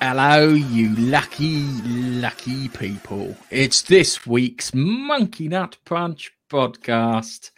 [0.00, 3.34] Hello, you lucky, lucky people.
[3.50, 7.50] It's this week's Monkey Nut Punch podcast.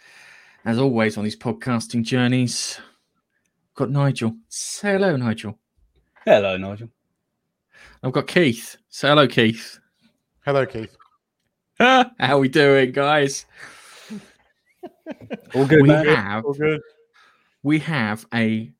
[0.65, 2.79] As always on these podcasting journeys,
[3.75, 4.35] got Nigel.
[4.47, 5.59] Say hello, Nigel.
[6.25, 6.89] Hello, Nigel.
[8.03, 8.77] I've got Keith.
[8.89, 9.79] Say hello, Keith.
[10.45, 10.95] Hello, Keith.
[11.79, 13.45] How we doing, guys?
[15.53, 16.05] All good, we man.
[16.05, 16.81] have All good.
[17.63, 18.71] we have a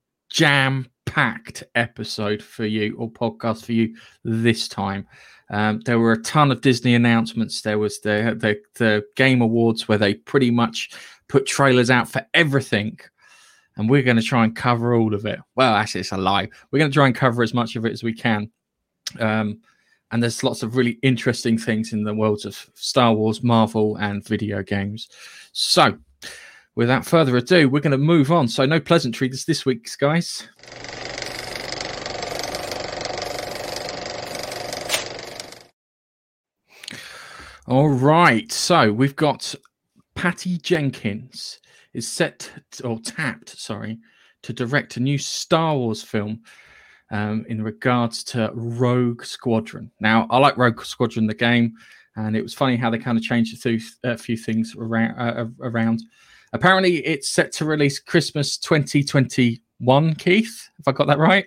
[1.09, 5.07] jam-packed episode for you or podcast for you this time.
[5.51, 7.61] Um, there were a ton of Disney announcements.
[7.61, 10.91] There was the, the the Game Awards where they pretty much
[11.27, 12.99] put trailers out for everything,
[13.77, 15.39] and we're going to try and cover all of it.
[15.55, 16.49] Well, actually, it's a lie.
[16.71, 18.51] We're going to try and cover as much of it as we can.
[19.19, 19.61] Um,
[20.11, 24.25] and there's lots of really interesting things in the worlds of Star Wars, Marvel, and
[24.25, 25.07] video games.
[25.51, 25.97] So,
[26.75, 28.47] without further ado, we're going to move on.
[28.47, 30.47] So, no pleasantries this week's guys.
[37.69, 38.51] All right.
[38.51, 39.53] So, we've got
[40.15, 41.59] Patty Jenkins
[41.93, 43.99] is set t- or tapped, sorry,
[44.41, 46.41] to direct a new Star Wars film
[47.11, 49.91] um, in regards to Rogue Squadron.
[49.99, 51.75] Now, I like Rogue Squadron, the game,
[52.15, 55.19] and it was funny how they kind of changed a few, a few things around,
[55.19, 56.01] uh, around.
[56.53, 61.45] Apparently, it's set to release Christmas 2021, Keith, if I got that right.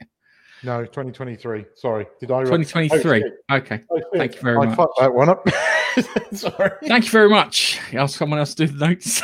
[0.65, 1.65] No, 2023.
[1.75, 2.06] Sorry.
[2.21, 2.44] Did I?
[2.44, 3.25] 2023.
[3.50, 3.83] Oh, Okay.
[3.91, 4.00] Oh.
[4.15, 4.77] Thank you very I much.
[4.77, 5.44] fucked that one up.
[6.32, 6.70] Sorry.
[6.86, 7.80] Thank you very much.
[7.92, 9.22] Ask someone else to do the notes.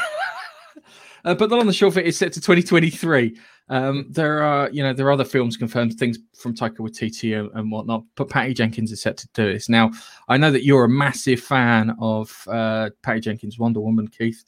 [1.25, 3.39] uh, but long and the of it is set to 2023.
[3.71, 7.51] Um, there are, you know, there are other films confirmed, things from Taika Waititi and,
[7.55, 8.05] and whatnot.
[8.17, 9.69] But Patty Jenkins is set to do this.
[9.69, 9.91] Now,
[10.29, 14.43] I know that you're a massive fan of uh, Patty Jenkins' Wonder Woman, Keith,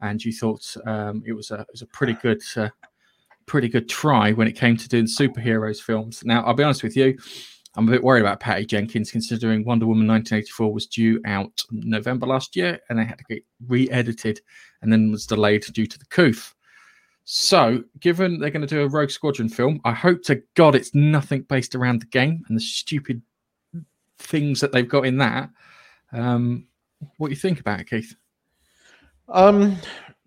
[0.00, 2.68] and you thought um, it was a it was a pretty good, uh,
[3.46, 6.22] pretty good try when it came to doing superheroes films.
[6.24, 7.18] Now, I'll be honest with you.
[7.74, 12.26] I'm a bit worried about Patty Jenkins, considering Wonder Woman 1984 was due out November
[12.26, 14.40] last year, and they had to get re-edited,
[14.82, 16.54] and then was delayed due to the coof.
[17.24, 20.94] So, given they're going to do a Rogue Squadron film, I hope to God it's
[20.94, 23.22] nothing based around the game and the stupid
[24.18, 25.48] things that they've got in that.
[26.12, 26.66] Um,
[27.16, 28.14] what do you think about it, Keith?
[29.28, 29.76] Um,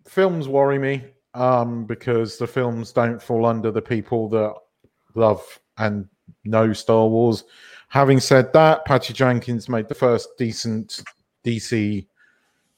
[0.08, 4.54] films worry me um, because the films don't fall under the people that
[5.16, 6.08] love and
[6.44, 7.44] know Star Wars.
[7.90, 11.04] Having said that, Patty Jenkins made the first decent
[11.46, 12.06] DC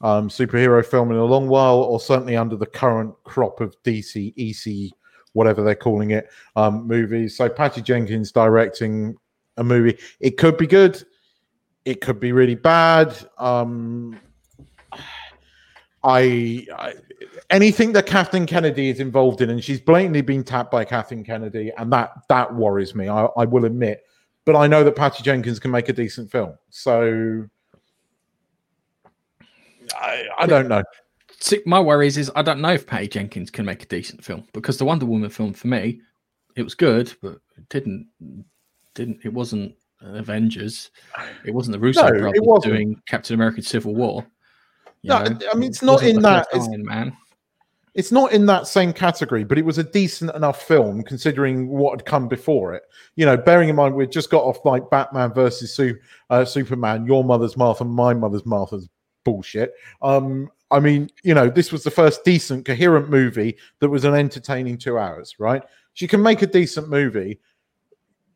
[0.02, 4.34] um, superhero film in a long while, or certainly under the current crop of DC,
[4.38, 4.92] EC,
[5.34, 7.36] whatever they're calling it, um, movies.
[7.36, 9.16] So Patty Jenkins directing
[9.58, 11.04] a movie, it could be good,
[11.86, 13.16] it could be really bad.
[13.38, 14.20] Um,
[16.04, 16.94] I, I
[17.50, 21.72] anything that Kathleen Kennedy is involved in, and she's blatantly been tapped by Kathleen Kennedy,
[21.78, 23.10] and that that worries me.
[23.10, 24.04] I, I will admit,
[24.46, 27.48] but I know that Patty Jenkins can make a decent film, so
[29.96, 30.84] I, I don't know.
[31.40, 34.48] See, my worries is I don't know if Patty Jenkins can make a decent film
[34.54, 36.02] because the Wonder Woman film for me,
[36.56, 38.08] it was good, but it didn't
[38.94, 40.92] didn't it wasn't Avengers.
[41.46, 44.26] It wasn't the Russo No, brothers doing Captain America: Civil War.
[45.04, 47.18] No, know, I mean, it's not wasn't in that- it's- Iron Man.
[47.94, 51.94] It's not in that same category, but it was a decent enough film considering what
[52.00, 52.84] had come before it.
[53.16, 55.98] You know, bearing in mind we'd just got off like Batman versus Su-
[56.30, 58.88] uh, Superman, your mother's Martha, my mother's Martha's
[59.24, 59.74] bullshit.
[60.04, 64.14] Um, I mean, you know, this was the first decent, coherent movie that was an
[64.14, 65.64] entertaining two hours, right?
[65.94, 67.40] She can make a decent movie.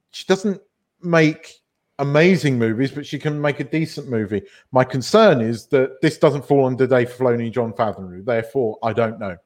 [0.09, 0.59] She doesn't
[1.03, 1.60] make
[1.99, 4.41] amazing movies, but she can make a decent movie.
[4.71, 8.23] My concern is that this doesn't fall under Dave Filoni Jon Favreau.
[8.23, 9.37] Therefore, I don't know.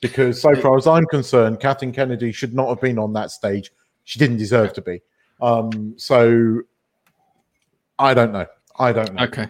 [0.00, 3.72] Because so far as I'm concerned, Kathleen Kennedy should not have been on that stage.
[4.04, 5.00] She didn't deserve to be.
[5.40, 6.62] Um, so
[7.98, 8.46] I don't know.
[8.78, 9.24] I don't know.
[9.24, 9.46] Okay.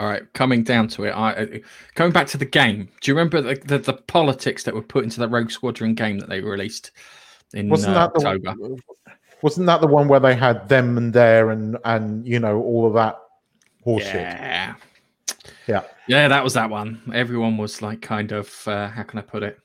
[0.00, 0.22] All right.
[0.32, 1.46] Coming down to it, I uh,
[1.94, 2.88] going back to the game.
[3.00, 6.18] Do you remember the, the, the politics that were put into the Rogue Squadron game
[6.18, 6.90] that they released
[7.54, 8.54] in Wasn't uh, that the October?
[8.58, 8.78] one,
[9.42, 12.86] wasn't that the one where they had them and there and and you know all
[12.86, 13.18] of that
[13.86, 14.14] horseshit?
[14.14, 14.74] Yeah.
[15.66, 15.82] Yeah.
[16.08, 17.00] Yeah, that was that one.
[17.14, 19.58] Everyone was like kind of uh, how can I put it?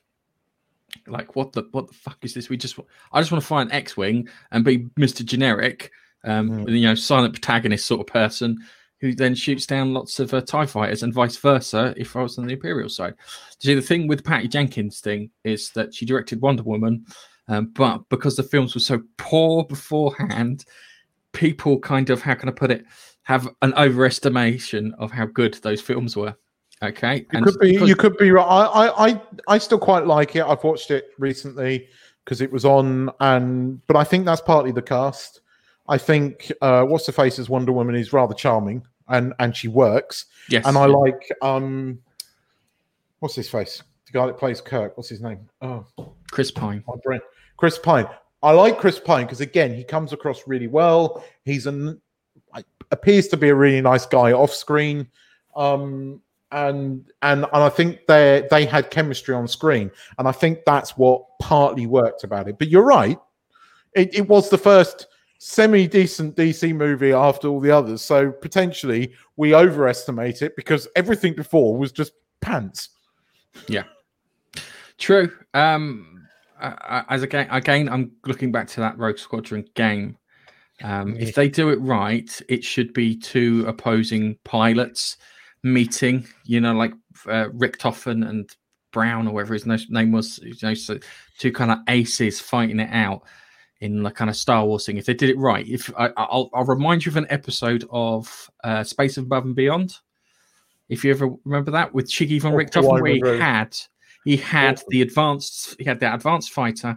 [1.06, 2.48] Like what the what the fuck is this?
[2.48, 2.78] We just
[3.12, 5.24] I just want to find X-wing and be Mr.
[5.24, 5.90] Generic,
[6.24, 6.78] um, Mm.
[6.78, 8.58] you know, silent protagonist sort of person
[9.00, 11.94] who then shoots down lots of uh, Tie fighters and vice versa.
[11.96, 13.14] If I was on the Imperial side,
[13.60, 17.06] see the thing with Patty Jenkins thing is that she directed Wonder Woman,
[17.48, 20.64] um, but because the films were so poor beforehand,
[21.32, 22.84] people kind of how can I put it
[23.24, 26.34] have an overestimation of how good those films were.
[26.82, 27.72] Okay, You could be.
[27.74, 28.42] You could be right.
[28.42, 30.44] I, I, I, I still quite like it.
[30.44, 31.88] I've watched it recently
[32.24, 35.40] because it was on, and but I think that's partly the cast.
[35.88, 39.68] I think uh, what's the face as Wonder Woman is rather charming and and she
[39.68, 40.26] works.
[40.48, 40.66] Yes.
[40.66, 41.98] And I like um,
[43.18, 43.82] what's his face?
[44.06, 44.96] The guy that plays Kirk.
[44.96, 45.48] What's his name?
[45.60, 45.84] Oh,
[46.30, 46.82] Chris Pine.
[46.86, 47.20] my brain.
[47.58, 48.06] Chris Pine.
[48.42, 51.22] I like Chris Pine because again, he comes across really well.
[51.44, 52.00] He's an
[52.90, 55.06] appears to be a really nice guy off screen.
[55.56, 56.20] Um,
[56.50, 60.96] and and and I think they they had chemistry on screen, and I think that's
[60.96, 62.58] what partly worked about it.
[62.58, 63.18] But you're right,
[63.94, 65.08] it, it was the first
[65.38, 71.34] semi decent DC movie after all the others, so potentially we overestimate it because everything
[71.34, 72.90] before was just pants.
[73.66, 73.84] Yeah,
[74.96, 75.30] true.
[75.52, 76.17] Um,
[76.60, 80.16] uh, as again, again, I'm looking back to that Rogue Squadron game.
[80.82, 85.16] Um, if they do it right, it should be two opposing pilots
[85.62, 86.26] meeting.
[86.44, 86.92] You know, like
[87.26, 88.54] uh, Richthofen and
[88.92, 90.38] Brown or whatever his name was.
[90.42, 90.98] You know, so
[91.38, 93.22] two kind of aces fighting it out
[93.80, 94.96] in the kind of Star Wars thing.
[94.96, 98.50] If they did it right, if I, I'll, I'll remind you of an episode of
[98.64, 99.96] uh, Space Above and Beyond.
[100.88, 103.76] If you ever remember that with Chiggy von Richthofen, where he had
[104.24, 106.96] he had the advanced he had the advanced fighter,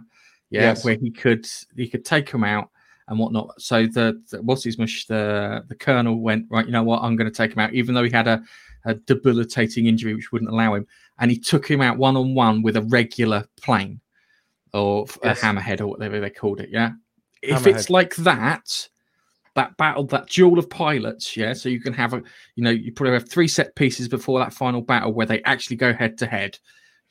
[0.50, 0.84] yeah, Yes.
[0.84, 1.46] where he could
[1.76, 2.70] he could take him out
[3.08, 3.60] and whatnot.
[3.60, 6.66] So the, the what's his mush the the colonel went right.
[6.66, 7.02] You know what?
[7.02, 8.42] I'm going to take him out, even though he had a,
[8.84, 10.86] a debilitating injury which wouldn't allow him,
[11.18, 14.00] and he took him out one on one with a regular plane
[14.74, 15.42] or Yes.
[15.42, 16.70] a hammerhead or whatever they called it.
[16.70, 16.92] Yeah,
[17.42, 18.88] if it's like that.
[19.54, 21.52] That battle, that duel of pilots, yeah.
[21.52, 22.22] So you can have a,
[22.56, 25.76] you know, you probably have three set pieces before that final battle where they actually
[25.76, 26.58] go head to head.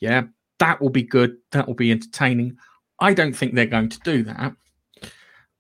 [0.02, 0.24] Yeah,
[0.60, 1.38] that will be good.
[1.52, 2.58] That will be entertaining.
[3.00, 4.54] I don't think they're going to do that.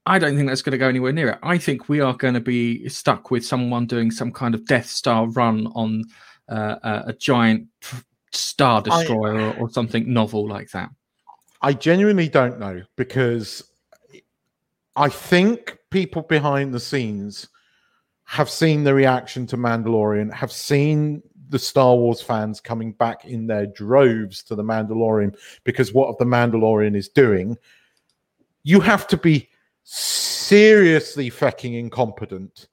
[0.05, 1.39] I don't think that's going to go anywhere near it.
[1.43, 4.87] I think we are going to be stuck with someone doing some kind of Death
[4.87, 6.03] Star run on
[6.49, 7.67] uh, a, a giant
[8.33, 10.89] Star Destroyer or, or something novel like that.
[11.61, 13.63] I genuinely don't know because
[14.95, 17.47] I think people behind the scenes
[18.25, 21.21] have seen the reaction to Mandalorian, have seen
[21.51, 26.25] the Star Wars fans coming back in their droves to the Mandalorian because what the
[26.25, 27.57] Mandalorian is doing.
[28.63, 29.49] You have to be
[29.83, 32.67] seriously fucking incompetent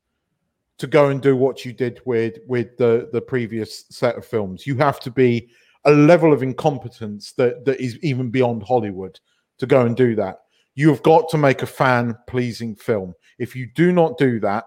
[0.78, 4.66] to go and do what you did with with the the previous set of films.
[4.66, 5.50] You have to be
[5.84, 9.18] a level of incompetence that that is even beyond Hollywood
[9.58, 10.40] to go and do that.
[10.76, 13.14] You have got to make a fan pleasing film.
[13.38, 14.64] If you do not do that,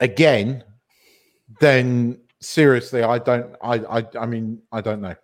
[0.00, 0.64] again,
[1.60, 3.54] then seriously, I don't.
[3.62, 5.14] I I, I mean, I don't know.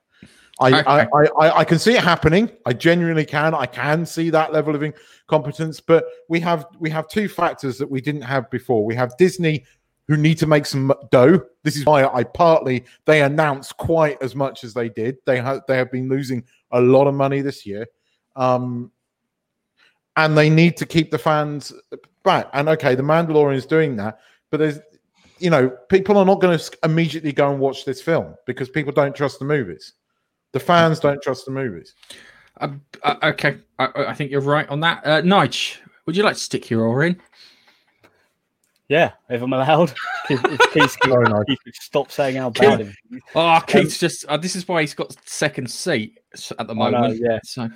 [0.61, 1.31] I, I, Okay.
[1.39, 2.51] I, I, I can see it happening.
[2.67, 3.55] I genuinely can.
[3.55, 5.81] I can see that level of incompetence.
[5.81, 8.85] But we have we have two factors that we didn't have before.
[8.85, 9.65] We have Disney
[10.09, 11.43] who need to make some dough.
[11.63, 15.19] This is why I partly they announced quite as much as they did.
[15.27, 17.87] They have they have been losing a lot of money this year,
[18.35, 18.91] um,
[20.17, 21.73] and they need to keep the fans
[22.25, 22.49] back.
[22.53, 24.19] And okay, the Mandalorian is doing that,
[24.51, 24.81] but there's
[25.39, 28.93] you know people are not going to immediately go and watch this film because people
[28.93, 29.95] don't trust the movies.
[30.53, 31.95] The fans don't trust the movies.
[32.61, 32.71] Uh,
[33.03, 35.03] uh, okay, I, I think you're right on that.
[35.05, 35.77] Uh, Nige,
[36.07, 37.21] would you like to stick your oar in?
[38.89, 39.93] Yeah, if I'm allowed.
[40.31, 41.45] if, if Keith, could, Very nice.
[41.47, 43.21] Keith stop saying how bad it is.
[43.35, 44.25] Oh, Keith's just.
[44.25, 46.19] Uh, this is why he's got second seat
[46.59, 47.21] at the I know, moment.
[47.23, 47.39] yeah.
[47.45, 47.69] So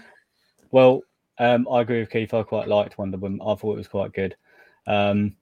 [0.71, 1.03] Well,
[1.39, 2.33] um, I agree with Keith.
[2.33, 3.41] I quite liked Wonder Woman.
[3.43, 4.35] I thought it was quite good.
[4.87, 5.37] Um,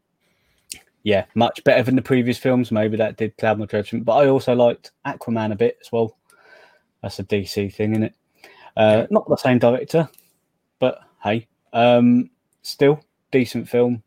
[1.03, 2.71] yeah, much better than the previous films.
[2.71, 4.05] Maybe that did cloud my judgment.
[4.05, 6.17] But I also liked Aquaman a bit as well.
[7.03, 8.15] That's a DC thing, isn't it?
[8.77, 10.09] Uh, not the same director,
[10.79, 12.31] but hey, um,
[12.63, 14.03] still decent film.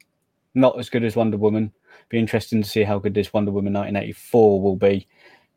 [0.55, 1.71] Not as good as Wonder Woman.
[2.09, 5.07] Be interesting to see how good this Wonder Woman 1984 will be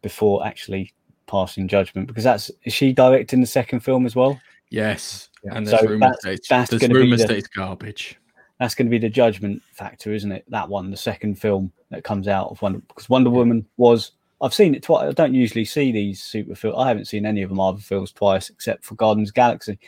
[0.02, 0.92] before actually
[1.26, 2.08] passing judgment.
[2.08, 4.40] Because that's is she directing the second film as well?
[4.70, 5.54] yes, Yeah.
[5.54, 7.46] and there's So rumors that's- that it's, that's there's gonna be rumors the- that it's
[7.48, 8.18] garbage.
[8.58, 10.44] That's going to be the judgment factor, isn't it?
[10.48, 14.12] That one, the second film that comes out of Wonder, because Wonder Woman was.
[14.42, 15.08] I've seen it twice.
[15.08, 16.76] I don't usually see these super films.
[16.78, 19.78] I haven't seen any of the Marvel films twice, except for Guardians the Galaxy.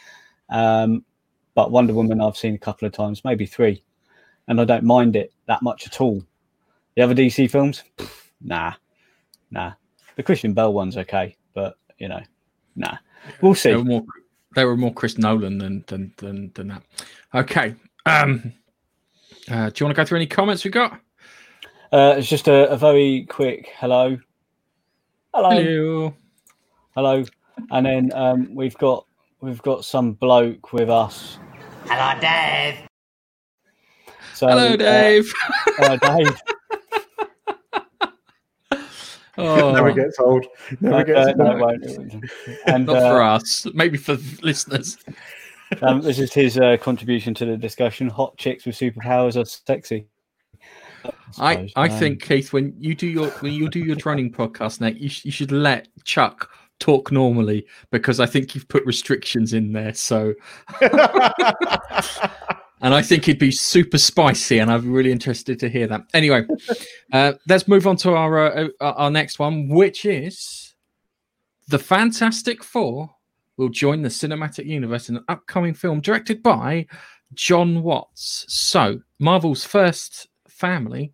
[0.48, 1.04] Um,
[1.54, 3.82] but Wonder Woman, I've seen a couple of times, maybe three,
[4.46, 6.22] and I don't mind it that much at all.
[6.96, 8.72] The other DC films, Pff, nah,
[9.50, 9.72] nah.
[10.16, 12.22] The Christian Bale one's okay, but you know,
[12.74, 12.96] nah.
[13.40, 13.70] We'll see.
[13.70, 14.04] They were more.
[14.54, 16.82] They were more Chris Nolan than than than, than that.
[17.34, 17.74] Okay.
[18.06, 18.52] Um.
[19.50, 20.92] Uh, do you want to go through any comments we got?
[21.90, 24.18] Uh, it's just a, a very quick hello.
[25.34, 25.50] Hello.
[25.50, 26.14] Hello.
[26.94, 27.24] Hello.
[27.70, 29.06] And then um, we've got
[29.40, 31.38] we've got some bloke with us.
[31.86, 32.76] Hello, Dave.
[34.34, 35.32] So, Hello, uh, Dave.
[35.80, 36.42] uh, Dave.
[39.38, 40.46] oh, Never gets old.
[40.80, 41.82] Never Uh, gets uh, no, old.
[41.82, 42.24] it won't.
[42.66, 43.66] And not for uh, us.
[43.74, 44.98] Maybe for listeners.
[45.82, 48.08] Um, this is his uh, contribution to the discussion.
[48.08, 50.06] Hot chicks with superpowers are sexy.
[51.38, 51.68] I.
[51.76, 54.88] I Um, think Keith, when you do your when you do your droning podcast now,
[54.88, 59.72] you, sh- you should let Chuck talk normally because I think you've put restrictions in
[59.72, 59.94] there.
[59.94, 60.34] So,
[60.80, 60.92] and
[62.94, 66.02] I think it'd be super spicy, and I'm really interested to hear that.
[66.14, 66.46] Anyway,
[67.12, 70.74] uh, let's move on to our uh, uh, our next one, which is
[71.68, 73.10] the Fantastic Four
[73.58, 76.86] will join the cinematic universe in an upcoming film directed by
[77.34, 78.46] John Watts.
[78.48, 81.12] So, Marvel's first family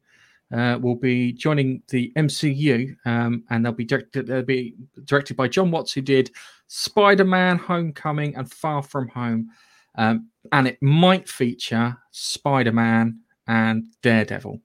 [0.55, 4.29] uh, will be joining the MCU, um, and they'll be directed.
[4.29, 6.31] They'll be directed by John Watts, who did
[6.69, 9.49] Spider-Man: Homecoming and Far From Home,
[9.97, 14.61] um, and it might feature Spider-Man and Daredevil.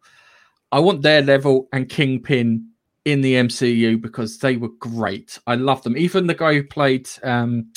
[0.71, 2.69] I want Daredevil and Kingpin
[3.05, 5.39] in the MCU because they were great.
[5.47, 5.97] I love them.
[5.97, 7.71] Even the guy who played um,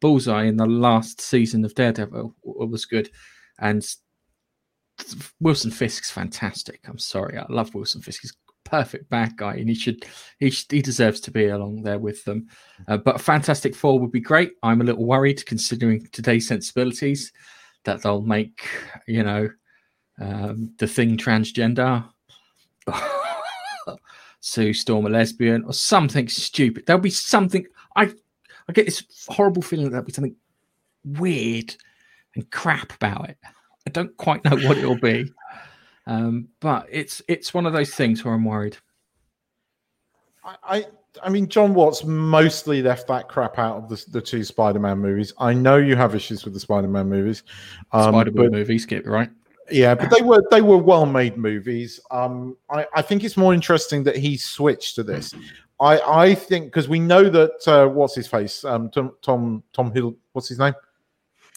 [0.00, 3.10] Bullseye in the last season of Daredevil was good,
[3.58, 3.84] and
[5.40, 6.80] Wilson Fisk's fantastic.
[6.86, 8.22] I'm sorry, I love Wilson Fisk.
[8.22, 10.04] He's a perfect bad guy, and he should
[10.38, 12.46] he sh- he deserves to be along there with them.
[12.86, 14.52] Uh, but Fantastic Four would be great.
[14.62, 17.32] I'm a little worried considering today's sensibilities
[17.84, 18.66] that they'll make
[19.06, 19.48] you know
[20.20, 22.04] um, the thing transgender.
[24.40, 26.86] Sue Storm a lesbian or something stupid.
[26.86, 27.66] There'll be something.
[27.96, 28.12] I
[28.68, 30.36] I get this horrible feeling that there'll be something
[31.04, 31.74] weird
[32.34, 33.38] and crap about it.
[33.86, 35.32] I don't quite know what it'll be,
[36.06, 38.76] um, but it's it's one of those things where I'm worried.
[40.44, 40.86] I, I
[41.22, 45.32] I mean, John Watts mostly left that crap out of the, the two Spider-Man movies.
[45.38, 47.42] I know you have issues with the Spider-Man movies,
[47.92, 49.30] um, Spider-Man but- movie, skip right?
[49.70, 52.00] Yeah, but they were they were well made movies.
[52.10, 55.34] Um, I, I think it's more interesting that he switched to this.
[55.80, 59.92] I I think because we know that uh, what's his face um Tom Tom Tom
[59.92, 60.74] Hill what's his name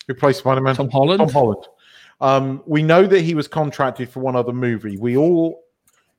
[0.08, 1.20] who plays Spider Man Tom Holland.
[1.20, 1.66] Tom Holland.
[2.20, 4.98] Um, we know that he was contracted for one other movie.
[4.98, 5.64] We all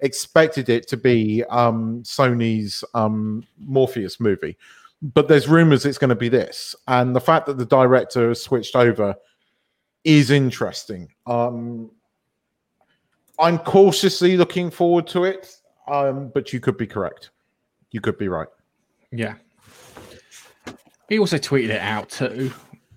[0.01, 4.59] expected it to be um, Sony's um, Morbius movie,
[5.01, 6.75] but there's rumors it's going to be this.
[6.89, 9.15] And the fact that the director has switched over
[10.05, 11.09] is interesting.
[11.27, 11.91] Um,
[13.39, 15.57] I'm cautiously looking forward to it,
[15.89, 17.31] um, but you could be correct.
[17.91, 18.49] You could be right.
[19.11, 19.35] Yeah.
[21.09, 22.53] He also tweeted it out too.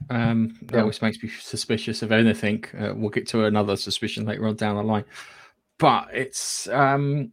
[0.09, 0.81] Um, that Yeah.
[0.81, 2.63] always makes me suspicious of anything.
[2.77, 5.05] Uh, we'll get to another suspicion later on down the line,
[5.79, 7.31] but it's um,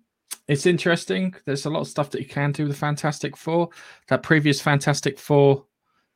[0.48, 1.34] it's interesting.
[1.44, 3.68] There's a lot of stuff that you can do with the Fantastic Four.
[4.08, 5.66] That previous Fantastic Four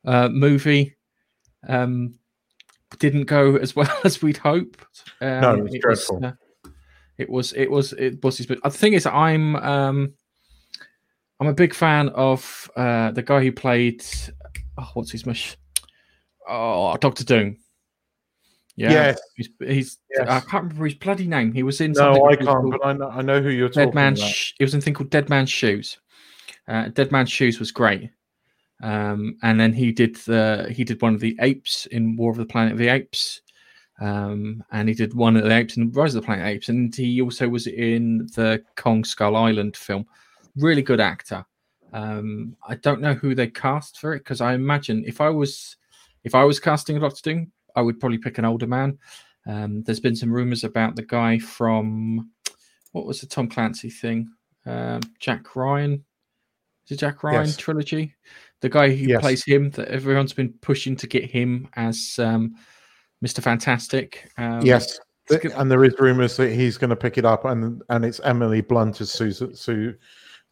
[0.04, 0.96] uh, movie
[1.68, 2.14] um,
[2.98, 4.84] didn't go as well as we'd hoped.
[5.20, 6.24] Um, No, it was dreadful.
[6.24, 6.32] uh,
[7.18, 7.52] it was.
[7.54, 7.92] It was.
[7.94, 8.44] It was.
[8.46, 9.56] But the thing is, I'm.
[9.56, 10.12] Um,
[11.40, 14.04] I'm a big fan of uh, the guy who played.
[14.78, 15.56] Oh, what's his mush?
[16.48, 17.56] Oh, Doctor Doom.
[18.76, 19.20] Yeah, Yes.
[19.36, 19.48] he's.
[19.60, 20.28] he's Yes.
[20.28, 21.52] I can't remember his bloody name.
[21.52, 21.94] He was in.
[21.94, 24.20] something No, I can't, but I know, I know who you're talking Dead Man's.
[24.20, 24.30] about.
[24.32, 25.98] Sh- it was in thing called Dead Man's Shoes.
[26.68, 28.10] Uh, Dead Man's Shoes was great.
[28.82, 32.36] Um, and then he did the he did one of the apes in War of
[32.36, 33.40] the Planet of the Apes.
[33.98, 36.54] Um, and he did one of the apes in Rise of the Planet of the
[36.56, 40.04] Apes, and he also was in the Kong Skull Island film.
[40.56, 41.46] Really good actor.
[41.94, 45.76] Um, I don't know who they cast for it because I imagine if I was
[46.24, 48.98] if I was casting a Doctor Doom, I would probably pick an older man.
[49.46, 52.30] Um, there's been some rumors about the guy from
[52.92, 54.28] what was the Tom Clancy thing?
[54.66, 56.04] Um, Jack Ryan.
[56.86, 57.56] Is it Jack Ryan Yes.
[57.56, 58.14] trilogy?
[58.60, 59.20] The guy who Yes.
[59.20, 62.54] plays him that everyone's been pushing to get him as um,
[63.24, 63.42] Mr.
[63.42, 64.30] Fantastic.
[64.38, 64.98] Um, yes,
[65.54, 68.60] and there is rumors that he's going to pick it up, and and it's Emily
[68.62, 69.94] Blunt as Susan Sue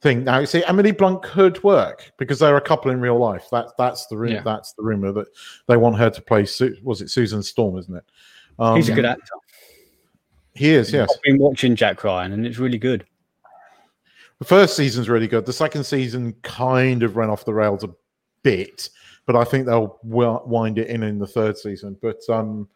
[0.02, 0.24] thing.
[0.24, 3.46] Now, you see, Emily Blunt could work because they're a couple in real life.
[3.50, 4.42] That's that's the ru- Yeah.
[4.42, 5.28] that's the rumor that
[5.68, 6.44] they want her to play.
[6.44, 7.78] Su- was it Susan Storm?
[7.78, 8.04] Isn't it?
[8.58, 9.32] Um, He's a good actor.
[10.54, 10.92] He is.
[10.92, 11.08] Yes.
[11.12, 13.04] I've been watching Jack Ryan, and it's really good.
[14.38, 15.46] The first season's really good.
[15.46, 17.90] The second season kind of ran off the rails a
[18.42, 18.90] bit,
[19.26, 21.96] but I think they'll wind it in in the third season.
[22.02, 22.68] But um,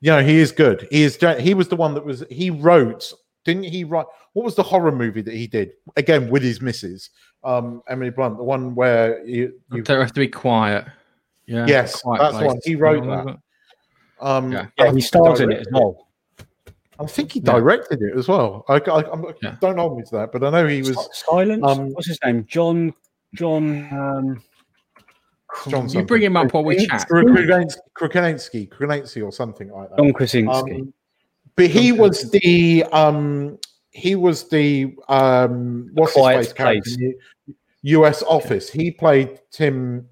[0.00, 0.88] you know, he is good.
[0.90, 1.18] He is.
[1.38, 2.24] He was the one that was.
[2.30, 3.12] He wrote.
[3.44, 4.06] Didn't he write?
[4.34, 7.10] What was the horror movie that he did again with his missus,
[7.42, 8.36] um, Emily Blunt?
[8.36, 10.86] The one where you, you They have to be quiet.
[11.46, 11.66] Yeah.
[11.66, 12.58] Yes, Quiet that's the one.
[12.64, 13.38] He wrote that.
[14.20, 14.66] um, Yeah.
[14.78, 16.08] Yeah, he think stars in it as well.
[17.02, 17.52] I think he Yeah.
[17.52, 18.64] directed it as well.
[18.68, 19.56] I, I, I'm, Yeah.
[19.60, 20.96] don't hold me to that, but I know he was.
[20.96, 21.64] Si- Silence.
[21.66, 22.44] um, What's his name?
[22.46, 22.94] John.
[23.34, 23.88] John.
[23.92, 24.42] Um,
[25.68, 27.06] John You bring him up while we chat.
[27.94, 29.98] Krasinski, Krasinski or something like that.
[29.98, 30.72] John Krasinski.
[30.72, 30.94] Um,
[31.56, 33.58] but he was the um
[33.90, 37.14] he was the um what's his face character in
[37.52, 37.58] the
[37.90, 38.70] US Office.
[38.70, 40.08] He played Tim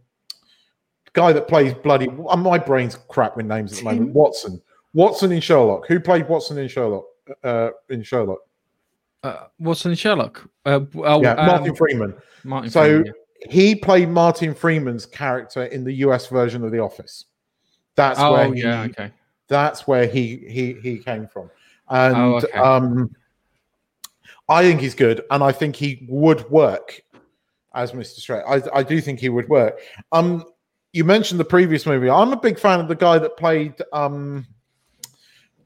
[1.15, 2.09] guy that plays bloody.
[2.09, 4.11] My brain's crap with names at the moment.
[4.13, 4.61] Watson.
[4.93, 5.87] Watson in Sherlock.
[5.87, 7.05] Who played Watson in Sherlock?
[7.45, 8.41] Uh, in Sherlock.
[9.23, 10.49] Uh, Watson and Sherlock.
[10.65, 12.15] Uh, oh, Yeah, um, Martin Freeman.
[12.45, 13.51] Martin So Freeman, yeah.
[13.53, 17.27] he played Martin Freeman's character in the US version of The Office.
[17.97, 19.13] That's Oh where he, yeah, okay.
[19.49, 21.51] that's where he he he came from.
[21.91, 22.59] And Oh, okay.
[22.59, 23.15] um
[24.49, 27.01] I think he's good and I think he would work
[27.75, 28.19] as Mr.
[28.21, 28.43] Straight.
[28.49, 29.79] I, I do think he would work.
[30.13, 30.45] Um
[30.93, 32.09] you mentioned the previous movie.
[32.09, 34.47] I'm a big fan of the guy that played um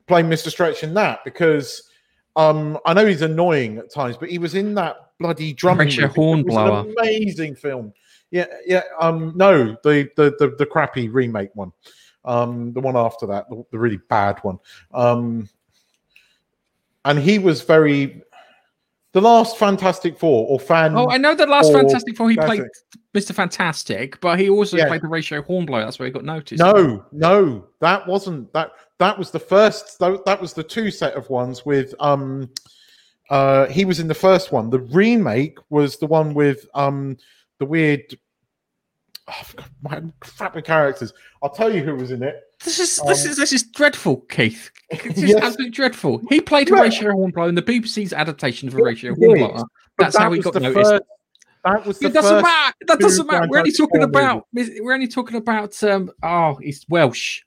[0.07, 0.49] played Mr.
[0.51, 1.89] Stretch in that because
[2.37, 6.09] um I know he's annoying at times, but he was in that bloody drumming Horatio
[6.09, 6.41] movie.
[6.41, 6.81] It was Hornblower.
[6.81, 7.93] an amazing film.
[8.31, 8.83] Yeah, yeah.
[9.01, 11.73] Um, no, the the the, the crappy remake one.
[12.25, 14.59] Um, the one after that, the, the really bad one.
[14.93, 15.49] Um,
[17.05, 18.23] and he was very
[19.13, 20.97] the last Fantastic Four or fan.
[20.97, 22.79] Oh, I know the last Fantastic Four he played it.
[23.15, 23.33] Mr.
[23.33, 24.89] Fantastic, but he also Yeah.
[24.89, 25.85] played the Ratio Hornblower.
[25.85, 26.59] That's where he got noticed.
[26.61, 28.73] no, no, that wasn't that.
[28.99, 29.99] That was the first.
[29.99, 31.95] That, was the two set of ones with.
[32.01, 32.51] Um,
[33.31, 34.71] uh, he was in the first one.
[34.71, 37.17] The remake was the one with um
[37.59, 38.03] the weird.
[39.27, 39.43] Oh,
[39.83, 41.13] my crap with characters.
[41.43, 42.43] I'll tell you who was in it.
[42.63, 44.71] This is this Um, is this is dreadful, Keith.
[44.91, 45.43] This is Yes.
[45.43, 46.21] absolutely dreadful.
[46.29, 46.77] He played Yeah.
[46.77, 49.65] Horatio Hornblower in the BBC's adaptation of Horatio Hornblower.
[49.99, 50.91] That's that how he got noticed.
[50.91, 51.03] First,
[51.65, 52.43] that was the It doesn't first.
[52.45, 52.75] matter.
[52.87, 53.47] That doesn't matter.
[53.49, 54.47] We're only talking about.
[54.53, 55.83] We're only talking about.
[55.83, 56.11] Um.
[56.23, 57.41] Oh, he's Welsh.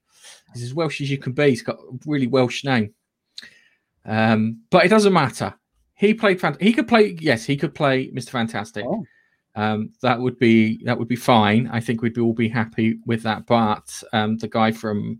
[0.54, 1.50] He's as Welsh as you can be.
[1.50, 2.94] He's got a really Welsh name.
[4.06, 4.62] Um.
[4.70, 5.54] But it doesn't matter.
[5.96, 6.40] He played.
[6.40, 7.18] Fant- he could play.
[7.20, 8.30] Yes, he could play Mr.
[8.30, 8.86] Fantastic.
[8.86, 9.06] Oh.
[9.56, 9.92] Um.
[10.02, 10.84] That would be.
[10.86, 11.68] That would be fine.
[11.72, 13.46] I think we'd be all be happy with that.
[13.46, 15.20] But um, the guy from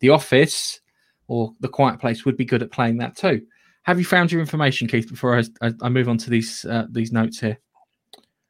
[0.00, 0.80] The Office
[1.28, 3.42] or The Quiet Place would be good at playing that too.
[3.82, 5.08] Have you found your information, Keith?
[5.08, 7.58] Before I, I, I move on to these uh, these notes here.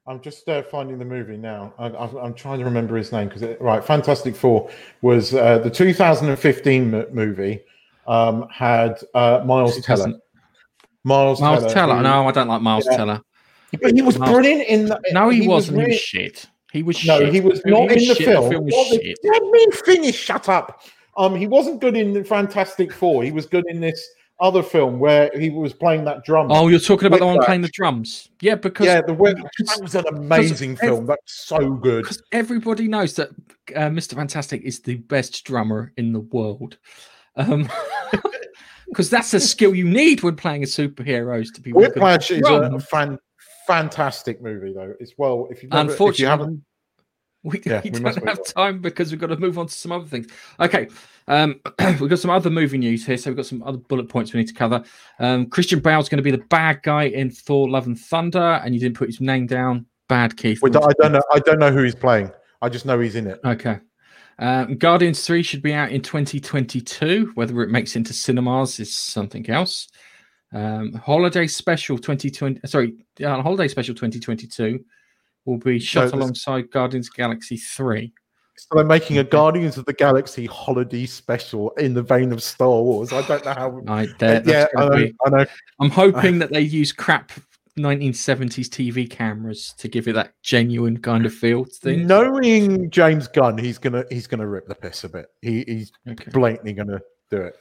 [0.09, 1.75] I'm just uh, finding the movie now.
[1.79, 4.71] I, I, I'm trying to remember his name because right, Fantastic Four
[5.03, 7.61] was uh, the 2015 m- movie.
[8.07, 10.07] Um, had uh, Miles Teller.
[10.07, 10.21] 2000
[11.05, 11.97] Miles, Miles Teller.
[11.97, 12.97] who- No, I don't like Miles Yeah.
[12.97, 13.21] Teller.
[13.83, 14.87] but he was Miles- brilliant in.
[14.87, 15.77] The, No, he, was wasn't.
[15.77, 16.47] He was really- shit.
[16.73, 17.35] He was No, shit.
[17.35, 18.27] he was He not was in the shit.
[18.27, 18.45] film.
[18.45, 19.19] The film was shit.
[19.25, 20.17] Let me finish.
[20.17, 20.81] Shut up.
[21.19, 23.25] Um, he wasn't good in Fantastic Four.
[23.25, 24.07] He was good in this
[24.41, 26.51] other film where he was playing that drum.
[26.51, 27.47] Oh, you're talking about the one Whiplash.
[27.47, 28.29] playing the drums.
[28.41, 31.07] Yeah, because yeah, the Whip- because- that was an amazing ev- film.
[31.07, 32.03] That's so good.
[32.03, 33.31] because everybody knows that
[33.75, 34.15] uh, Mr.
[34.15, 36.79] Fantastic is the best drummer in the world.
[37.37, 37.69] Um,
[38.89, 42.03] because that's a skill you need when playing a superheroes to be really good at
[42.03, 43.19] Whiplash is a, fan,
[43.67, 44.95] fantastic movie, though.
[44.99, 46.65] It's well, if you never, if you Unfortunately, haven't,
[47.43, 49.93] we, Yeah, we we don't have time because we've got to move on to some
[49.93, 50.27] other things.
[50.61, 50.89] Okay,
[51.29, 51.61] um,
[52.01, 54.41] we've got some other movie news here, so we've got some other bullet points we
[54.41, 54.83] need to cover.
[55.19, 58.75] Um, Christian Bale's going to be the bad guy in Thor: Love and Thunder, and
[58.75, 59.87] you didn't put his name down.
[60.09, 60.61] Bad, Keith.
[60.65, 61.23] I don't know.
[61.33, 62.31] I don't know who he's playing.
[62.63, 63.41] I just know he's in it.
[63.45, 63.79] Okay.
[64.41, 67.33] Um, Guardians 3 should be out in 2022.
[67.35, 69.89] Whether it makes it into cinemas is something else.
[70.53, 74.83] Um, holiday special 2020, sorry, uh, holiday special 2022
[75.49, 78.13] will be shot this- alongside Guardians of the Galaxy 3.
[78.57, 82.69] So they're making a Guardians of the Galaxy holiday special in the vein of Star
[82.83, 83.13] Wars.
[83.13, 83.81] I don't know how.
[83.89, 85.47] I, that- yeah, that's I know, be- I know.
[85.81, 87.31] I'm hoping that they use crap
[87.79, 92.07] 1970s TV cameras to give it that genuine kind of feel to things.
[92.07, 95.27] Knowing James Gunn, he's gonna he's gonna rip the piss a bit.
[95.41, 96.31] He, he's Okay.
[96.33, 97.55] blatantly gonna do it.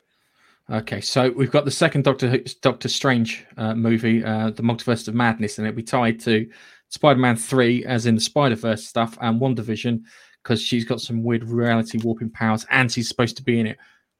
[0.69, 5.13] Okay, so we've got the second Doctor Doctor Strange uh, movie, uh, the Multiverse of
[5.15, 6.49] Madness, and it'll be tied to
[6.89, 10.01] Spider-Man Three, as in the Spider Verse stuff, and WandaVision,
[10.43, 13.77] because she's got some weird reality warping powers, and she's supposed to be in it.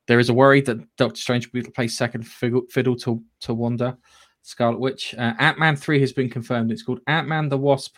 [0.08, 3.98] There is a worry that Doctor Strange will play second fiddle, fiddle to to Wanda,
[4.42, 5.14] Scarlet Witch.
[5.18, 6.72] Uh, Ant Man Three has been confirmed.
[6.72, 7.98] It's called Ant Man the Wasp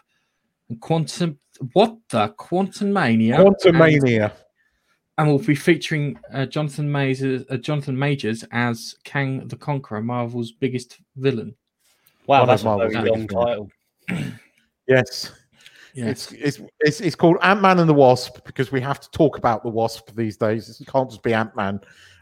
[0.69, 1.38] and Quantum.
[1.73, 3.36] What the Quantum Mania?
[3.36, 4.34] Quantum Mania.
[5.17, 10.51] and we'll be featuring uh, Jonathan Majors, uh, Jonathan Majors as Kang the Conqueror, Marvel's
[10.53, 11.55] biggest villain.
[12.25, 13.69] Wow, One that's of a very long title.
[14.89, 15.32] Yes.
[15.93, 19.10] Yes, It's, it's it's it's called Ant Man and the Wasp because we have to
[19.12, 20.80] talk about the Wasp these days.
[20.80, 21.80] It can't just be Ant Man.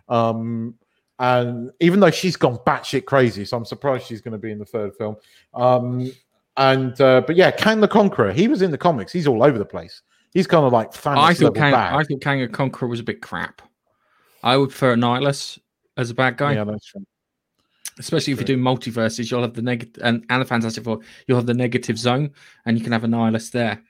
[0.08, 0.76] Um,
[1.20, 4.60] and even though she's gone batshit crazy, so I'm surprised she's going to be in
[4.60, 5.18] the third film.
[5.54, 6.12] Um,
[6.56, 9.12] and uh, but yeah, Kang the Conqueror, he was in the comics.
[9.12, 10.02] He's all over the place.
[10.34, 11.94] He's kind of like Thanos I thought level Kang, bad.
[11.94, 13.62] I thought Kang the Conqueror was a bit crap.
[14.44, 15.60] I would prefer Nihilus
[15.98, 17.06] as a bad guy, yeah, that's true.
[18.00, 18.56] Especially if you true.
[18.56, 19.30] do multiverses.
[19.30, 21.00] You'll have the negative and, and the Fantastic Four.
[21.28, 22.32] You'll have the negative zone,
[22.66, 23.82] and you can have a nihilist there.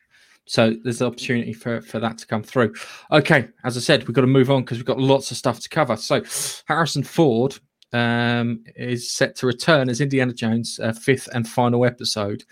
[0.46, 2.74] So there's an opportunity for for that to come through.
[3.12, 5.60] Okay, as I said, we've got to move on because we've got lots of stuff
[5.60, 5.96] to cover.
[5.98, 6.24] So
[6.68, 7.58] Harrison Ford
[7.94, 12.44] um, is set to return as Indiana Jones' uh, fifth and final episode.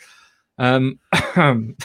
[0.58, 1.00] Um,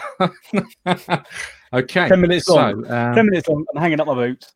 [1.72, 2.08] Okay.
[2.08, 2.90] Ten minutes so, long.
[2.90, 3.64] um, Ten minutes long.
[3.72, 4.52] I'm hanging up my boots.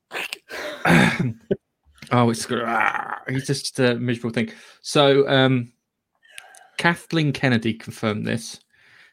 [2.14, 2.46] oh, it's.
[2.50, 4.50] Ah, he's just a miserable thing.
[4.82, 5.72] So, um,
[6.78, 8.60] Kathleen Kennedy confirmed this.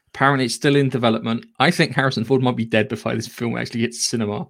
[0.08, 1.46] Apparently, it's still in development.
[1.58, 4.46] I think Harrison Ford might be dead before this film actually hits cinema.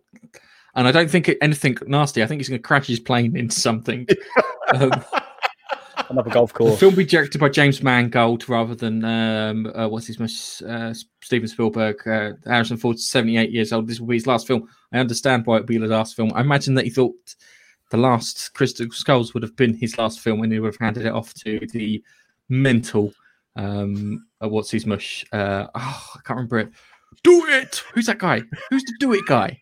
[0.74, 2.22] And I don't think it, anything nasty.
[2.22, 4.06] I think he's going to crash his plane into something.
[4.74, 4.90] um,
[6.08, 6.80] Another golf the course.
[6.80, 11.48] film be directed by James Mangold rather than um, uh, what's his most uh, Steven
[11.48, 12.06] Spielberg.
[12.06, 13.86] Uh, Harrison Ford, seventy-eight years old.
[13.86, 14.68] This will be his last film.
[14.92, 16.32] I understand why it would be his last film.
[16.34, 17.14] I imagine that he thought
[17.92, 21.04] the last Crystal Skulls would have been his last film, and he would have handed
[21.04, 22.02] it off to the
[22.48, 23.12] mental.
[23.54, 25.26] Um, uh, what's his mush?
[25.30, 26.70] Uh, oh, I can't remember it.
[27.22, 27.84] Do it.
[27.92, 28.42] Who's that guy?
[28.70, 29.60] Who's the do it guy?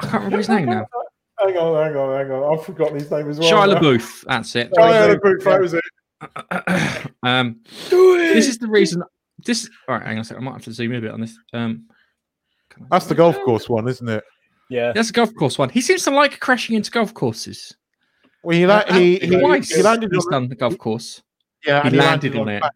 [0.00, 0.86] I can't remember his name now.
[1.40, 2.56] Hang on, hang on, hang on.
[2.56, 3.50] I've forgotten his name as well.
[3.50, 3.80] Shia now.
[3.80, 4.24] LaBeouf.
[4.28, 4.70] That's it.
[4.78, 7.10] Yeah, LaBeouf, that was it.
[7.24, 8.34] um, Do it.
[8.34, 9.02] this is the reason.
[9.44, 10.06] This all right.
[10.06, 10.44] Hang on a second.
[10.44, 11.36] I might have to zoom in a bit on this.
[11.52, 11.86] Um,
[12.90, 14.22] That's the golf course one, isn't it?
[14.70, 14.92] Yeah.
[14.92, 15.68] That's a golf course one.
[15.68, 17.74] He seems to like crashing into golf courses.
[18.42, 21.22] Well, he, la- he, he, Twice he landed he's on, done the golf course.
[21.64, 22.60] yeah, he and landed on a it.
[22.60, 22.70] ta-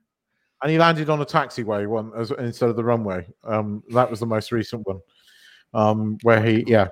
[0.62, 3.27] and he landed on a taxiway one as, instead of the runway.
[3.44, 5.01] Um, that was the most recent one.
[5.75, 6.88] Um, where he, yeah,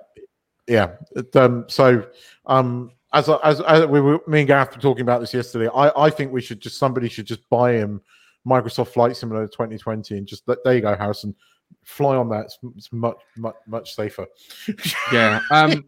[0.67, 0.97] yeah.
[1.15, 2.07] It, um, so,
[2.47, 6.07] um, as as, as we were, me and Gareth were talking about this yesterday, I
[6.07, 8.03] I think we should just somebody should just buy him
[8.47, 11.35] Microsoft Flight Simulator 2020 and just let there you go, Harrison.
[11.85, 12.47] Fly on that.
[12.47, 14.27] It's, it's much much much safer.
[15.13, 15.41] Yeah.
[15.51, 15.85] Um,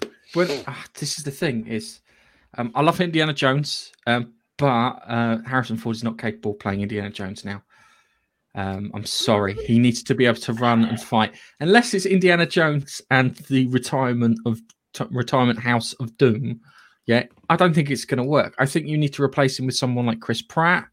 [0.34, 2.00] when, ah, this is the thing is,
[2.58, 4.66] um, I love Indiana Jones, um, but
[5.06, 7.62] uh, Harrison Ford is not capable of playing Indiana Jones now.
[8.54, 9.54] Um, I'm sorry.
[9.66, 13.66] He needs to be able to run and fight, unless it's Indiana Jones and the
[13.68, 14.60] retirement of
[14.94, 16.60] t- retirement House of Doom.
[17.04, 18.54] Yeah, I don't think it's going to work.
[18.58, 20.86] I think you need to replace him with someone like Chris Pratt,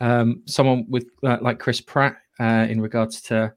[0.00, 3.52] um, someone with uh, like Chris Pratt uh, in regards to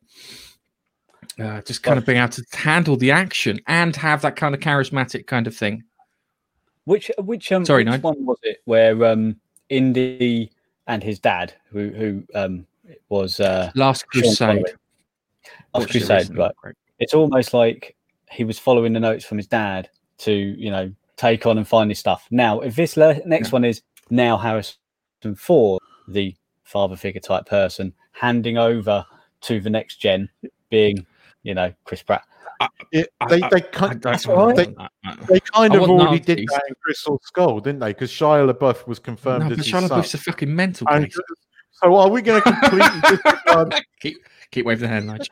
[1.39, 4.62] uh, just kind of being able to handle the action and have that kind of
[4.62, 5.84] charismatic kind of thing.
[6.86, 9.38] Which which um Sorry, which one was it where um
[9.69, 10.52] Indy
[10.88, 12.67] and his dad who who um
[13.10, 14.65] was uh Last Crusade.
[15.74, 16.52] Last Crusade, right.
[16.58, 16.76] Great.
[17.00, 17.96] It's almost like
[18.30, 21.89] he was following the notes from his dad to, you know, take on and find
[21.89, 22.28] this stuff.
[22.32, 23.54] Now, if this le- next Yeah.
[23.54, 24.76] one is now Harrison
[25.36, 29.06] Ford, the father figure type person, handing over
[29.41, 30.30] to the next gen,
[30.69, 31.06] being,
[31.43, 32.23] you know, Chris Pratt.
[32.93, 34.69] It, I- they I- they I kind don't all right.
[34.78, 34.88] know.
[35.04, 36.47] I- I- they kind I of want already did Nazis.
[36.52, 37.88] that in Crystal Skull, didn't they?
[37.89, 39.99] Because Shia LaBeouf was confirmed No, as but his Shia son.
[39.99, 41.17] LaBeouf's a fucking mental And case.
[41.71, 44.17] so are we going to completely keep
[44.52, 45.28] keep waving the hand, Nigel.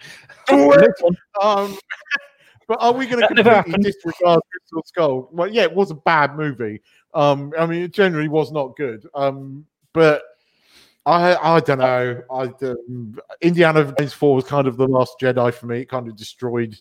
[1.41, 1.77] Um,
[2.67, 3.83] but are we going to That never completely happened.
[3.83, 5.29] disregard Crystal Skull?
[5.31, 6.81] Well, yeah, it was a bad movie.
[7.13, 9.07] Um, I mean, it generally was not good.
[9.13, 10.23] Um, but
[11.05, 12.21] I I don't know.
[12.31, 15.81] I um, Indiana Jones Four was kind of the last Jedi for me.
[15.81, 16.77] It kind of destroyed.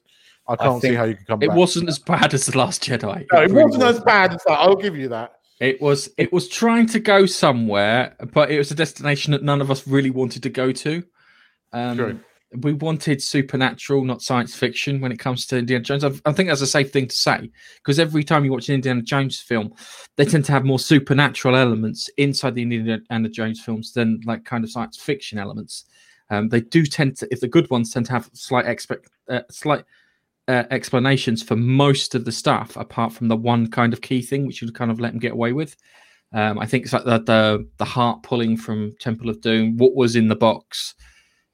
[0.46, 1.46] I can't see how you can come back.
[1.46, 1.58] It back.
[1.58, 3.26] wasn't as bad as the Last Jedi.
[3.32, 4.58] No, it really wasn't as bad as that.
[4.58, 5.34] I'll give you that.
[5.60, 6.10] It was.
[6.18, 9.86] It was trying to go somewhere, but it was a destination that none of us
[9.86, 11.04] really wanted to go to.
[11.72, 12.20] Um, True.
[12.56, 16.02] We wanted supernatural, not science fiction, when it comes to Indiana Jones.
[16.02, 18.74] I, I think that's a safe thing to say because every time you watch an
[18.74, 19.72] Indiana Jones film,
[20.16, 24.64] they tend to have more supernatural elements inside the Indiana Jones films than like kind
[24.64, 25.84] of science fiction elements.
[26.30, 29.42] Um, they do tend to, if the good ones tend to have slight expect, uh,
[29.50, 29.84] slight
[30.48, 34.46] uh, explanations for most of the stuff, apart from the one kind of key thing
[34.46, 35.76] which you kind of let them get away with.
[36.32, 39.94] Um, I think it's like the, the the heart pulling from Temple of Doom, what
[39.94, 40.94] was in the box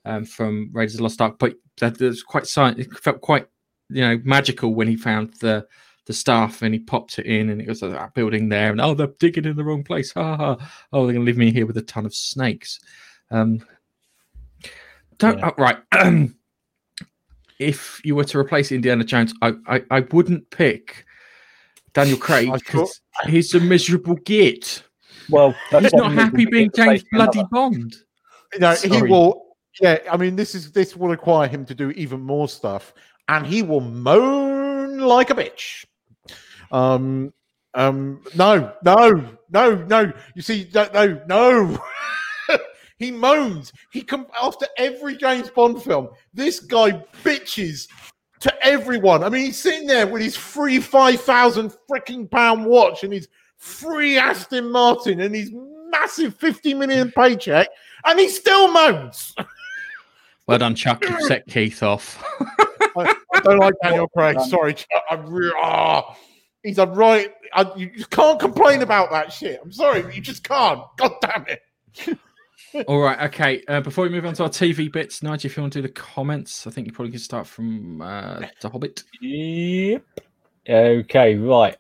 [0.07, 2.79] um, from Raiders of the Lost Ark, but that was quite science.
[2.79, 3.47] It felt quite
[3.91, 5.67] you know magical when he found the
[6.07, 8.81] the staff and he popped it in and it was like that building there and
[8.81, 10.57] oh they're digging in the wrong place ha ha
[10.93, 12.79] oh they're gonna leave me here with a ton of snakes
[13.33, 13.61] um
[15.19, 15.51] don't Yeah.
[15.51, 15.79] oh, right
[17.59, 21.05] if you were to replace Indiana Jones I I, I wouldn't pick
[21.95, 24.83] Daniel Craig because he's a miserable git
[25.31, 27.33] Well, that's he's not we- we happy being to face James another.
[27.33, 27.97] bloody Bond
[28.59, 29.11] No, he Sorry.
[29.11, 29.46] will.
[29.81, 32.95] Yeah, I mean, this is this will require him to do even more stuff,
[33.29, 35.85] and he will moan like a bitch.
[36.73, 37.33] Um,
[37.75, 40.13] um, no, no, no, no.
[40.35, 41.79] You see, no, no, no.
[42.99, 43.73] he moans.
[43.93, 46.09] He come after every James Bond film.
[46.33, 47.89] This guy bitches
[48.41, 49.23] to everyone.
[49.23, 53.29] I mean, he's sitting there with his free five thousand freaking pound watch and his
[53.59, 55.51] free Aston Martin and his
[55.91, 57.69] massive fifty million paycheck,
[58.07, 59.35] and he still moans.
[60.47, 62.23] well done Chuck You've set Keith off
[62.97, 64.41] I, I don't like Daniel Craig.
[64.41, 65.03] Sorry, Chuck.
[65.11, 66.17] I'm re- ah,
[66.63, 67.33] he's a right.
[67.53, 69.61] I, you just can't complain about that shit.
[69.63, 70.81] I'm sorry, but you just can't.
[70.97, 72.19] God damn it.
[72.89, 73.63] All right, okay.
[73.69, 75.83] Uh, before we move on to our TV bits, Nigel, if you want to do
[75.89, 79.03] the comments, I think you probably can start from uh, The Hobbit.
[79.21, 80.03] Yep.
[80.69, 81.77] Okay, right.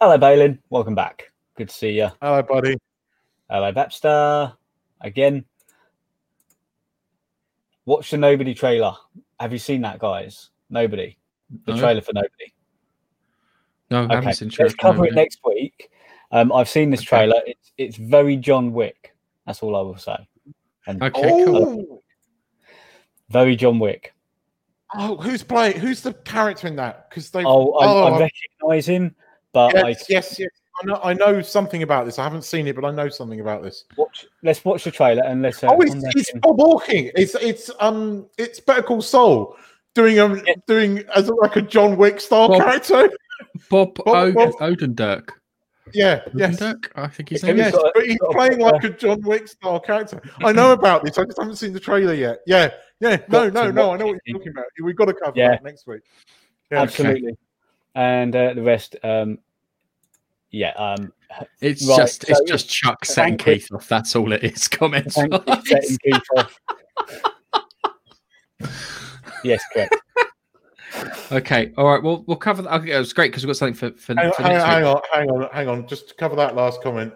[0.00, 0.58] Hello, Balin.
[0.70, 1.30] Welcome back.
[1.56, 2.08] Good to see you.
[2.22, 2.78] Hello, buddy.
[3.50, 4.54] Hello, Babster.
[5.02, 5.44] Again.
[7.86, 8.94] Watch the Nobody trailer.
[9.38, 10.50] Have you seen that, guys?
[10.68, 11.16] Nobody.
[11.64, 11.78] The No.
[11.80, 12.54] trailer for Nobody.
[13.90, 15.90] No, I Okay, haven't seen let's cover it next week.
[16.30, 17.06] Um, I've seen this Okay.
[17.08, 17.40] trailer.
[17.46, 19.14] It's it's very John Wick.
[19.46, 20.28] That's all I will say.
[20.86, 22.02] And Okay, cool.
[23.30, 24.14] Very John Wick.
[24.94, 25.78] oh, who's playing?
[25.78, 27.08] Who's the character in that?
[27.10, 27.44] Because they.
[27.44, 29.14] Oh, I, oh, I recognise him,
[29.52, 30.50] but yes, I yes, yes.
[30.82, 32.18] I know, I know something about this.
[32.18, 33.84] I haven't seen it, but I know something about this.
[33.96, 34.26] watch.
[34.42, 35.62] Let's watch the trailer and let's.
[35.62, 36.32] Uh, oh, it's, come it's.
[36.40, 37.10] Bob Hawking.
[37.14, 39.56] It's it's um it's Better Call Saul
[39.94, 40.54] doing um Yeah.
[40.66, 43.10] doing as a, like a John Wick style Bob- character.
[43.70, 45.30] Bob, Bob- o- Bob- Odenkirk.
[45.92, 46.60] Yeah, yes.
[46.60, 47.64] Odenkirk, I think his Yeah, name he's.
[47.66, 50.20] Yes, got a- but he's a playing like a John Wick style character.
[50.44, 51.18] I know about this.
[51.18, 52.40] I just haven't seen the trailer yet.
[52.46, 53.18] Yeah, yeah.
[53.28, 53.90] No, no, no.
[53.92, 54.66] I know what you're talking about.
[54.82, 55.50] We've got to cover Yeah.
[55.50, 56.02] that next week.
[56.70, 56.82] Yeah.
[56.82, 57.36] Absolutely.
[57.96, 59.38] And uh, the rest, um,
[60.50, 60.70] yeah.
[60.76, 61.12] Um,
[61.60, 63.88] It's Right, just it's just Chuck setting Keith off.
[63.88, 64.66] That's all it is.
[64.68, 65.14] Comments.
[65.14, 66.58] thank setting Keith off.
[69.44, 69.94] yes, correct.
[71.32, 72.02] okay, all right.
[72.02, 72.72] Well, we'll cover that.
[72.80, 74.82] Okay, it was great because we've got something for for, Hang, for hang, next hang
[74.84, 74.94] week.
[74.94, 75.86] on, hang on, hang on.
[75.86, 77.12] Just to cover that last comment.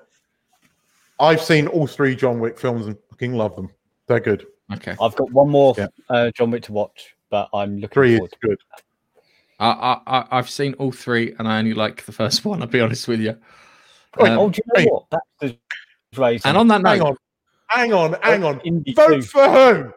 [1.20, 3.70] I've seen all three John Wick films and fucking love them.
[4.06, 4.46] They're good.
[4.72, 5.86] Okay, I've got one more Yeah.
[6.08, 8.30] uh, John Wick to watch, but I'm looking Three is forward.
[8.32, 8.58] to good.
[8.72, 8.78] I,
[9.70, 12.61] I I I've seen all three, and I only like the first one.
[12.62, 13.37] I'll be honest with you.
[14.18, 15.05] Wait, Um, oh, do you know what?
[15.11, 15.27] That's
[16.14, 16.48] the raising.
[16.48, 17.16] and on that Hang note, on,
[17.68, 18.61] hang on, hang on.
[18.61, 19.22] Indie Vote too.
[19.22, 19.92] for who?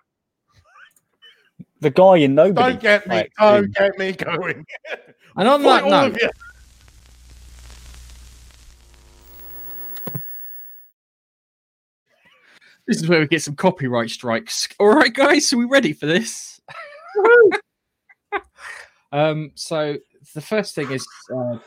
[1.80, 2.74] the guy in Nobody.
[2.74, 3.16] Don't get me.
[3.16, 4.66] Like, Don't get me going.
[5.38, 6.32] and on Fight that note,
[12.88, 14.68] this is where we get some copyright strikes.
[14.80, 16.60] All right, guys, are we ready for this?
[19.12, 19.98] um, so
[20.34, 21.58] the first thing is uh,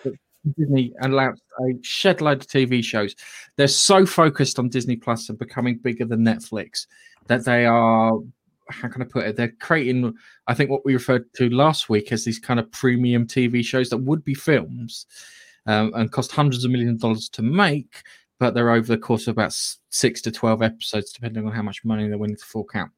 [0.57, 3.15] Disney announced a shed load of TV shows.
[3.57, 6.87] They're so focused on Disney Plus and becoming bigger than Netflix
[7.27, 8.19] that they are.
[8.69, 9.37] How can I put it?
[9.37, 10.15] They're creating,
[10.47, 13.91] I think, what we referred to last week as these kind of premium TV shows
[13.91, 15.07] that would be films
[15.67, 18.03] um, and cost hundreds of millions of dollars to make,
[18.39, 19.53] but they're over the course of about
[19.91, 22.91] six to 12 episodes, depending on how much money they're willing to fork out.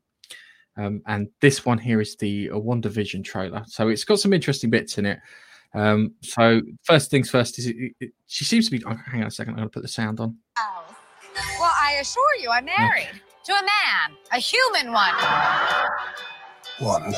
[0.76, 3.62] Um, and this one here is the uh, WandaVision trailer.
[3.66, 5.18] So it's got some interesting bits in it.
[5.74, 8.82] Um, so, first things first is it, it- she seems to be.
[8.87, 10.37] Oh, hang on a second, I'm going to put the sound on.
[10.54, 10.94] house.
[11.58, 13.08] Well, I assure you, I'm married
[13.44, 15.14] to a man, a human one.
[16.78, 17.14] One.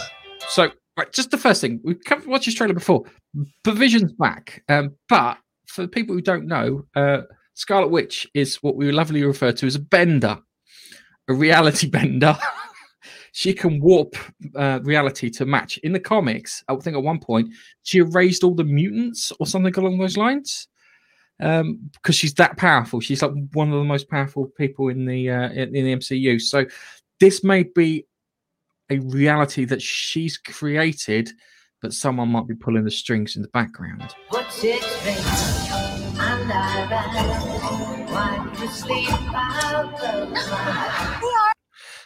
[0.49, 3.05] So, right, just the first thing we've covered, watched this trailer before.
[3.63, 7.23] Provision's back, um, but for people who don't know, uh,
[7.55, 10.39] Scarlet Witch is what we lovingly refer to as a bender,
[11.29, 12.37] a reality bender.
[13.37, 14.15] She can warp
[14.55, 15.77] uh, reality to match.
[15.79, 19.75] In the comics, I think at one point she erased all the mutants or something
[19.75, 20.69] along those lines.
[21.41, 25.31] Um, because she's that powerful, she's like one of the most powerful people in the
[25.31, 26.41] uh, in, in the MCU.
[26.41, 26.65] So,
[27.19, 28.07] this may be
[28.89, 31.33] a reality that she's created,
[31.83, 34.15] but someone might be pulling the strings in the background.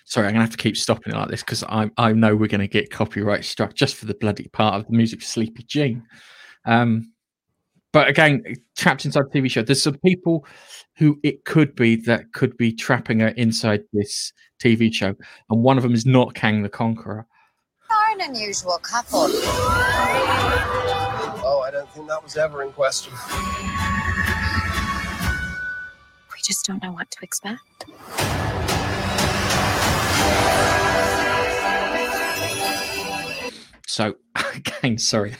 [0.08, 2.48] Sorry, I'm gonna have to keep stopping it like this because I I know we're
[2.48, 6.02] gonna get copyright struck just for the bloody part of the music for Sleepy Jean.
[6.64, 7.12] Um,
[7.92, 8.42] but again,
[8.74, 9.60] trapped inside the TV show.
[9.60, 10.46] There's some people
[10.96, 15.14] who it could be that could be trapping her inside this TV show,
[15.50, 17.26] and one of them is not Kang the Conqueror.
[17.90, 19.26] are an unusual couple.
[21.44, 23.12] Oh, I don't think that was ever in question.
[26.32, 27.84] We just don't know what to expect.
[33.86, 34.14] So
[34.54, 35.34] again, sorry.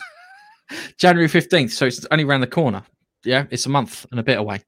[0.96, 1.70] January 15th.
[1.70, 2.83] So it's only around the corner.
[3.24, 4.62] Yeah, it's a month and a bit away,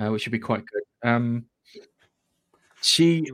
[0.00, 1.08] uh, which should be quite good.
[1.08, 1.46] Um
[2.82, 3.24] she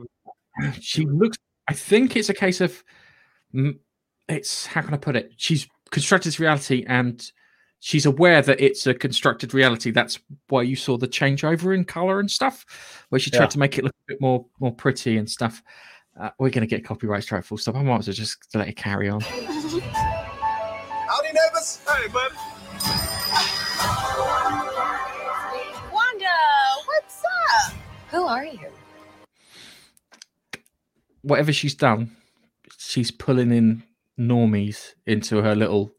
[0.79, 2.83] she looks I think it's a case of
[4.27, 5.33] it's how can I put it?
[5.37, 7.21] She's constructed this reality and
[7.79, 9.91] she's aware that it's a constructed reality.
[9.91, 12.65] That's why you saw the changeover in color and stuff,
[13.09, 13.47] where she tried Yeah.
[13.49, 15.61] to make it look a bit more more pretty and stuff.
[16.21, 17.75] Uh, we're going to get copyright strike full stop.
[17.75, 19.21] I might as well just let it carry on.
[19.21, 19.41] Howdy,
[21.27, 21.81] neighbors.
[21.87, 22.31] Hey, bud.
[25.91, 26.37] Wanda,
[26.85, 27.73] what's up?
[28.11, 28.67] Who are you?
[31.21, 32.15] whatever she's done,
[32.77, 33.83] she's pulling in
[34.19, 35.91] normies into her little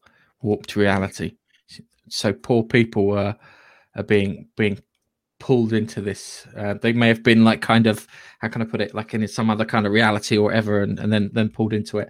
[0.42, 1.36] warped reality.
[2.08, 3.36] So poor people are
[3.96, 4.78] are being being
[5.42, 6.46] pulled into this.
[6.56, 8.06] Uh, they may have been like kind of
[8.38, 11.00] how can I put it, like in some other kind of reality or whatever, and,
[11.00, 12.08] and then then pulled into it.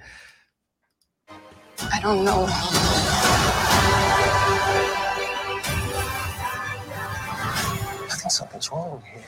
[1.80, 2.46] I don't know.
[8.06, 9.22] I think something's wrong here.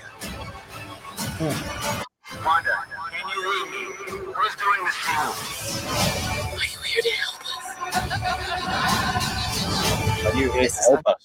[1.41, 1.57] Hmm.
[2.45, 2.77] Wanda,
[3.11, 3.83] can you hear me?
[4.35, 5.29] Who's doing this to you?
[6.61, 7.65] Are you here to help us?
[10.27, 11.25] Are you here to help us?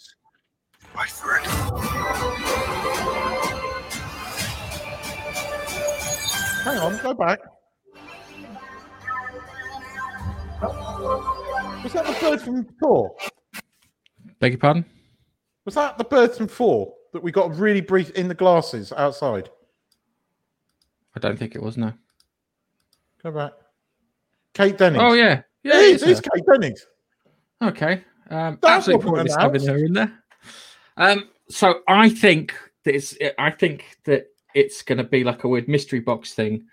[0.96, 2.69] Wait for it.
[6.70, 7.40] Hang on, go back.
[11.84, 13.16] Was that the bird from Thor?
[14.40, 14.86] Beg your pardon?
[15.66, 19.50] Was that the bird from Thor that we got really brief in the glasses outside?
[21.16, 21.92] I don't think it was no.
[23.24, 23.54] Go back.
[24.54, 25.04] Kate Dennings.
[25.04, 25.80] Oh yeah, yeah.
[25.80, 26.22] It is, it is.
[26.22, 26.86] Kate Dennings.
[27.64, 28.04] Okay.
[28.30, 30.24] Um, That's absolutely pointless having her in there.
[30.98, 32.54] Um, so I think
[32.84, 36.66] that it's, I think that it's going to be like a weird mystery box thing.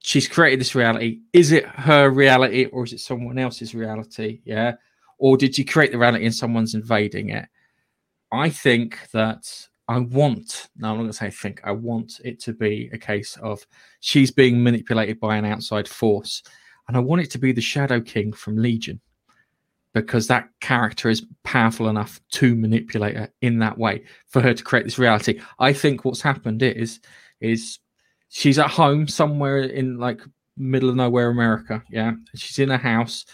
[0.00, 1.20] She's created this reality.
[1.32, 4.40] Is it her reality or is it someone else's reality?
[4.44, 4.74] Yeah.
[5.18, 7.48] Or did she create the reality and someone's invading it?
[8.30, 12.20] I think that I want, no, I'm not going to say I think, I want
[12.24, 13.66] it to be a case of
[14.00, 16.42] she's being manipulated by an outside force.
[16.86, 19.00] And I want it to be the Shadow King from Legion
[20.00, 24.64] because that character is powerful enough to manipulate her in that way for her to
[24.64, 25.40] create this reality.
[25.58, 27.00] I think what's happened is
[27.40, 27.78] is
[28.28, 30.20] she's at home somewhere in like
[30.56, 31.82] middle of nowhere America.
[31.90, 33.24] Yeah, she's in a house,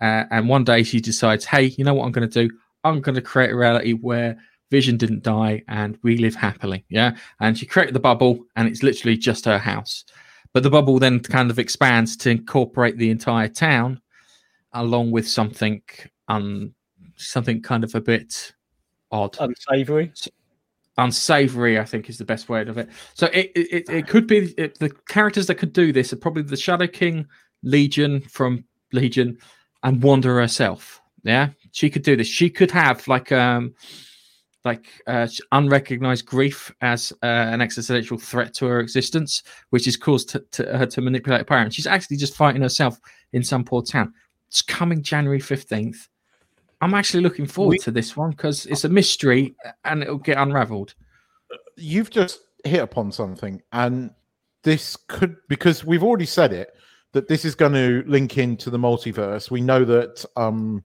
[0.00, 2.54] uh, and one day she decides, hey, you know what I'm going to do?
[2.84, 4.38] I'm going to create a reality where
[4.70, 6.84] Vision didn't die and we live happily.
[6.88, 10.04] Yeah, and she created the bubble, and it's literally just her house.
[10.52, 14.00] But the bubble then kind of expands to incorporate the entire town
[14.72, 15.82] along with something
[16.28, 16.74] um
[17.16, 18.52] something kind of a bit
[19.10, 20.12] odd Unsavory.
[20.98, 24.52] unsavory i think is the best word of it so it it, it- could be
[24.58, 27.26] it, the characters that could do this are probably the shadow king
[27.62, 29.36] legion from legion
[29.82, 33.74] and wanda herself yeah she could do this she could have like um
[34.64, 40.28] like uh, unrecognized grief as uh, an existential threat to her existence, which is caused
[40.28, 41.60] to, to her to manipulate power.
[41.60, 43.00] And she's actually just fighting herself
[43.32, 44.12] in some poor town.
[44.50, 46.08] It's coming January 15th.
[46.80, 50.38] I'm actually looking forward We- to this one because it's a mystery and it'll get
[50.38, 50.94] unraveled.
[51.76, 54.10] You've just hit upon something, and
[54.64, 56.74] this could because we've already said it
[57.12, 59.50] that this is going to link into the multiverse.
[59.50, 60.84] We know that um,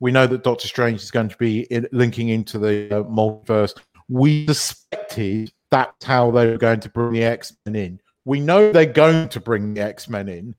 [0.00, 3.78] we know that Doctor Strange is going to be in, linking into the uh, multiverse.
[4.08, 8.00] We suspected that's how they were going to bring the X Men in.
[8.24, 10.54] We know they're going to bring the X Men in.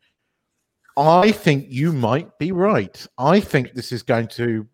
[0.97, 3.05] I think you might be right.
[3.17, 4.65] I think this is going to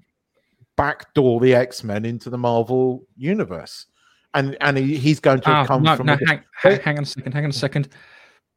[0.78, 3.86] backdoor the X Men into the Marvel universe,
[4.34, 6.08] and and he, he's going to Ah, come no, from.
[6.08, 7.90] no, a- hang, hang, hang on a second, hang on a second.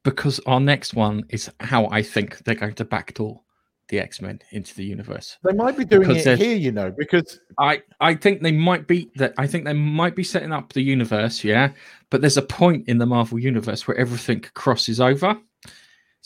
[0.04, 3.40] Because our next one is how I think they're going to backdoor
[3.88, 5.36] the X Men into the universe.
[5.44, 8.86] they might be doing because it here, you know, because I I think they might
[8.86, 11.70] be that I think they might be setting up the universe, yeah.
[12.10, 15.36] But there's a point in the Marvel universe where everything crosses over.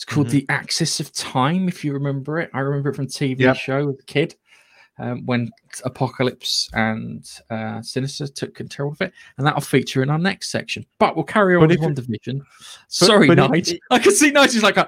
[0.01, 0.31] It's called Mhm.
[0.31, 2.49] the axis of time, if you remember it.
[2.55, 3.57] I remember it from TV Yep.
[3.59, 4.35] show as a kid.
[4.99, 5.51] Um, when
[5.85, 10.87] Apocalypse and uh, Sinister took control of it, and that'll feature in our next section.
[10.99, 11.89] But we'll carry on But with if it-
[12.25, 12.41] WandaVision.
[12.89, 13.73] Sorry, but if Nige.
[13.75, 14.87] it- I can see Nigel's like, uh,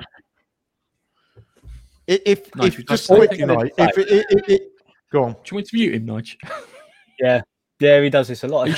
[2.08, 3.48] i- if No, if you just quickly, anything.
[3.48, 4.72] Nige, if it, it, it, it-
[5.10, 5.32] go on.
[5.32, 6.36] do you want to mute him, Nige?
[7.20, 7.42] Yeah,
[7.80, 8.68] yeah, he does this a lot.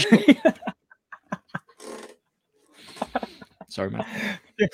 [3.68, 4.04] Sorry, man.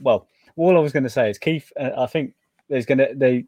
[0.00, 1.72] Well, all I was going to say is Keith.
[1.78, 2.34] Uh, I think
[2.68, 3.46] there's going to they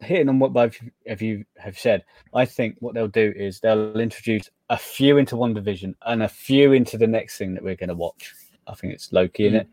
[0.00, 2.04] hitting on what both of you have said.
[2.34, 6.72] I think what they'll do is they'll introduce a few into WandaVision and a few
[6.72, 8.32] into the next thing that we're going to watch.
[8.66, 9.68] I think it's Loki in it.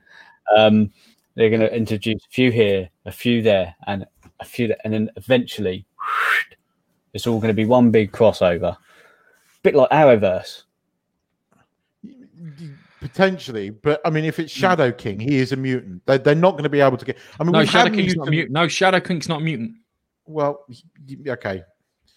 [0.58, 0.92] Um,
[1.36, 4.06] they're going to introduce a few here, a few there, and
[4.40, 5.86] a few, there, and then eventually
[7.14, 8.78] it's all going to be one big crossover,
[9.64, 10.64] bit like Arrowverse.
[13.10, 16.02] Potentially, but I mean, if it's Shadow King, he is a mutant.
[16.06, 17.18] They're, they're not going to be able to get.
[17.40, 18.54] I mean, No, Shadow had King's not a mutant- mutant.
[18.54, 19.76] No, Shadow King's not a mutant.
[20.26, 21.62] Well, y- okay,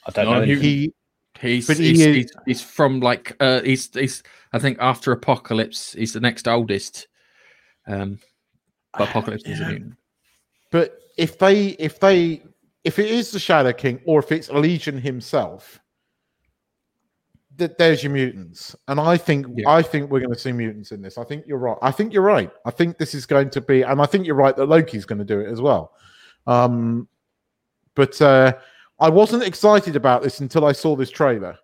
[0.07, 0.45] I don't No, know.
[0.45, 0.93] you- he
[1.41, 5.13] He's But he he's, is- he's, he's from like uh he's he's I think after
[5.13, 7.07] Apocalypse he's the next oldest.
[7.87, 8.19] Um
[8.97, 9.95] but Apocalypse is a mutant.
[10.73, 12.43] But if they, if they,
[12.83, 15.79] if it is the Shadow King, or if it's Legion himself,
[17.59, 18.75] that there's your mutants.
[18.89, 19.69] And I think, Yeah.
[19.69, 21.19] I think we're going to see mutants in this.
[21.19, 21.77] I think you're right.
[21.83, 22.51] I think you're right.
[22.65, 25.19] I think this is going to be, and I think you're right that Loki's going
[25.19, 25.93] to do it as well.
[26.47, 27.09] Um,
[27.95, 28.55] but uh,
[29.01, 31.59] I wasn't excited about this until I saw this trailer.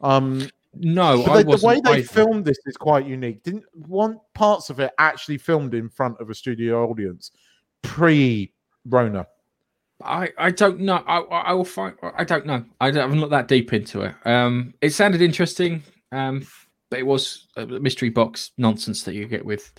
[0.00, 2.02] Um, No, I they- the way they either.
[2.06, 3.42] filmed this is quite unique.
[3.42, 7.32] Didn't want parts of it actually filmed in front of a studio audience
[7.82, 8.52] pre
[8.84, 9.26] Rona.
[10.02, 11.02] I, I don't know.
[11.06, 11.94] I, I I will find.
[12.16, 12.64] I don't know.
[12.80, 14.14] I haven't looked that deep into it.
[14.24, 15.82] Um, it sounded interesting.
[16.12, 16.46] Um,
[16.90, 19.72] but it was a mystery box nonsense that you get with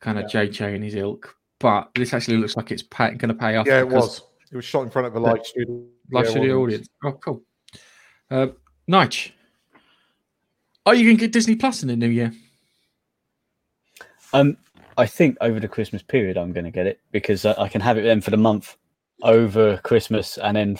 [0.00, 1.36] kind of JJ and his ilk.
[1.58, 3.66] But this actually looks like it's pay, going to pay off.
[3.66, 4.22] Yeah, it was.
[4.50, 5.84] It was shot in front of a live studio.
[6.10, 6.88] live studio audience.
[7.04, 7.42] Oh, cool.
[8.30, 8.48] Uh,
[8.90, 9.30] Nige,
[10.86, 12.32] are you going to get Disney Plus in the new year?
[14.32, 14.56] Um,
[14.96, 17.80] I think over the Christmas period, I'm going to get it because I, I can
[17.80, 18.76] have it then for the month
[19.22, 20.76] over Christmas and then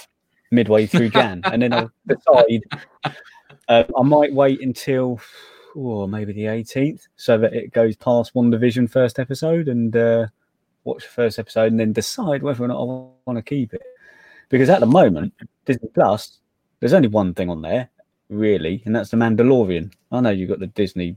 [0.50, 2.62] midway through Jan, and then I'll decide.
[3.68, 5.20] Uh, I might wait until,
[5.74, 10.26] or maybe the 18th, so that it goes past WandaVision first episode and uh,
[10.84, 13.82] watch the first episode, and then decide whether or not I want to keep it.
[14.48, 15.32] Because at the moment,
[15.64, 16.40] Disney Plus,
[16.80, 17.88] there's only one thing on there,
[18.28, 19.92] really, and that's the Mandalorian.
[20.10, 21.16] I know you've got the Disney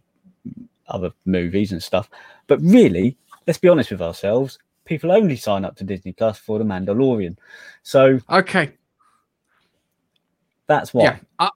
[0.88, 2.09] other movies and stuff.
[2.47, 3.17] But really,
[3.47, 4.59] let's be honest with ourselves.
[4.86, 7.38] People only sign up to Disney Plus for the Mandalorian.
[7.84, 8.71] So Okay.
[10.67, 11.03] that's why.
[11.03, 11.17] Yeah.
[11.39, 11.49] Uh,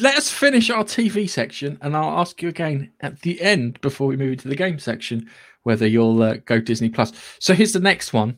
[0.00, 4.06] let us finish our TV section, and I'll ask you again at the end before
[4.06, 5.28] we move into the game section
[5.64, 7.12] whether you'll uh, go Disney Plus.
[7.38, 8.36] So here's the next one.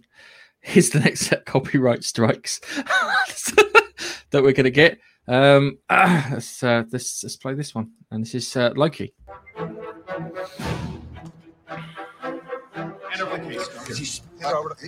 [0.61, 2.59] Here's the next set of copyright strikes
[4.30, 4.99] that we're going to get.
[5.26, 9.14] Um, ah, let's, uh, let's let's play this one, and this is uh, Loki.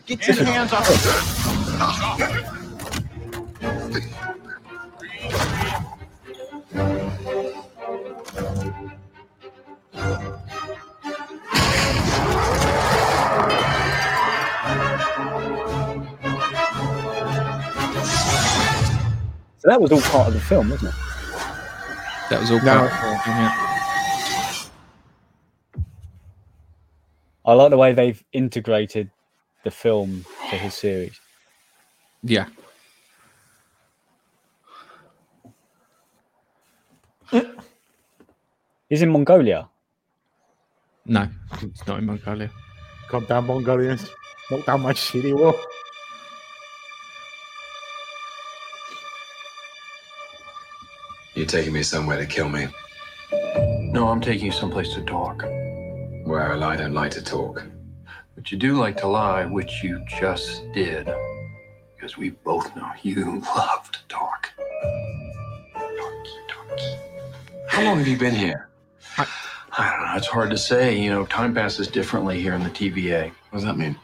[0.06, 1.96] Get your hands off
[19.58, 20.98] So that was all part of the film, wasn't it?
[22.30, 22.60] That was all.
[22.60, 22.88] No.
[22.88, 23.65] part of the- yeah.
[27.46, 29.10] I like the way they've integrated
[29.62, 31.20] the film to his series.
[32.22, 32.46] yeah.
[38.88, 39.68] He's in Mongolia.
[41.06, 41.28] No,
[41.60, 42.50] it's not in Mongolia.
[43.08, 44.08] Calm down, Mongolians.
[44.50, 45.58] Knock down my shitty wall.
[51.34, 52.68] You're taking me somewhere to kill me.
[53.92, 55.44] No, I'm taking you someplace to talk.
[56.26, 57.62] Well, I don't like to talk.
[58.34, 61.08] But you do like to lie, which you just did.
[61.94, 64.50] Because we both know you love to talk.
[65.72, 66.96] Talky, talky.
[67.68, 68.68] How long have you been here?
[69.16, 70.16] I don't know.
[70.16, 70.98] It's hard to say.
[70.98, 73.30] You know, time passes differently here in the TVA.
[73.50, 73.96] What does that mean?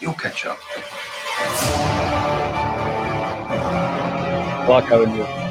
[0.00, 0.58] You'll catch up.
[4.66, 5.41] Barco and you.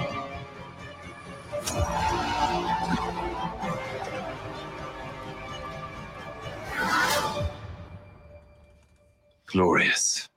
[9.52, 10.30] Glorious.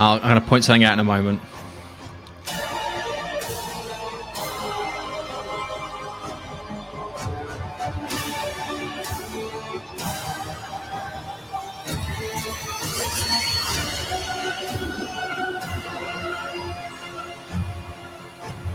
[0.00, 1.40] I'll, I'm going to point something out in a moment.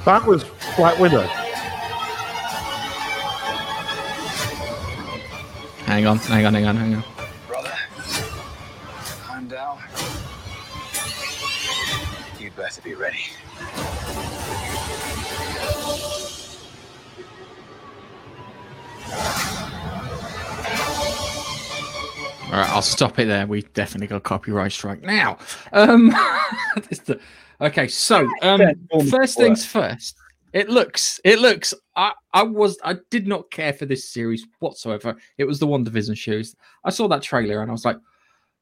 [0.05, 0.45] That was
[0.77, 1.21] Black Widow.
[5.85, 7.03] Hang on, hang on, hang on, hang on.
[7.47, 7.73] Brother,
[9.27, 9.79] I'm down.
[12.39, 13.17] You'd better be ready.
[22.47, 23.45] All right, I'll stop it there.
[23.45, 25.37] We definitely got a copyright strike now.
[25.73, 26.07] Um,
[26.75, 27.19] the-
[27.59, 28.61] okay, so um,
[29.09, 30.15] first things first.
[30.53, 31.73] It looks, it looks.
[31.95, 35.15] I, I was, I did not care for this series whatsoever.
[35.37, 36.55] It was the WandaVision shoes.
[36.83, 37.97] I saw that trailer and I was like,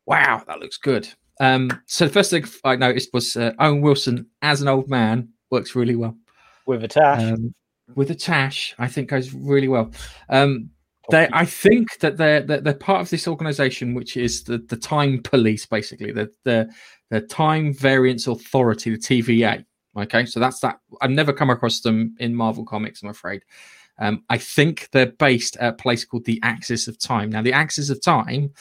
[0.05, 1.07] wow, that looks good.
[1.39, 5.29] Um, so the first thing I noticed was uh, Owen Wilson as an old man
[5.51, 6.17] works really well.
[6.65, 7.21] With a tash.
[7.21, 7.53] Um,
[7.93, 9.91] with a tash, I think goes really well.
[10.29, 10.71] Um,
[11.11, 14.77] they, I think that they're, they're they're part of this organization, which is the the
[14.77, 16.67] Time Police, basically the the
[17.11, 19.63] the Time Variance Authority, the TVA.
[19.97, 20.79] Okay, so that's that.
[21.01, 23.43] I've never come across them in Marvel Comics, I'm afraid.
[23.97, 27.29] Um, I think they're based at a place called the Axis of Time.
[27.29, 28.51] Now, the Axis of Time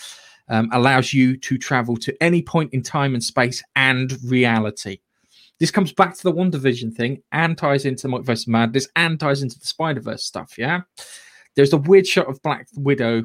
[0.48, 4.98] um, allows you to travel to any point in time and space and reality.
[5.58, 9.42] This comes back to the WandaVision thing and ties into Multiverse of Madness and ties
[9.42, 10.56] into the Spider Verse stuff.
[10.56, 10.82] Yeah,
[11.56, 13.24] there's a weird shot of Black Widow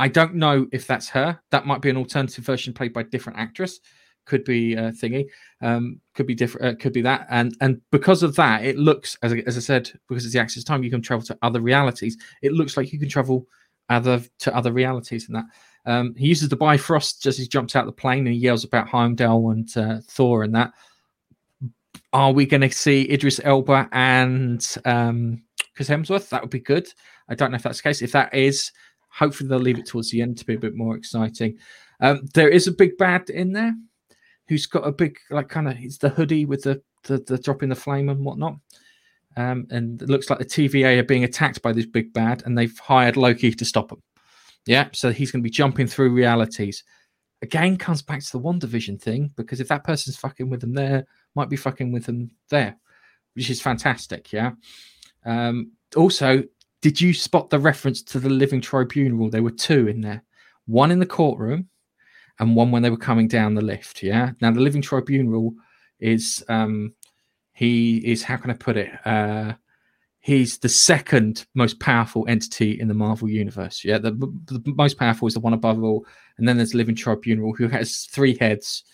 [0.00, 1.38] I don't know if that's her.
[1.50, 3.80] That might be an alternative version played by a different actress.
[4.30, 5.26] Could be thingy.
[5.60, 6.64] Um, could be different.
[6.64, 7.26] Uh, could be that.
[7.30, 10.38] And and because of that, it looks as I, as I said, because it's the
[10.38, 12.16] access time, you can travel to other realities.
[12.40, 13.48] It looks like you can travel
[13.88, 15.46] other to other realities and that.
[15.84, 18.86] Um, he uses the Bifrost as he jumps out the plane and he yells about
[18.86, 20.74] Heimdall and uh, Thor and that.
[22.12, 25.42] Are we going to see Idris Elba and um,
[25.74, 26.28] Chris Hemsworth?
[26.28, 26.86] That would be good.
[27.28, 28.00] I don't know if that's the case.
[28.00, 28.70] If that is,
[29.08, 31.58] hopefully they'll leave it towards the end to be a bit more exciting.
[32.00, 33.74] Um, there is a big bad in there
[34.50, 37.62] who's got a big, like, kind of, it's the hoodie with the, the, the drop
[37.62, 38.56] in the flame and whatnot.
[39.36, 42.58] Um, and it looks like the TVA are being attacked by this big bad, and
[42.58, 44.02] they've hired Loki to stop them.
[44.66, 46.82] Yeah, so he's going to be jumping through realities.
[47.42, 51.06] Again, comes back to the WandaVision thing because if that person's fucking with them there,
[51.36, 52.76] might be fucking with them there,
[53.34, 54.32] which is fantastic.
[54.32, 54.50] Yeah.
[55.24, 56.42] Um, also,
[56.82, 59.30] did you spot the reference to the Living Tribunal?
[59.30, 60.24] There were two in there,
[60.66, 61.68] one in the courtroom,
[62.40, 64.02] and one when they were coming down the lift.
[64.02, 64.32] Yeah.
[64.40, 65.54] Now the Living Tribunal
[66.00, 66.94] is um,
[67.52, 68.90] he is how can I put it?
[69.04, 69.52] Uh,
[70.20, 73.84] he's the second most powerful entity in the Marvel universe.
[73.84, 74.12] Yeah, the,
[74.46, 76.06] the most powerful is the one above all,
[76.38, 78.84] and then there's Living Tribunal, who has three heads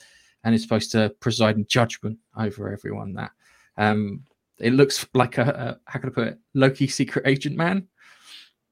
[0.43, 3.15] and is supposed to preside in judgment over everyone.
[3.15, 3.31] That
[3.77, 4.25] um,
[4.59, 6.39] it looks like a, a how can I put it?
[6.55, 7.87] Loki secret agent man,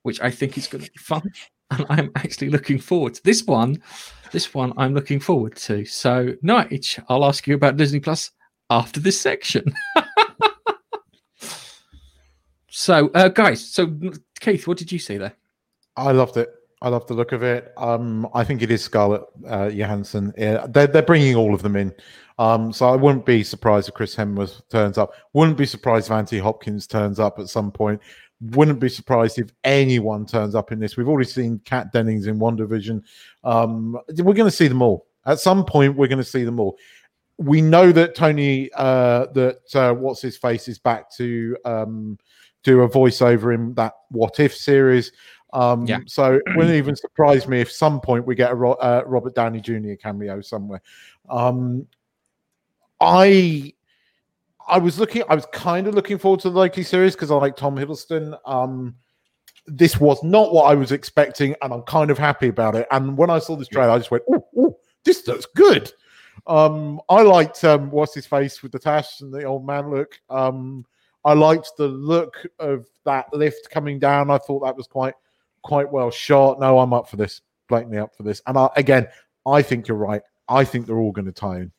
[0.02, 1.22] which I think is going to be fun,
[1.70, 3.82] and I'm actually looking forward to this one.
[4.32, 5.84] This one I'm looking forward to.
[5.84, 8.30] So, Nige, I'll ask you about Disney Plus
[8.70, 9.72] after this section.
[12.68, 13.94] so, uh, guys, so
[14.40, 15.34] Keith, what did you see there?
[15.96, 16.50] I loved it.
[16.82, 17.72] I love the look of it.
[17.76, 20.34] Um, I think it is Scarlett uh, Johansson.
[20.36, 21.94] Yeah, they're they're bringing all of them in.
[22.38, 25.14] Um, so I wouldn't be surprised if Chris Hemsworth turns up.
[25.32, 28.00] Wouldn't be surprised if Anthony Hopkins turns up at some point.
[28.50, 30.96] Wouldn't be surprised if anyone turns up in this.
[30.96, 33.02] We've already seen Kat Dennings in WandaVision.
[33.42, 35.96] Um, we're going to see them all at some point.
[35.96, 36.78] We're going to see them all.
[37.38, 42.18] We know that Tony, uh, that uh, what's his face is back to um,
[42.62, 45.12] do a voiceover in that What If series.
[45.52, 46.00] Um, Yeah.
[46.06, 49.60] So it wouldn't even surprise me if some point we get a uh, Robert Downey
[49.60, 49.94] Jr.
[50.00, 50.82] cameo somewhere.
[51.28, 51.86] Um,
[53.00, 53.72] I
[54.68, 57.36] I was looking, I was kind of looking forward to the Loki series because I
[57.36, 58.38] like Tom Hiddleston.
[58.46, 58.94] Um,
[59.66, 62.86] this was not what I was expecting, and I'm kind of happy about it.
[62.90, 65.92] And when I saw this trailer, I just went, "Oh, this looks good."
[66.46, 70.18] Um, I liked um, what's his face with the tash and the old man look.
[70.28, 70.84] Um,
[71.24, 74.30] I liked the look of that lift coming down.
[74.30, 75.14] I thought that was quite
[75.62, 76.60] quite well shot.
[76.60, 78.42] No, I'm up for this, blatantly up for this.
[78.46, 79.08] And I, again,
[79.46, 80.22] I think you're right.
[80.48, 81.72] I think they're all going to tie in.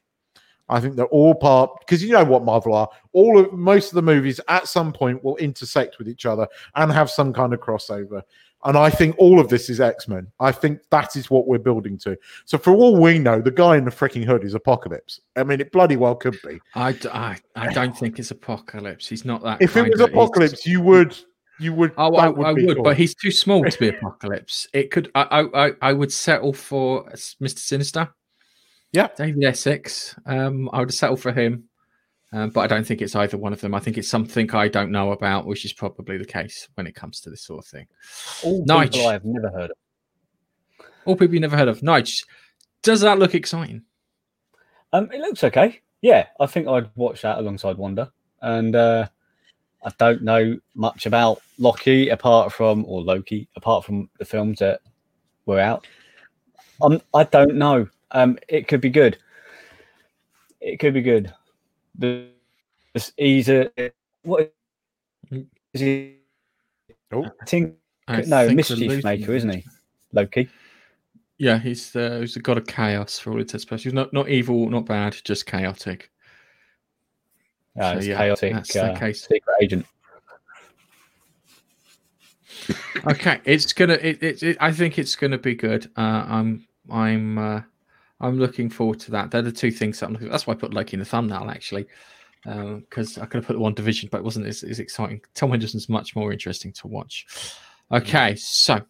[0.70, 2.90] I think they're all part because you know what Marvel are.
[3.14, 6.92] All of most of the movies at some point will intersect with each other and
[6.92, 8.24] have some kind of crossover.
[8.66, 10.28] And I think all of this is X Men.
[10.40, 12.18] I think that is what we're building to.
[12.46, 15.22] So for all we know, the guy in the freaking hood is Apocalypse.
[15.36, 16.60] I mean, it bloody well could be.
[16.74, 16.98] I
[17.56, 19.08] I don't think it's Apocalypse.
[19.08, 19.62] He's not that.
[19.62, 21.16] If it was Apocalypse, you would,
[21.60, 21.94] you would.
[21.96, 22.84] Oh, I, that I would, cool.
[22.84, 24.68] but he's too small to be Apocalypse.
[24.74, 25.12] It could.
[25.14, 27.08] I, I, I, I would settle for
[27.40, 28.10] Mister Sinister.
[28.96, 30.16] Yeah, David Essex.
[30.26, 31.66] Um, I would settle for him,
[32.32, 33.76] um, but I don't think it's either one of them.
[33.76, 36.96] I think it's something I don't know about, which is probably the case when it
[36.96, 37.88] comes to this sort of thing.
[38.44, 38.94] All Nige.
[38.94, 39.78] people I have never heard of.
[41.04, 41.82] All people you never heard of.
[41.82, 42.24] Nige,
[42.84, 43.84] does that look exciting?
[44.94, 45.82] Um, it looks okay.
[46.02, 48.10] Yeah, I think I'd watch that alongside Wonder.
[48.42, 49.08] And uh,
[49.84, 54.80] I don't know much about Loki apart from or Loki apart from the films that
[55.46, 55.86] were out.
[56.82, 57.90] Um, I don't know.
[58.16, 59.18] Um, it could be good.
[60.62, 61.34] It could be good.
[62.00, 62.30] The
[62.94, 63.70] this he's a
[64.24, 64.54] what
[65.32, 66.16] is he?
[67.12, 67.76] Oh, I think
[68.08, 69.66] I no think mischief maker, isn't he?
[70.14, 70.50] Loki.
[71.38, 73.84] Yeah, he's the he's the god of chaos for all intents and purposes.
[73.84, 76.10] He's not not evil, not bad, just chaotic.
[77.78, 79.28] Uh, So, yeah, chaotic that's the uh, case.
[79.28, 79.86] secret agent.
[83.08, 87.38] okay it's gonna it, it, it i think it's gonna be good uh i'm i'm
[87.38, 87.62] uh
[88.22, 89.32] i'm looking forward to that.
[89.32, 91.50] They're the two things that i'm looking that's why i put loki in the thumbnail
[91.50, 91.86] actually
[92.44, 95.22] because i could have put the WandaVision but it wasn't as, as exciting.
[95.34, 97.26] Tom henderson's much more interesting to watch.
[97.92, 98.82] Okay so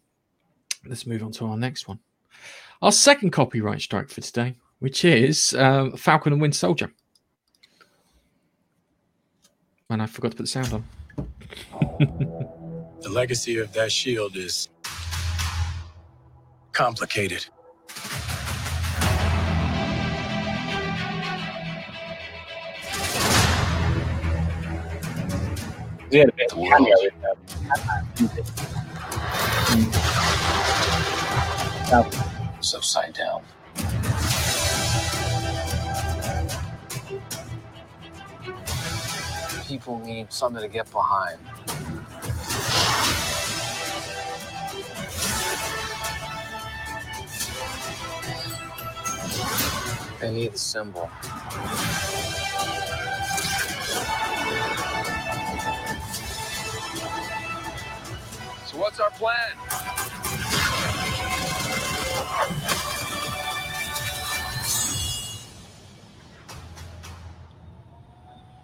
[0.86, 1.98] let's move on to our next one.
[2.82, 6.92] Our second copyright strike for today which is um, falcon and winter soldier.
[9.88, 10.84] And i forgot to put the sound on.
[13.06, 14.68] The legacy of that shield is
[16.72, 17.46] complicated.
[26.10, 27.10] He had a bit of a cameo in.
[32.58, 33.42] It's upside down.
[39.66, 41.38] People need something to get behind.
[50.20, 51.10] They need a symbol.
[58.76, 59.56] What's our plan?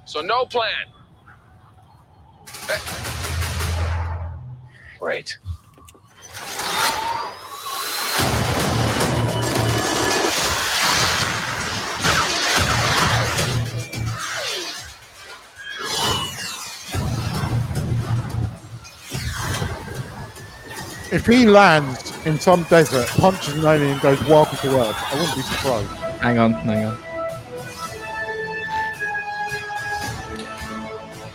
[0.04, 0.68] So no plan.
[4.98, 5.38] Great.
[21.12, 25.14] If he lands in some desert, punches an alien, and goes welcome to Earth, I
[25.16, 25.90] wouldn't be surprised.
[26.22, 26.98] Hang on, hang on.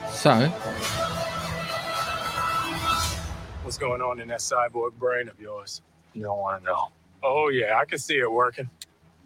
[0.10, 0.50] So,
[3.62, 5.84] What's going on in that cyborg brain of yours?
[6.16, 6.88] You don't want to know.
[7.22, 8.68] Oh, yeah, I can see it working.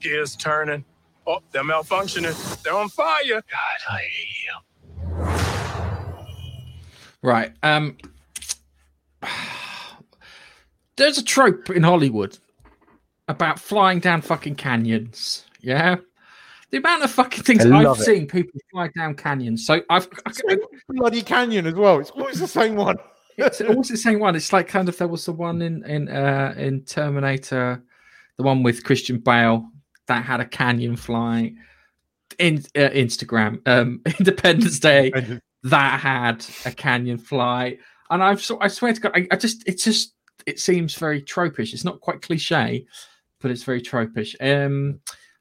[0.02, 0.84] Gears turning.
[1.26, 2.62] Oh, they're malfunctioning.
[2.64, 3.22] They're on fire.
[3.30, 4.54] God, I hate you.
[7.24, 7.54] right.
[7.64, 7.98] Um,
[10.98, 12.38] there's a trope in Hollywood
[13.28, 15.46] about flying down fucking canyons.
[15.62, 15.98] Yeah.
[16.72, 18.04] The amount of fucking things I I've it.
[18.04, 19.66] seen people fly down canyons.
[19.66, 20.08] So I've
[20.90, 22.00] Bloody canyon as well.
[22.00, 22.98] It's always the same one.
[23.38, 24.36] it's always the same one.
[24.36, 27.84] It's like kind of there was the one in in uh in Terminator,
[28.38, 29.70] the one with Christian Bale
[30.08, 31.54] that had a canyon fly.
[32.40, 35.12] In uh, Instagram, um, Independence Day
[35.64, 37.78] that had a canyon fly,
[38.10, 40.14] and I've so I swear to God, I, I just it's just
[40.46, 41.74] it seems very tropish.
[41.74, 42.86] It's not quite cliche,
[43.40, 44.36] but it's very tropish.
[44.42, 45.00] Um,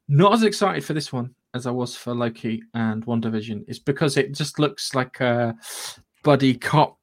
[0.09, 3.65] not as excited for this one as I was for Loki and WandaVision.
[3.69, 5.55] It's because it just looks like a
[6.23, 6.99] buddy cop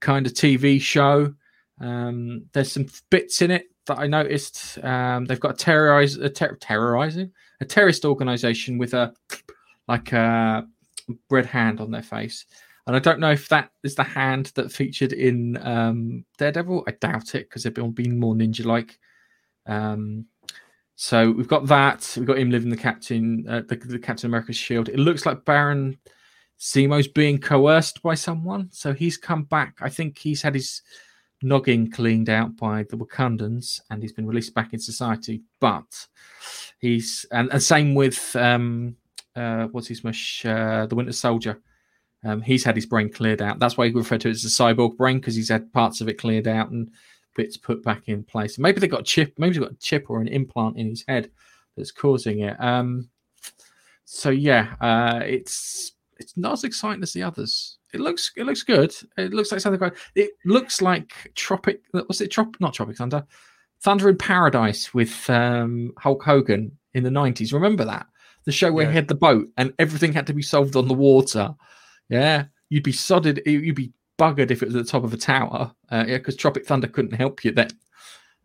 [0.00, 1.32] kind of TV show.
[1.80, 4.78] Um, there's some bits in it that I noticed.
[4.84, 9.12] Um, they've got a terrorize a ter- terrorizing a terrorist organization with a
[9.88, 10.66] like a
[11.30, 12.46] red hand on their face.
[12.86, 16.84] And I don't know if that is the hand that featured in um, Daredevil.
[16.88, 18.98] I doubt it because they've been, more ninja like.
[19.66, 20.26] Um,
[20.96, 22.12] so we've got that.
[22.16, 24.88] We've got him living the Captain, uh, the, the Captain America's shield.
[24.88, 25.98] It looks like Baron
[26.60, 28.68] Zemo's being coerced by someone.
[28.72, 29.76] So he's come back.
[29.80, 30.82] I think he's had his
[31.42, 35.42] noggin cleaned out by the Wakandans and he's been released back in society.
[35.60, 36.06] But
[36.78, 38.96] he's and, and same with um
[39.34, 41.60] uh what's his mush uh the Winter Soldier.
[42.24, 43.58] Um, he's had his brain cleared out.
[43.58, 46.08] That's why he referred to it as a cyborg brain because he's had parts of
[46.08, 46.90] it cleared out and
[47.34, 48.58] bits put back in place.
[48.58, 49.34] Maybe they got a chip.
[49.38, 51.30] Maybe he's got a chip or an implant in his head
[51.76, 52.56] that's causing it.
[52.60, 53.08] Um,
[54.04, 57.78] so yeah, uh, it's it's not as exciting as the others.
[57.92, 58.94] It looks it looks good.
[59.16, 59.94] It looks like something great.
[60.14, 61.82] It looks like Tropic.
[61.92, 62.56] Was it Trop?
[62.60, 63.24] Not Tropic Thunder.
[63.80, 67.52] Thunder in Paradise with um, Hulk Hogan in the nineties.
[67.52, 68.06] Remember that
[68.44, 70.94] the show where he had the boat and everything had to be solved on the
[70.94, 71.54] water.
[72.12, 73.40] Yeah, you'd be sodded.
[73.46, 75.72] You'd be buggered if it was at the top of a tower.
[75.90, 77.70] Uh, yeah, because Tropic Thunder couldn't help you then.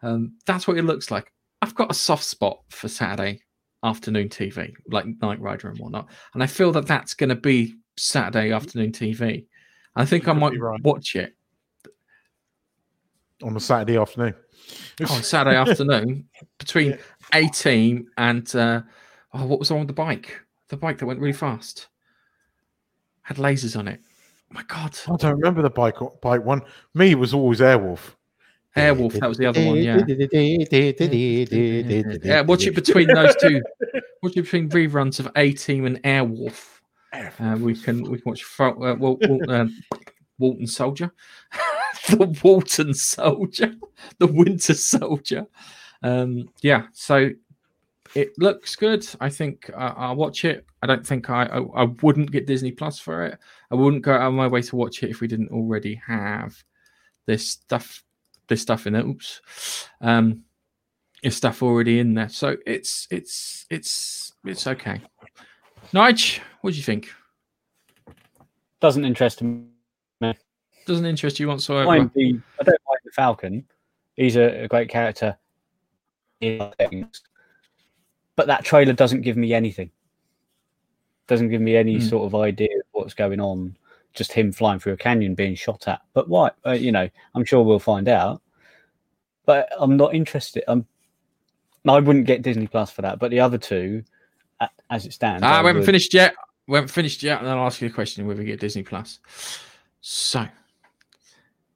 [0.01, 1.34] Um, that's what it looks like.
[1.61, 3.41] I've got a soft spot for Saturday
[3.84, 7.76] afternoon TV, like Knight Rider and whatnot, and I feel that that's going to be
[7.97, 9.45] Saturday afternoon TV.
[9.97, 10.53] I think I might
[10.84, 11.36] watch it
[13.43, 14.34] on a Saturday afternoon.
[15.09, 16.26] on Saturday afternoon
[16.57, 16.97] between
[17.34, 18.82] 18 and uh,
[19.34, 20.39] oh, what was on with the bike?
[20.70, 21.88] The bike that went really fast
[23.28, 23.99] had lasers on it.
[24.49, 24.97] Oh my god!
[25.11, 26.61] I don't remember the bike bike one.
[26.93, 27.99] Me, it was always Airwolf.
[28.78, 29.78] Airwolf, that was the other one.
[29.78, 29.97] Yeah.
[32.23, 33.61] Yeah, watch it between those two.
[34.23, 36.80] Watch it between reruns of A Team and Airwolf.
[37.39, 39.65] Uh, we can we can watch Fo- uh, Wal- Wal- uh,
[40.39, 41.11] Walton Soldier,
[42.09, 43.73] the Walton Soldier,
[44.19, 45.47] the Winter Soldier.
[46.03, 47.32] Um, yeah, so
[48.18, 49.07] it looks good.
[49.22, 50.65] I think uh, I'll watch it.
[50.82, 53.38] I don't think I, I I wouldn't get Disney Plus for it.
[53.70, 56.55] I wouldn't go out of my way to watch it if we didn't already have
[57.28, 58.03] this stuff
[58.47, 59.05] this stuff in it.
[59.05, 59.41] Oops.
[60.01, 60.43] Um,
[61.22, 62.30] is stuff already in there.
[62.30, 64.99] So it's it's it's it's okay.
[65.93, 67.13] Nige, what do you think?
[68.80, 69.68] Doesn't interest me.
[70.88, 71.86] Doesn't interest you whatsoever.
[71.86, 73.63] Mind the, I don't like the Falcon.
[74.15, 75.38] He's a, a great character.
[76.39, 77.22] things.
[78.38, 79.92] But that trailer doesn't give me anything.
[81.28, 82.06] Doesn't give me any Hmm.
[82.08, 83.76] sort of idea of what's going on.
[84.14, 86.00] Just him flying through a canyon being shot at.
[86.14, 86.52] But why?
[86.66, 88.42] Uh, you know, I'm sure we'll find out.
[89.46, 90.64] But I'm not interested.
[90.70, 90.88] I'm
[91.88, 94.04] I wouldn't get Disney Plus for that, but the other two,
[94.90, 95.86] as it stands, Ah, I we haven't would.
[95.86, 96.36] finished yet.
[96.68, 99.20] We haven't finished yet, and I'll ask you a question whether we get Disney Plus.
[100.02, 100.46] So,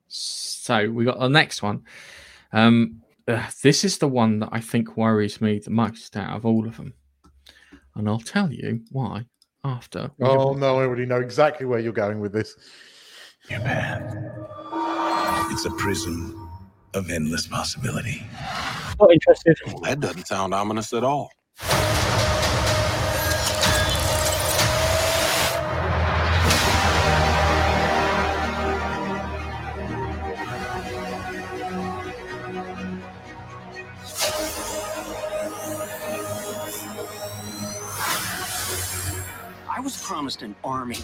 [0.10, 1.86] so we got the next one.
[2.52, 6.46] Um, uh, this is the one that I think worries me the most out of
[6.46, 6.94] all of them,
[7.96, 9.26] and I'll tell you why
[9.64, 10.12] after.
[10.22, 12.56] Oh no, I already know exactly where you're going with this.
[13.50, 14.46] Your man.
[15.52, 16.50] It's a prison
[16.94, 18.26] of endless possibility.
[19.00, 19.58] Not interested.
[19.84, 21.32] That doesn't sound ominous at all.
[40.12, 40.98] Promised an army.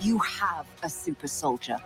[0.00, 1.76] You have a super soldier.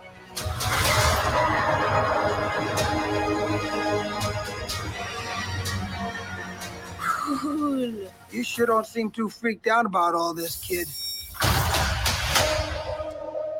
[6.99, 8.09] Cool.
[8.31, 10.87] You sure don't seem too freaked out about all this, kid.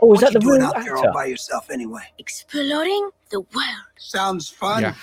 [0.01, 2.01] Oh, is What that you the doing real out there all by yourself anyway?
[2.17, 3.93] Exploring the world.
[3.99, 4.81] Sounds fun.
[4.81, 4.95] Yeah.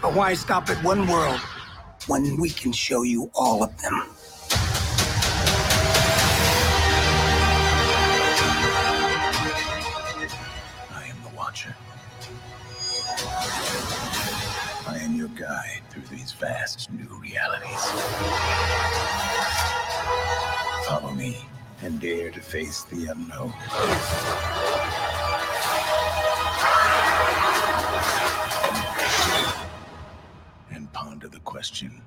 [0.00, 1.40] But why stop at one world
[2.06, 3.92] when we can show you all of them?
[10.90, 11.74] I am the Watcher.
[14.88, 17.84] I am your guide through these vast new realities.
[20.86, 21.44] Follow me
[21.82, 23.52] and dare to face the unknown.
[31.56, 32.02] Question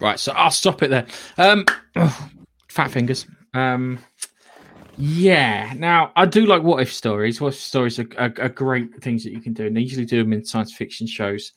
[0.00, 1.06] Right, so I'll stop it there.
[1.38, 1.64] Um,
[2.68, 3.26] fat fingers.
[3.54, 4.00] Um,
[4.98, 5.72] yeah.
[5.76, 7.40] Now I do like what if stories.
[7.40, 10.04] What if stories are, are, are great things that you can do, and they usually
[10.04, 11.52] do them in science fiction shows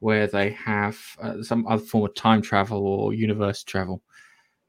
[0.00, 4.02] where they have uh, some other form of time travel or universe travel.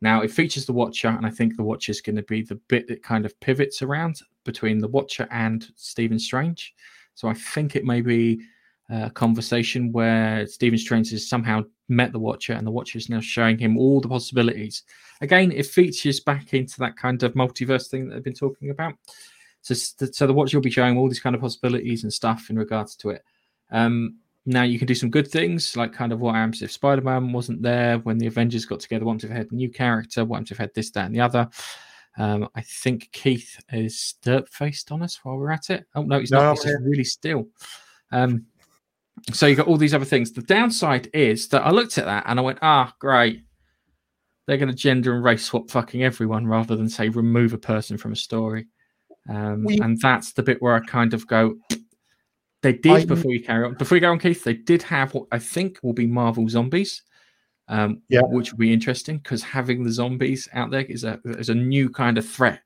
[0.01, 2.59] Now it features the Watcher, and I think the Watcher is going to be the
[2.67, 6.75] bit that kind of pivots around between the Watcher and Stephen Strange.
[7.15, 8.41] So I think it may be
[8.89, 13.19] a conversation where Stephen Strange has somehow met the Watcher, and the Watcher is now
[13.19, 14.83] showing him all the possibilities.
[15.21, 18.93] Again, it features back into that kind of multiverse thing that I've been talking about.
[19.61, 22.57] So, so the Watcher will be showing all these kind of possibilities and stuff in
[22.57, 23.23] regards to it.
[23.71, 27.31] Um, now you can do some good things, like kind of what happens if Spider-Man
[27.31, 29.05] wasn't there when the Avengers got together.
[29.05, 30.21] Happens if they had a new character?
[30.21, 31.49] Happens if they had this, that, and the other?
[32.17, 35.85] Um, I think Keith is derp faced on us while we're at it.
[35.95, 36.63] Oh no, he's No, not.
[36.63, 37.47] He's really still.
[38.11, 38.45] Um,
[39.33, 40.31] so you've got all these other things.
[40.31, 43.43] The downside is that I looked at that and I went, ah, great.
[44.47, 47.97] They're going to gender and race swap fucking everyone rather than say remove a person
[47.97, 48.67] from a story.
[49.27, 51.57] Um, We- and that's the bit where I kind of go,
[52.61, 53.73] they did I- before you carry on.
[53.73, 57.01] Before you go on, Keith, they did have what I think will be Marvel zombies,
[57.67, 58.21] um, Yeah.
[58.21, 61.89] which would be interesting because having the zombies out there is a is a new
[61.89, 62.61] kind of threat.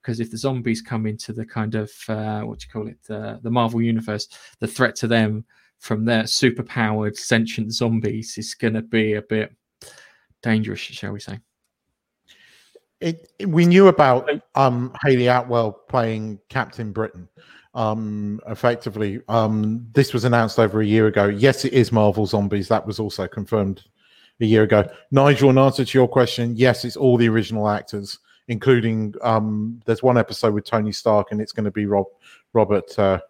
[0.00, 2.98] Because if the zombies come into the kind of uh, what do you call it,
[3.10, 4.28] uh, the Marvel universe,
[4.58, 5.44] the threat to them
[5.78, 9.54] from their superpowered sentient zombies is going to be a bit
[10.42, 11.38] dangerous, shall we say?
[13.00, 17.28] it, we knew about um Hayley Atwell playing Captain Britain.
[17.74, 21.26] Um, effectively, um, this was announced over a year ago.
[21.26, 22.68] Yes, it is Marvel Zombies.
[22.68, 23.82] That was also confirmed
[24.42, 24.86] a year ago.
[25.10, 28.18] Nigel, in answer to your question, yes, it's all the original actors,
[28.48, 32.06] including um, there's one episode with Tony Stark, and it's going to be Rob
[32.52, 33.20] Robert uh,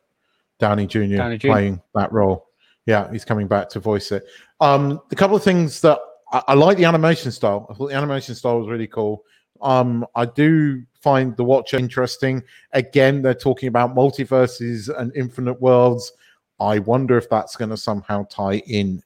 [0.58, 1.16] Downey Jr.
[1.16, 1.48] Downey Jr..
[1.48, 2.48] playing that role.
[2.86, 4.24] Yeah, he's coming back to voice it.
[4.60, 6.00] Um, a couple of things that
[6.32, 7.66] I, I like the animation style.
[7.70, 9.22] I thought the animation style was really cool.
[9.60, 12.42] Um, I do find the Watcher interesting.
[12.72, 16.12] Again, they're talking about multiverses and infinite worlds.
[16.58, 19.02] I wonder if that's going to somehow tie in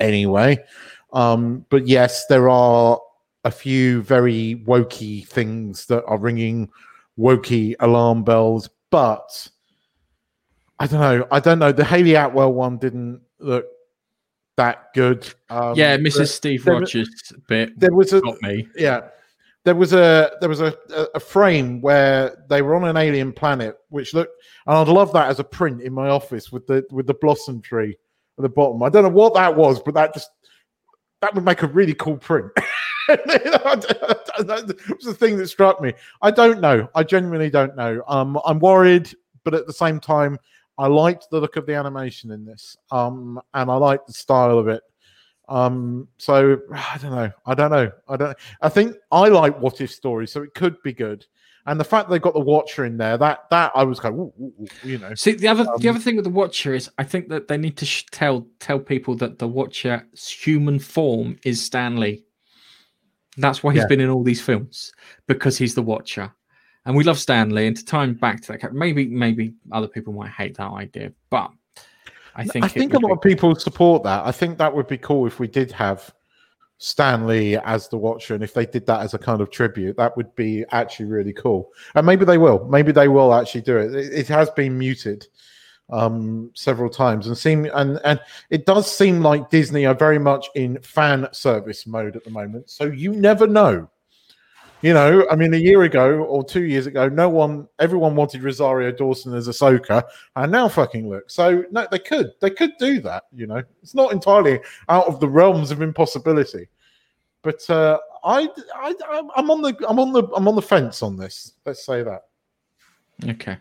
[0.00, 0.58] anyway.
[1.12, 3.00] Um, but yes, there are
[3.44, 6.68] a few very wokey things that are ringing
[7.18, 9.48] wokey alarm bells, but
[10.78, 11.26] I don't know.
[11.30, 11.72] I don't know.
[11.72, 13.66] The Hayley Atwell one didn't look
[14.56, 15.32] that good.
[15.48, 16.28] Um, yeah, Mrs.
[16.28, 18.68] Steve there- Rogers bit there was a got me.
[18.76, 19.08] yeah
[19.64, 20.74] there was a there was a,
[21.14, 24.32] a, frame where they were on an alien planet which looked
[24.66, 27.60] and i'd love that as a print in my office with the with the blossom
[27.60, 27.96] tree
[28.38, 30.30] at the bottom i don't know what that was but that just
[31.20, 32.50] that would make a really cool print
[33.08, 35.92] that was the thing that struck me
[36.22, 39.10] i don't know i genuinely don't know um i'm worried
[39.44, 40.38] but at the same time
[40.78, 44.58] i liked the look of the animation in this um and i liked the style
[44.58, 44.82] of it
[45.50, 47.30] Um, so I don't know.
[47.44, 47.90] I don't know.
[48.08, 48.38] I don't.
[48.62, 51.26] I think I like what if stories, so it could be good.
[51.70, 54.18] And the fact they've got the Watcher in there, that that I was kind of,
[54.18, 55.14] ooh, ooh, ooh, you know.
[55.14, 57.56] See, the other the Um, other thing with the Watcher is, I think that they
[57.56, 62.24] need to sh- tell tell people that the Watcher's human form is Stan Lee.
[63.36, 63.86] That's why he's Yeah.
[63.86, 64.92] been in all these films
[65.28, 66.34] because he's the Watcher,
[66.86, 67.68] and we love Stan Lee.
[67.68, 71.52] And to time back to that, maybe maybe other people might hate that idea, but
[72.34, 74.26] I think I think a lot of people support that.
[74.26, 76.12] I think that would be cool if we did have
[76.82, 79.98] Stan Lee as the Watcher, and if they did that as a kind of tribute,
[79.98, 81.70] that would be actually really cool.
[81.94, 82.66] And maybe they will.
[82.68, 83.94] Maybe they will actually do it.
[83.94, 85.26] It, it has been muted
[85.92, 90.46] um several times and seem and and it does seem like disney are very much
[90.54, 93.90] in fan service mode at the moment so you never know
[94.82, 98.42] you know i mean a year ago or two years ago no one everyone wanted
[98.42, 100.02] rosario dawson as Ahsoka,
[100.36, 103.94] and now fucking look so no they could they could do that you know it's
[103.94, 106.66] not entirely out of the realms of impossibility
[107.42, 111.16] but uh i i I'm- on the i'm on the i'm on the fence on
[111.16, 112.22] this let's say that
[113.28, 113.56] Okay.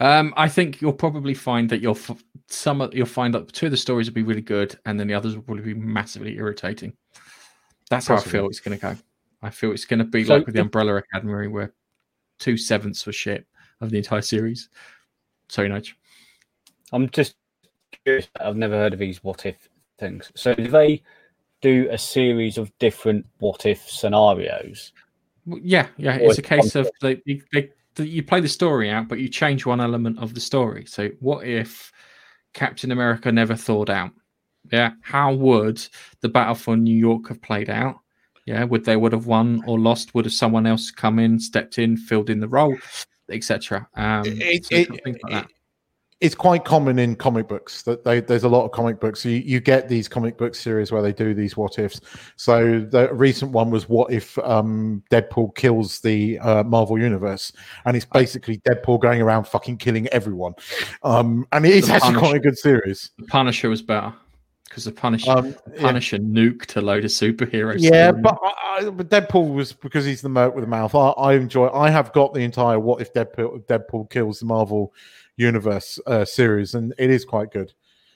[0.00, 3.66] Um, I think you'll probably find that you'll f- some of, you'll find that two
[3.66, 6.36] of the stories will be really good, and then the others will probably be massively
[6.36, 6.92] irritating.
[7.90, 8.96] That's how I feel it's going to go.
[9.42, 11.72] I feel it's going to be So like with the Umbrella Academy, where
[12.38, 13.46] two sevenths were shit
[13.80, 14.68] of the entire series.
[15.48, 15.92] Sorry, Nige.
[16.92, 17.36] I'm just
[18.04, 18.28] curious.
[18.40, 19.68] I've never heard of these what if
[19.98, 20.32] things.
[20.34, 21.02] So do they
[21.60, 24.92] do a series of different what if scenarios?
[25.46, 26.16] Yeah, yeah.
[26.16, 29.66] It's a case of they, they, they, you play the story out, but you change
[29.66, 30.84] one element of the story.
[30.86, 31.92] So, what if
[32.52, 34.10] Captain America never thawed out?
[34.70, 35.86] Yeah, how would
[36.20, 38.00] the battle for New York have played out?
[38.48, 40.14] Yeah, would they would have won or lost?
[40.14, 42.74] Would have someone else come in, stepped in, filled in the role,
[43.30, 43.86] etc.
[43.94, 45.48] Um, It- so it- like
[46.20, 49.24] it's quite common in comic books that they, there's a lot of comic books.
[49.24, 52.00] You, you get these comic book series where they do these what ifs.
[52.36, 57.52] So the recent one was what if um, Deadpool kills the uh, Marvel universe,
[57.84, 60.54] and it's basically Deadpool going around fucking killing everyone.
[61.04, 63.10] Um, and it is actually quite a good series.
[63.18, 64.14] The Punisher was better
[64.68, 65.80] because the Punisher, Um, yeah.
[65.80, 67.76] Punisher nuked a load of superheroes.
[67.78, 70.94] Yeah, but, I, I, but Deadpool was because he's the merc with the mouth.
[70.94, 71.68] I, I enjoy.
[71.68, 74.92] I have got the entire "What if Deadpool, Deadpool kills the Marvel
[75.36, 77.72] Universe" uh, series, and it is quite good,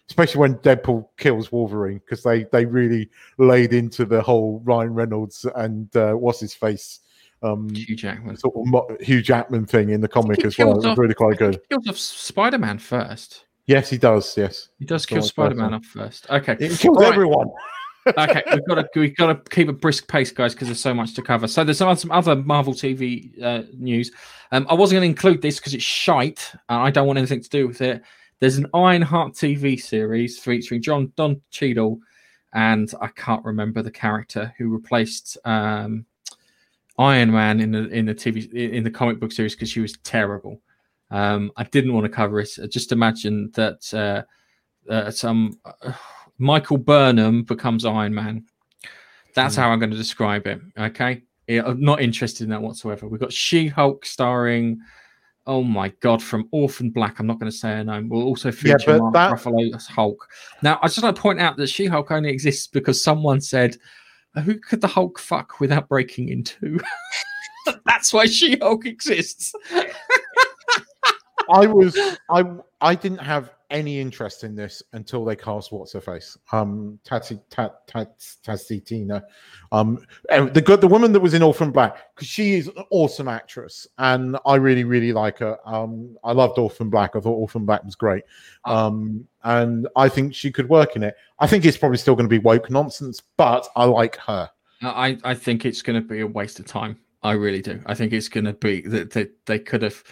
[0.09, 5.47] especially when Deadpool kills Wolverine because they they really laid into the whole Ryan Reynolds
[5.57, 7.01] and uh, what's his face.
[7.45, 8.37] Um, Hugh Jackman.
[8.37, 10.81] sort of Hugh Jackman thing in the comic as well.
[10.81, 11.55] It was really quite good.
[11.55, 13.47] He kills off Spider Man first.
[13.67, 14.37] Yes, he does.
[14.37, 16.29] Yes, He does kill Spider Man off first.
[16.29, 16.57] Okay.
[16.59, 17.13] He kills Right.
[17.13, 17.49] everyone.
[18.19, 20.93] okay, we've got to we've got to keep a brisk pace, guys, because there's so
[20.93, 21.47] much to cover.
[21.47, 24.11] So there's some, some other Marvel TV uh, news.
[24.51, 27.41] Um, I wasn't going to include this because it's shite, and I don't want anything
[27.43, 28.03] to do with it.
[28.41, 32.01] There's an Ironheart TV series featuring John Don Cheadle,
[32.53, 36.05] and I can't remember the character who replaced um,
[36.99, 39.97] Iron Man in the in the TV in the comic book series because she was
[40.03, 40.61] terrible.
[41.13, 42.49] Um, I didn't want to cover it.
[42.63, 45.93] I just imagine that uh, uh, some uh,
[46.39, 48.45] Michael Burnham becomes Iron Man.
[49.35, 50.61] That's how I'm going to describe it.
[50.79, 53.07] Okay, Yeah, I'm not interested in that whatsoever.
[53.09, 54.79] We've got She Hulk starring.
[55.47, 57.19] Oh my god, from Orphan Black.
[57.19, 58.09] I'm not going to say her name.
[58.09, 60.27] We'll also feature but Mark that- Ruffalo as Hulk.
[60.63, 63.77] Now, I just want to point out that She Hulk only exists because someone said,
[64.45, 66.79] "Who could the Hulk fuck without breaking into?"
[67.85, 69.53] That's why She Hulk exists.
[71.51, 71.99] I was
[72.31, 72.45] I
[72.81, 77.41] I didn't have any interest in this until they cast what's her face, um, Tati
[77.49, 79.23] Tat Tat Tatitina,
[79.73, 83.29] um, the good the woman that was in Orphan Black because she is an awesome
[83.29, 85.59] actress and I really really like her.
[85.65, 87.17] Um, I loved Orphan Black.
[87.17, 88.25] I thought Orphan Black was great,
[88.67, 91.15] um, and I think she could work in it.
[91.39, 94.51] I think it's probably still going to be woke nonsense, but I like her.
[94.83, 96.99] I, I think it's going to be a waste of time.
[97.23, 97.81] I really do.
[97.87, 100.03] I think it's going to be that they, they could have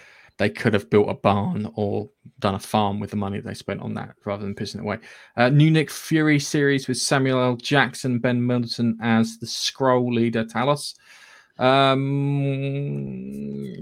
[0.41, 3.83] they could have built a barn or done a farm with the money they spent
[3.83, 4.97] on that rather than pissing it away.
[5.37, 7.57] Uh, new Nick Fury series with Samuel L.
[7.57, 10.95] Jackson, Ben Middleton as the Skrull leader Talos.
[11.59, 12.41] Um,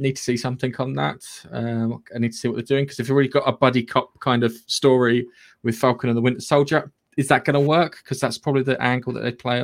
[0.01, 1.23] need to see something on that.
[1.53, 3.85] Um, I need to see what they're doing because if you've already got a buddy
[3.85, 5.29] cop kind of story
[5.63, 8.01] with Falcon and the Winter Soldier, is that going to work?
[8.03, 9.63] Because that's probably the angle that they play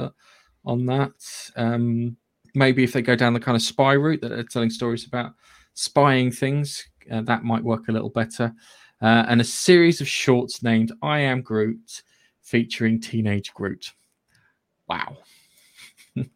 [0.65, 1.51] on- that.
[1.57, 2.17] Um,
[2.55, 5.33] maybe if they go down the kind of spy route that they're telling stories about
[5.75, 8.53] spying things, uh, that might work a little better.
[9.03, 12.03] Uh, and a series of shorts named I Am Groot
[12.43, 13.93] featuring Teenage Groot.
[14.89, 15.19] Wow.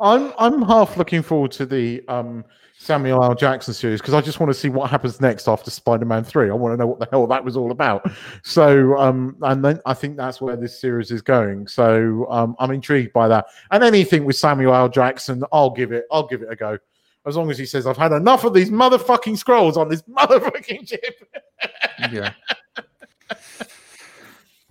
[0.00, 2.44] I'm I'm half looking forward to the um,
[2.78, 3.34] Samuel L.
[3.34, 6.48] Jackson series because I just want to see what happens next after Spider-Man Three.
[6.48, 8.10] I want to know what the hell that was all about.
[8.44, 11.66] So, um, and then I think that's where this series is going.
[11.66, 13.46] So, um, I'm intrigued by that.
[13.70, 14.88] And anything with Samuel L.
[14.88, 16.04] Jackson, I'll give it.
[16.10, 16.78] I'll give it a go.
[17.28, 20.88] As long as he says, "I've had enough of these motherfucking scrolls on this motherfucking
[20.88, 21.28] ship."
[22.10, 22.32] yeah.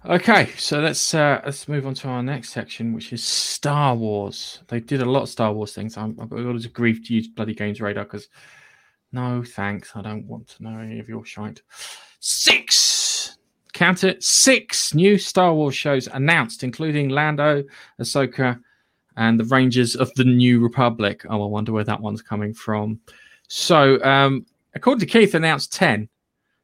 [0.06, 4.62] Okay, so let's uh, let's move on to our next section, which is Star Wars.
[4.70, 5.98] They did a lot of Star Wars things.
[5.98, 8.30] I'm, I've got all grief to use bloody Games Radar because
[9.12, 11.62] no thanks, I don't want to know any of your shite.
[12.20, 13.38] Six,
[13.74, 17.64] count it, six new Star Wars shows announced, including Lando,
[18.00, 18.60] Ahsoka,
[19.18, 21.26] and the Rangers of the New Republic.
[21.30, 23.00] Oh, I wonder where that one's coming from.
[23.50, 24.46] So, um,
[24.76, 26.08] according to Keith, announced ten,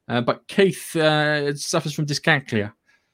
[0.08, 2.72] uh, but Keith uh, suffers from dyscalculia.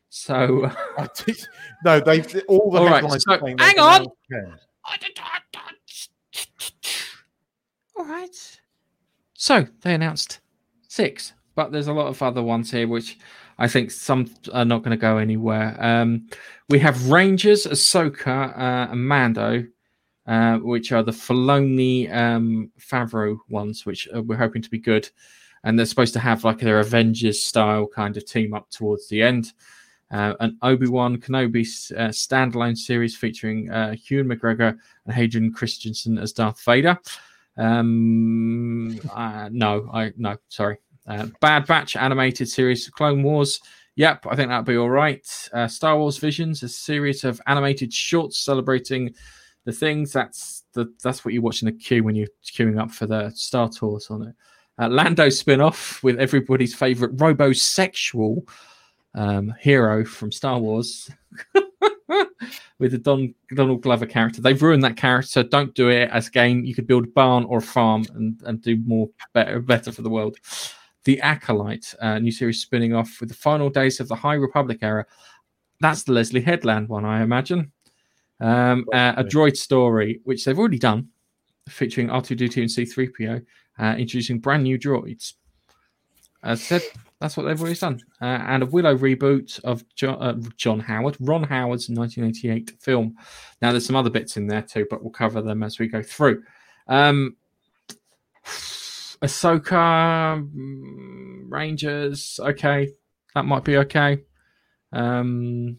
[0.09, 0.71] So
[1.85, 4.07] no, they've all the All right, so hang on.
[7.95, 8.59] All right.
[9.33, 10.39] So they announced
[10.87, 13.17] six, but there's a lot of other ones here, which
[13.59, 15.75] I think some are not going to go anywhere.
[15.79, 16.27] Um,
[16.69, 19.65] we have Rangers, Ahsoka, uh, and Mando,
[20.25, 25.09] uh, which are the Filoni um, Favreau ones, which uh, we're hoping to be good.
[25.63, 29.21] And they're supposed to have like their Avengers style kind of team up towards the
[29.21, 29.51] end.
[30.09, 36.17] Uh, an Obi Wan Kenobi uh, standalone series featuring uh, Ewan McGregor and Hayden Christensen
[36.17, 36.97] as Darth Vader.
[37.57, 40.77] Um, uh, no, I no, sorry.
[41.09, 43.59] Uh, Bad Batch animated series, Clone Wars.
[43.95, 45.27] Yep, I think that'd be all right.
[45.51, 49.13] Uh, Star Wars Visions, a series of animated shorts celebrating
[49.65, 52.91] the things that's the that's what you watch in the queue when you're queuing up
[52.91, 54.35] for the Star Tours on it.
[54.77, 58.47] Uh, Lando spin-off with everybody's favorite robosexual
[59.15, 61.11] um, hero from Star Wars
[62.79, 64.41] with the Don Donald Glover character.
[64.41, 65.43] They've ruined that character.
[65.43, 66.63] Don't do it as a game.
[66.63, 70.03] You could build a barn or a farm and, and do more better better for
[70.03, 70.37] the world.
[71.05, 74.79] The Acolyte, uh, new series spinning off with the final days of the High Republic
[74.81, 75.05] era.
[75.79, 77.71] That's the Leslie Headland one, I imagine.
[78.41, 81.09] Um, uh, a droid story, which they've already done,
[81.67, 83.45] featuring R2D2 and C3PO,
[83.79, 85.33] uh, introducing brand new droids.
[86.43, 86.81] As I said,
[87.19, 87.99] that's what they've always done.
[88.21, 93.15] Uh, and a Willow reboot of John, uh, John Howard, Ron Howard's 1988 film.
[93.61, 96.01] Now, there's some other bits in there too, but we'll cover them as we go
[96.01, 96.43] through.
[96.87, 97.35] Um,
[99.21, 102.89] Ahsoka, mm, Rangers, okay,
[103.35, 104.19] that might be okay.
[104.93, 105.77] Um,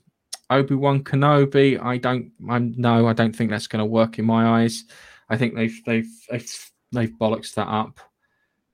[0.50, 4.24] Obi Wan Kenobi, I don't, I'm no, I don't think that's going to work in
[4.24, 4.84] my eyes.
[5.28, 8.00] I think they've they've they've, they've bollocks that up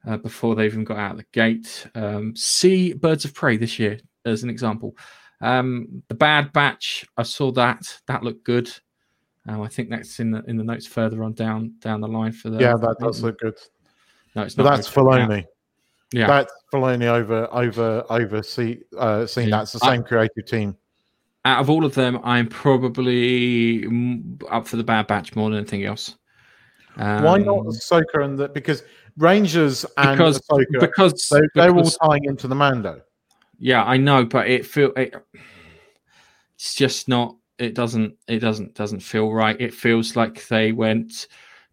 [0.07, 1.87] uh, before they even got out of the gate.
[1.95, 4.97] Um, see Birds of Prey this year as an example.
[5.41, 7.99] Um, the Bad Batch, I saw that.
[8.07, 8.71] That looked good.
[9.47, 12.33] Um, I think that's in the in the notes further on down down the line
[12.33, 12.59] for the.
[12.59, 13.59] Yeah, that does look good.
[14.37, 14.77] No, it's But not.
[14.77, 14.89] that's.
[14.91, 15.45] Filoni.
[16.13, 16.27] Yeah.
[16.29, 19.59] that's Filoni over over over see uh, seeing Yeah.
[19.59, 20.77] that's the I- same creative team.
[21.45, 23.85] Out of all of them, I'm probably
[24.51, 26.17] up for the Bad Batch more than anything else.
[26.97, 28.83] Um, Why not Ahsoka and the because
[29.17, 33.01] Rangers and Because- Ahsoka because- they, they're all tying into the Mando.
[33.59, 35.15] Yeah, I know, but it feel it,
[36.57, 37.37] it's just not.
[37.59, 38.17] It doesn't.
[38.29, 39.59] It doesn't doesn't feel right.
[39.61, 41.27] It feels like they went.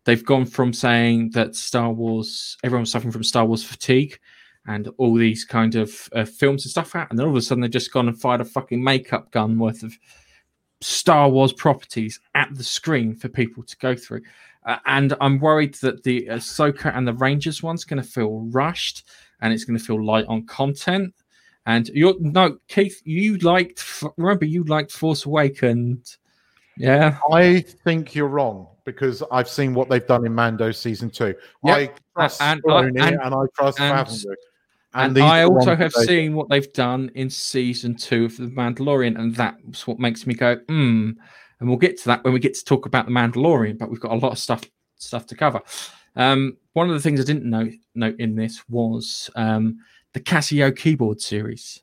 [0.06, 4.20] They've gone from saying that Star Wars, everyone's suffering from Star Wars fatigue,
[4.68, 7.42] and all these kind of uh, films and stuff out, and then all of a
[7.42, 9.98] sudden they've just gone and fired a fucking makeup gun worth of
[10.82, 14.22] Star Wars properties at the screen for people to go through.
[14.66, 19.06] Uh, and I'm worried that the Ahsoka and the Rangers one's going to feel rushed,
[19.42, 21.14] and it's going to feel light on content.
[21.66, 24.04] And you're no Keith, you liked.
[24.18, 26.18] Remember, you liked Force Awakened.
[26.78, 31.36] Yeah, I think you're wrong because I've seen what they've done in Mando season two.
[31.64, 31.78] Yep.
[31.78, 34.34] I trust And- Filoni and- and, I trust and- Favreau.
[34.96, 39.18] And, these I also have seen what they've done in season two of The Mandalorian,
[39.18, 41.12] and that's what makes me go, hmm.
[41.60, 44.00] And we'll get to that when we get to talk about The Mandalorian, but we've
[44.00, 44.64] got a lot of stuff
[44.98, 45.62] stuff to cover.
[46.16, 49.80] Um, one of the things I didn't note, note in this was um,
[50.14, 51.82] the Casio keyboard series,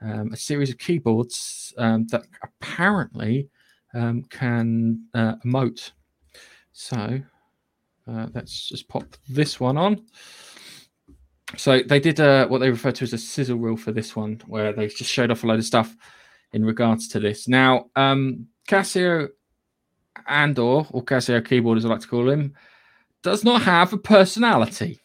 [0.00, 3.48] um, a series of keyboards um, that apparently
[3.94, 5.92] um, can uh, emote.
[6.80, 7.20] So
[8.06, 10.06] uh, let's just pop this one on.
[11.56, 14.40] So they did uh, what they refer to as a sizzle reel for this one,
[14.46, 15.96] where they just showed off a load of stuff
[16.52, 17.48] in regards to this.
[17.48, 19.28] Now, um, Casio
[20.28, 22.54] Andor, or Casio Keyboard as I like to call him,
[23.24, 25.00] does not have a personality.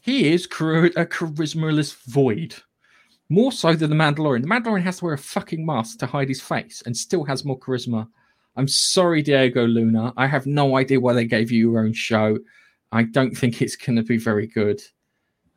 [0.00, 2.54] He is a charismaless void,
[3.28, 4.40] more so than the Mandalorian.
[4.40, 7.44] The Mandalorian has to wear a fucking mask to hide his face and still has
[7.44, 8.08] more charisma
[8.56, 10.12] I'm sorry, Diego Luna.
[10.16, 12.38] I have no idea why they gave you your own show.
[12.92, 14.80] I don't think it's going to be very good.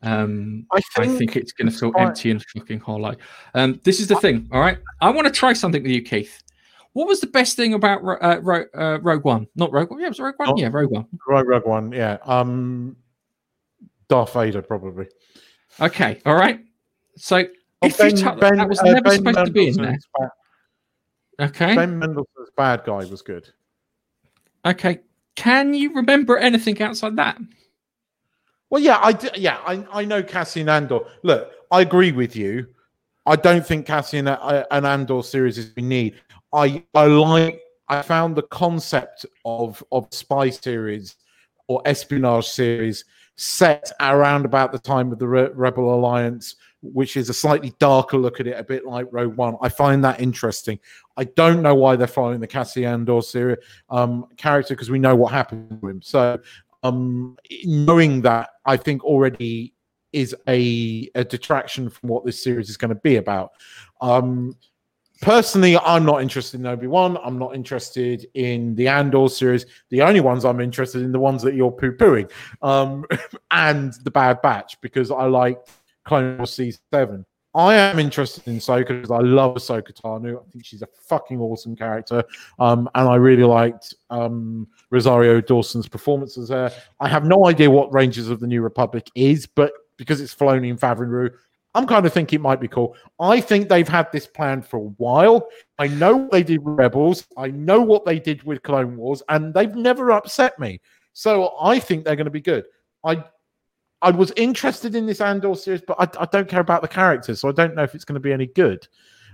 [0.01, 3.15] Um, I I think, think it's going to feel empty and fucking hollow.
[3.55, 4.77] Um, this is the thing, all right?
[5.01, 6.41] I want to try something with you, Keith.
[6.93, 9.47] What was the best thing about uh, Ro- uh, Rogue One?
[9.55, 9.99] Not Rogue One.
[9.99, 10.49] Yeah, it was Rogue One.
[10.49, 11.05] Not- yeah, Rogue One.
[11.27, 11.91] Right, Rogue One.
[11.91, 12.17] Yeah.
[12.23, 12.95] Um,
[14.07, 15.07] Darth Vader probably.
[15.81, 16.61] Okay, all right.
[17.17, 17.43] So
[17.81, 19.85] Oh, if you tell- that was uh, never Ben supposed to be in there.
[19.85, 20.31] Mendelsohn's ba-
[21.39, 21.75] Okay.
[21.75, 23.49] Ben Mendelsohn's bad guy was good.
[24.65, 24.99] Okay.
[25.35, 27.37] Can you remember anything outside that?
[28.69, 30.99] Well, yeah, I d- yeah, I, I know Cassian Andor.
[31.23, 32.67] Look, I agree with you.
[33.25, 36.15] I don't think Cassian uh, an Andor series is we need.
[36.53, 37.61] I I like.
[37.87, 41.15] I found the concept of of spy series
[41.67, 43.05] or espionage series
[43.35, 46.55] set around about the time of the Re- Rebel Alliance,
[46.93, 49.55] which is a slightly darker look at it, a bit like Rogue One.
[49.61, 50.79] I find that interesting.
[51.17, 53.57] I don't know why they're following the Cassian Andor series
[53.89, 56.01] um, character because we know what happened to him.
[56.01, 56.39] So
[56.85, 59.73] um knowing that i think already
[60.13, 63.51] is a, a detraction from what this series is going to be about
[63.99, 64.55] um
[65.21, 70.21] personally i'm not interested in obi-wan i'm not interested in the andor series the only
[70.21, 72.29] ones i'm interested in the ones that you're poo-pooing
[72.61, 73.03] um
[73.51, 75.59] and the bad batch because i like
[76.05, 77.25] clone wars season 7
[77.55, 80.41] I am interested in Ahsoka because I love Ahsoka Tano.
[80.41, 82.21] I think she's a fucking awesome character,
[82.59, 86.69] um, and I really liked um, Rosario Dawson's performance as her.
[86.99, 90.69] I have no idea what Rangers of the New Republic is, but because it's Filoni
[90.69, 91.31] and Favreau,
[91.75, 92.97] I'm kind of thinking it might be cool.
[93.21, 95.47] I think they've had this planned for a while.
[95.79, 97.25] I know what they did with Rebels.
[97.37, 100.81] I know what they did with Clone Wars, and they've never upset me.
[101.13, 102.65] So I think they're going to be good.
[103.05, 103.23] I
[104.01, 107.39] I was interested in this Andor series, but I, I don't care about the characters,
[107.39, 108.87] so I don't know if it's going to be any good.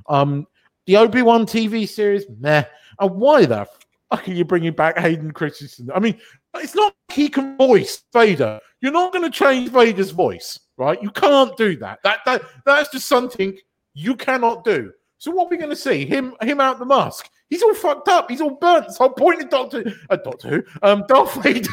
[0.07, 0.47] Um,
[0.86, 2.64] the Obi Wan TV series, meh.
[2.99, 3.68] And why the
[4.09, 5.89] fuck are you bringing back Hayden Christensen?
[5.93, 6.20] I mean,
[6.55, 8.59] it's not he can voice Vader.
[8.82, 11.01] You're not going to change Vader's voice, right?
[11.01, 11.99] You can't do that.
[12.03, 13.57] That that that's just something
[13.93, 14.91] you cannot do.
[15.18, 16.05] So what are we going to see?
[16.05, 17.30] Him him out the mask.
[17.52, 18.32] He's all fucked up.
[18.32, 18.86] He's all burnt.
[18.86, 21.70] It's the whole point of Doctor uh, Doctor Who, um, Darth Vader.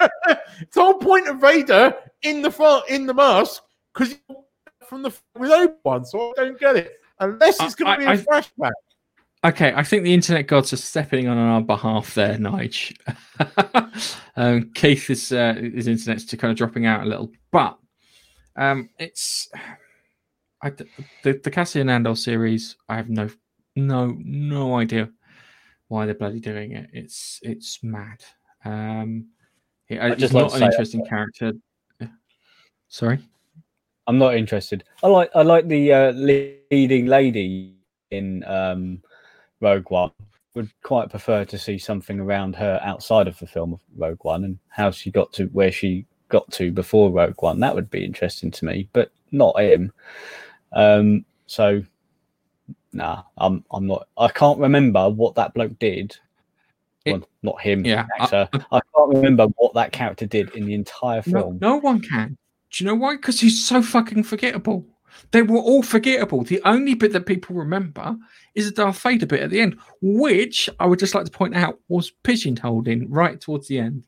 [0.00, 1.92] it's whole point of Vader
[2.22, 3.60] in the in the mask
[3.92, 4.14] because
[4.86, 6.04] from the with Obi Wan.
[6.04, 8.70] So I don't get it unless it's going to be I- a flashback.
[9.44, 12.96] Okay, I think the internet gods are stepping on our behalf there, Nige.
[14.36, 17.78] um, Keith is uh, his internet's to kind of dropping out a little, but
[18.56, 19.48] um, it's
[20.62, 22.76] I, the the Cassian Andor series.
[22.88, 23.28] I have no
[23.86, 25.10] no no idea
[25.88, 26.90] why they're bloody doing it.
[26.92, 28.22] It's it's mad.
[28.64, 29.28] Um,
[29.88, 31.52] it, just like not an say that- interesting character.
[32.88, 33.18] Sorry.
[34.06, 34.84] I'm not interested.
[35.02, 37.76] I like I like the uh, leading lady
[38.10, 39.02] in um,
[39.60, 40.10] Rogue One.
[40.54, 44.44] Would quite prefer to see something around her outside of the film of Rogue One
[44.44, 47.60] and how she got to where she got to before Rogue One.
[47.60, 49.92] That would be interesting to me, but not him.
[50.72, 51.82] Um, so,
[52.98, 54.08] nah, I'm I'm not.
[54.18, 56.16] I can't remember what that bloke did.
[57.06, 57.84] well, not him.
[57.86, 58.48] yeah, I- actor.
[58.52, 61.58] I, can't remember what that character did in the entire film.
[61.60, 62.36] no one can.
[62.70, 63.16] Do you know why?
[63.16, 64.84] Because he's so fucking forgettable.
[65.30, 66.44] They were all forgettable.
[66.44, 68.16] The only bit that people remember
[68.54, 71.56] is the Darth Vader bit at the end, which I would just like to point
[71.56, 74.04] out was pigeonholed in right towards the end.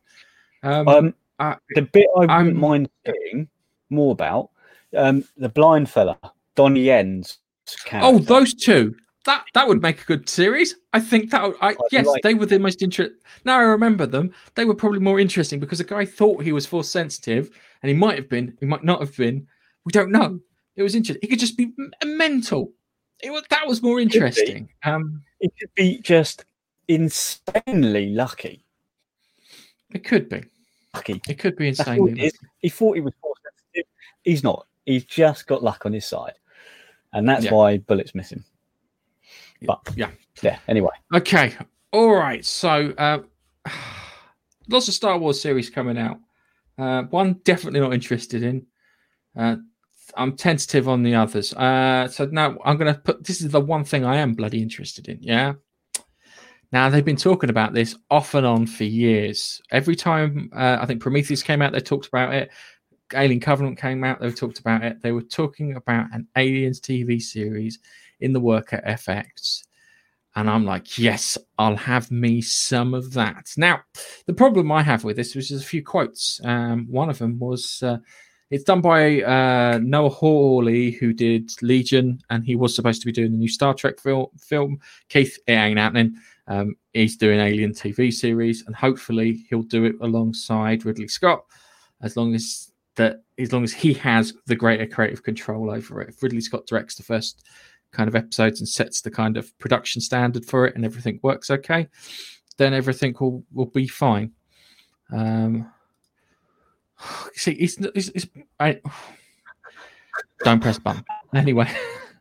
[0.62, 3.48] Um, Um, uh, the bit I wouldn't mind seeing
[3.88, 4.50] more about
[4.96, 6.18] um, the blind fella,
[6.54, 7.38] Donnie Yen's
[7.76, 8.08] character.
[8.08, 8.94] oh, those two.
[9.26, 10.76] That that would make a good series.
[10.94, 11.42] I think that.
[11.42, 13.18] would- I, yes, like- they were the most interesting.
[13.44, 14.32] Now I remember them.
[14.54, 17.50] They were probably more interesting because the guy thought he was force sensitive,
[17.82, 18.56] and he might have been.
[18.60, 19.46] He might not have been.
[19.84, 20.40] We don't know.
[20.76, 21.20] It was interesting.
[21.20, 21.72] He could just be
[22.04, 22.72] mental.
[23.22, 24.70] It was, that was more interesting.
[24.84, 26.46] Um, it could be just
[26.88, 28.64] insanely lucky.
[29.92, 30.42] It could be.
[30.94, 31.20] Lucky.
[31.28, 32.32] It could be insanely.
[32.58, 33.90] He thought he was force sensitive.
[34.24, 34.66] He's not.
[34.86, 36.32] He's just got luck on his side,
[37.12, 37.52] and that's Yeah.
[37.54, 38.44] why Bullet's missing.
[39.62, 40.10] But yeah,
[40.42, 40.58] yeah.
[40.68, 41.54] Anyway, Okay.
[41.92, 42.44] All right.
[42.44, 43.18] So, uh,
[44.68, 46.18] lots of Star Wars series coming out.
[46.78, 48.66] Uh, one definitely not interested in.
[49.36, 49.56] Uh,
[50.16, 51.52] I'm tentative on the others.
[51.54, 54.62] Uh, so now I'm going to put this is the one thing I am bloody
[54.62, 55.18] interested in.
[55.20, 55.54] Yeah.
[56.72, 59.60] Now they've been talking about this off and on for years.
[59.70, 62.50] Every time uh, I think Prometheus came out, they talked about it.
[63.14, 65.02] Alien Covenant came out, they talked about it.
[65.02, 67.78] They were talking about an Aliens TV series
[68.20, 69.64] in the work at FX.
[70.36, 73.50] And I'm like, yes, I'll have me some of that.
[73.56, 73.80] Now,
[74.26, 76.40] the problem I have with this was just a few quotes.
[76.44, 77.98] Um, one of them was uh,
[78.50, 83.12] it's done by uh, Noah Hawley, who did Legion, and he was supposed to be
[83.12, 84.26] doing the new Star Trek film.
[84.38, 84.78] film.
[85.08, 86.16] Keith, it ain't happening.
[86.48, 91.44] Um, he's doing Alien TV series, and hopefully he'll do it alongside Ridley Scott,
[92.02, 92.69] as long as
[93.00, 96.10] that as long as he has the greater creative control over it.
[96.10, 97.46] If Ridley Scott directs the first
[97.92, 101.50] kind of episodes and sets the kind of production standard for it, and everything works
[101.50, 101.88] okay,
[102.58, 104.32] then everything will will be fine.
[105.10, 105.72] Um,
[107.32, 108.26] see, it's, it's, it's
[108.60, 108.80] I,
[110.44, 111.02] don't press button.
[111.34, 111.70] Anyway,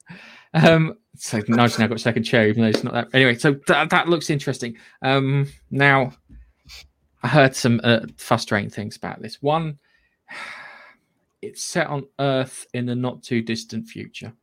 [0.53, 3.09] um, so nice now got a second chair, even though it's not that.
[3.13, 4.77] Anyway, so that, that looks interesting.
[5.01, 6.13] Um, now,
[7.21, 9.41] I heard some uh, frustrating things about this.
[9.41, 9.77] One,
[11.41, 14.33] it's set on Earth in the not too distant future.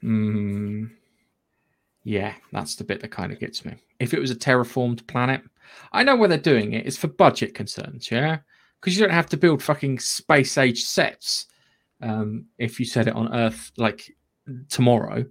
[0.00, 0.86] Hmm.
[2.04, 3.76] Yeah, that's the bit that kind of gets me.
[4.00, 5.42] If it was a terraformed planet,
[5.92, 6.86] I know why they're doing it.
[6.86, 8.38] It's for budget concerns, yeah,
[8.80, 11.46] because you don't have to build fucking space age sets
[12.00, 14.12] um, if you set it on Earth like
[14.68, 15.24] tomorrow.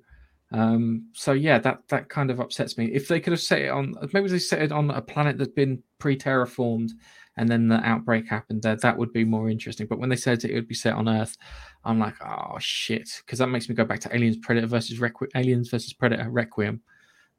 [0.54, 2.86] Um, so yeah, that that kind of upsets me.
[2.86, 5.52] If they could have set it on, maybe they set it on a planet that's
[5.52, 6.92] been pre-terraformed,
[7.38, 9.88] and then the outbreak happened there, that would be more interesting.
[9.88, 11.38] But when they said it would be set on Earth,
[11.84, 15.32] I'm like, oh shit, because that makes me go back to Aliens Predator versus Requ-
[15.36, 16.82] Aliens versus Predator Requiem,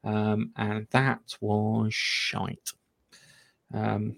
[0.03, 2.71] um, and that was shite.
[3.73, 4.17] Um,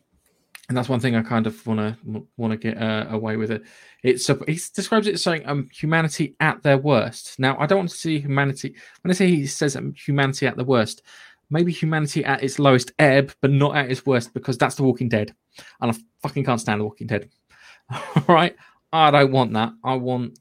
[0.67, 3.51] and that's one thing I kind of want to want to get uh, away with
[3.51, 3.63] it.
[4.03, 7.37] It's he describes it as saying um, humanity at their worst.
[7.37, 8.75] Now, I don't want to see humanity.
[9.01, 11.03] When I say he says um, humanity at the worst,
[11.49, 15.09] maybe humanity at its lowest ebb, but not at its worst, because that's The Walking
[15.09, 15.33] Dead,
[15.81, 17.29] and I fucking can't stand The Walking Dead.
[17.91, 18.55] All right,
[18.91, 19.73] I don't want that.
[19.83, 20.39] I want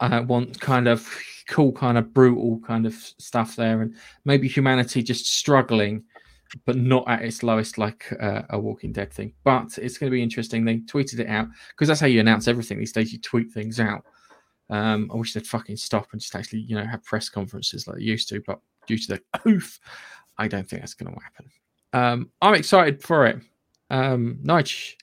[0.00, 1.08] I want kind of
[1.48, 3.94] cool, kind of brutal kind of stuff there, and
[4.24, 6.04] maybe humanity just struggling
[6.64, 9.32] but not at its lowest like uh, a Walking Dead thing.
[9.44, 10.64] But it's going to be interesting.
[10.64, 13.12] They tweeted it out because that's how you announce everything these days.
[13.12, 14.04] You tweet things out.
[14.70, 17.96] Um, I wish they'd fucking stop and just actually, you know, have press conferences like
[17.96, 18.42] they used to.
[18.46, 19.78] But due to the oof,
[20.42, 21.50] I don't think that's going to happen.
[21.92, 23.38] Um, I'm excited for it.
[23.90, 24.94] Um, Nige,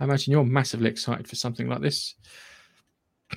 [0.00, 2.14] I imagine you're massively excited for something like this.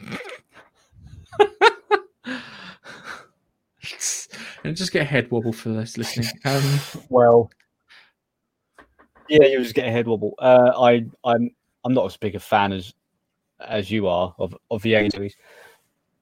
[4.63, 6.29] and just get a head wobble for those listening.
[6.45, 6.79] Um,
[7.09, 7.51] well,
[9.27, 10.35] yeah, you just get a head wobble.
[10.39, 11.51] Uh, I, I'm,
[11.83, 12.93] I'm not as big a fan as,
[13.59, 15.35] as you are of of the A series,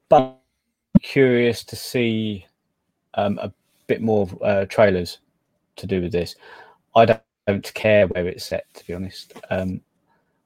[0.10, 2.44] but I'm curious to see
[3.14, 3.54] um, a
[3.86, 5.20] bit more of, uh, trailers
[5.78, 6.36] to do with this.
[6.96, 9.34] I don't, don't care where it's set, to be honest.
[9.50, 9.82] Um,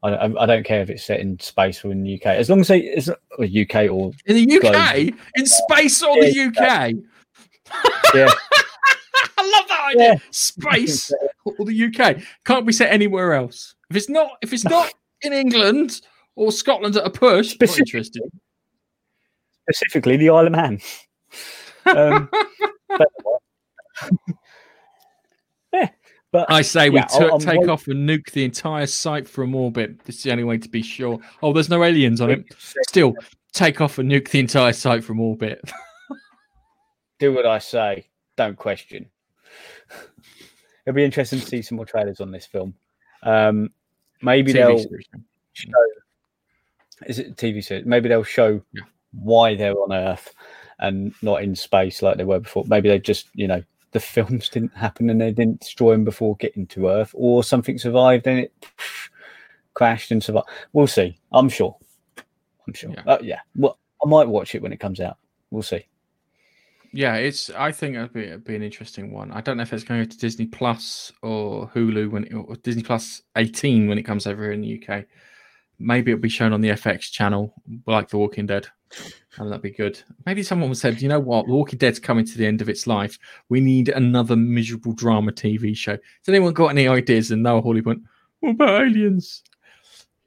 [0.03, 2.61] I, I don't care if it's set in space or in the UK, as long
[2.61, 5.19] as they, it's or UK or in the UK, global.
[5.35, 6.93] in space or Yeah, the UK.
[8.13, 8.27] Yeah,
[9.37, 10.21] I love that idea.
[10.31, 11.13] Space
[11.45, 13.75] or the UK can't be set anywhere else.
[13.89, 14.91] If it's not, if it's not
[15.21, 16.01] in England
[16.35, 18.23] or Scotland at a push, not interested.
[19.69, 20.81] specifically the Isle of Man.
[21.85, 22.29] Um,
[22.89, 23.07] but,
[24.27, 24.33] yeah,
[26.31, 29.99] but I say we yeah, I'm- take off and nuke the entire site from orbit.
[30.05, 31.19] This is the only way to be sure.
[31.43, 32.45] Oh, there's no aliens on it.
[32.57, 33.13] Still,
[33.53, 35.61] take off and nuke the entire site from orbit.
[37.19, 38.07] do what I say.
[38.37, 39.07] Don't question.
[40.85, 42.73] It'll be interesting to see some more trailers on this film.
[43.23, 43.71] Um,
[44.21, 45.07] maybe TV they'll series.
[45.53, 45.69] show.
[47.05, 47.85] Is it TV series?
[47.85, 48.61] Maybe they'll show
[49.11, 50.33] why they're on Earth
[50.79, 52.63] and not in space like they were before.
[52.67, 53.61] Maybe they just, you know,
[53.91, 57.77] the films didn't happen and they didn't destroy them before getting to Earth, or something
[57.77, 58.53] survived and it
[59.73, 60.47] crashed and survived.
[60.73, 61.17] We'll see.
[61.31, 61.77] I'm sure.
[62.67, 62.91] I'm sure.
[62.91, 63.03] Yeah.
[63.05, 63.39] Uh, yeah.
[63.55, 65.17] Well, I might watch it when it comes out.
[65.49, 65.85] We'll see.
[66.93, 67.49] Yeah, it's.
[67.51, 69.31] I think it'd be, it'd be an interesting one.
[69.31, 72.83] I don't know if it's going to Disney Plus or Hulu when it, or Disney
[72.83, 75.05] Plus 18 when it comes over here in the UK.
[75.81, 77.53] Maybe it'll be shown on the FX channel,
[77.87, 78.67] like The Walking Dead,
[79.37, 80.01] and that'd be good.
[80.25, 82.87] Maybe someone said, you know what, The Walking Dead's coming to the end of its
[82.87, 83.17] life.
[83.49, 85.93] We need another miserable drama TV show.
[85.93, 87.31] Has anyone got any ideas?
[87.31, 88.01] And Noah Hawley went,
[88.39, 89.43] "What about aliens?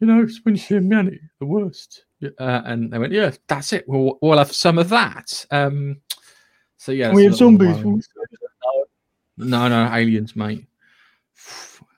[0.01, 3.85] You know, it's when humanity the worst." Uh, and they went, "Yeah, that's it.
[3.87, 6.01] We'll we'll have some of that." Um,
[6.77, 7.77] so yeah, we have zombies.
[9.37, 10.67] No, no, aliens, mate.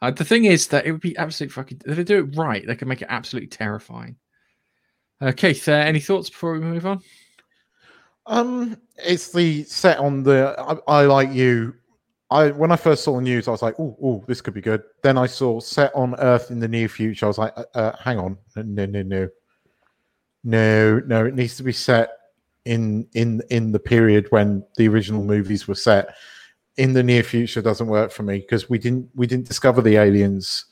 [0.03, 1.81] Uh, the thing is that it would be absolutely fucking.
[1.87, 4.17] If they do it right, they can make it absolutely terrifying.
[5.21, 7.01] Uh, Keith, uh, any thoughts before we move on?
[8.27, 10.55] Um, it's the set on the.
[10.87, 11.75] I, I like you.
[12.31, 14.61] I when I first saw the news, I was like, "Oh, oh, this could be
[14.61, 17.27] good." Then I saw set on Earth in the near future.
[17.27, 19.29] I was like, uh, uh, "Hang on, no, no, no,
[20.45, 21.25] no, no!
[21.25, 22.11] It needs to be set
[22.65, 26.17] in in in the period when the original movies were set."
[26.77, 29.97] In the near future doesn't work for me because we didn't we didn't discover the
[29.97, 30.67] aliens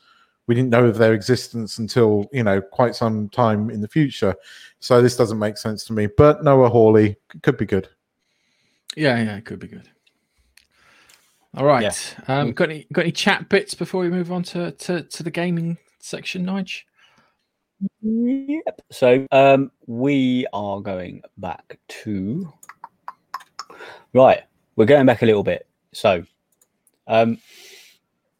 [0.46, 4.34] we didn't know of their existence until you know quite some time in the future
[4.80, 7.88] so this doesn't make sense to me but noah hawley could be good
[8.96, 9.88] Yeah, yeah, it could be good.
[11.56, 11.82] All right.
[12.28, 15.30] Um, got any got any chat bits before we move on to to, to the
[15.30, 16.82] gaming section, Nige?
[18.02, 18.82] Yep.
[18.90, 22.52] So um, we are going back to
[24.12, 24.42] right.
[24.76, 25.66] We're going back a little bit.
[25.96, 26.24] So
[27.06, 27.38] um,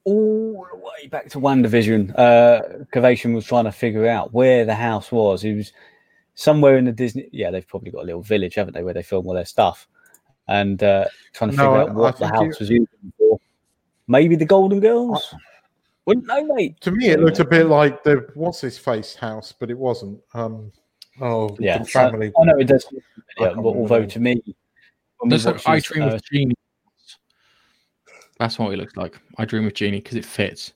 [0.05, 4.75] all the way back to WandaVision, uh, Cavation was trying to figure out where the
[4.75, 5.43] house was.
[5.43, 5.73] He was
[6.35, 7.29] somewhere in the Disney.
[7.33, 9.89] Yeah, they've probably got a little village, haven't they, where they film all their stuff,
[10.49, 13.39] and uh, trying to No, figure I- out what the house it- was used for.
[14.07, 15.35] Maybe the Golden Girls.
[16.05, 16.79] Wouldn't know, mate.
[16.83, 20.21] To me, it looked a bit like the what's his face house, but it wasn't.
[20.35, 20.71] Um,
[21.23, 22.31] oh, Yeah, the so- family.
[22.39, 22.85] I know it does.
[22.93, 24.43] I Yeah, can't remember although to me,
[25.17, 26.55] when we Looks like watched I Dream uh, of Jeannie.
[28.39, 29.19] That's what it looks like.
[29.39, 30.73] I Dream of Jeannie because it fits.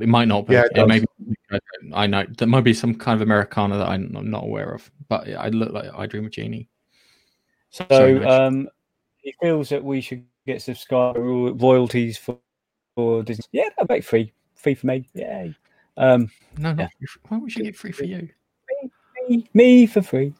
[0.00, 0.54] It might not be.
[0.54, 1.06] Yeah, it it may be-
[1.94, 4.90] I know there might be some kind of Americana that I'm I'm not aware of,
[5.08, 6.68] but I look like I Dream of Jeannie.
[7.70, 8.68] So Sorry, um,
[9.18, 12.38] he feels that we should get subscriber royalties for,
[12.94, 13.44] for Disney.
[13.52, 15.08] Yeah, that'd be free, free for me.
[15.14, 15.54] Yay!
[15.96, 16.88] Um, no, no, yeah.
[17.28, 18.28] why would you get free for you?
[19.28, 20.32] me, me for free.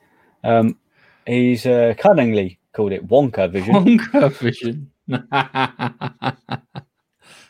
[0.45, 0.79] Um,
[1.27, 3.75] he's uh, cunningly called it Wonka Vision.
[3.75, 4.91] Wonka Vision.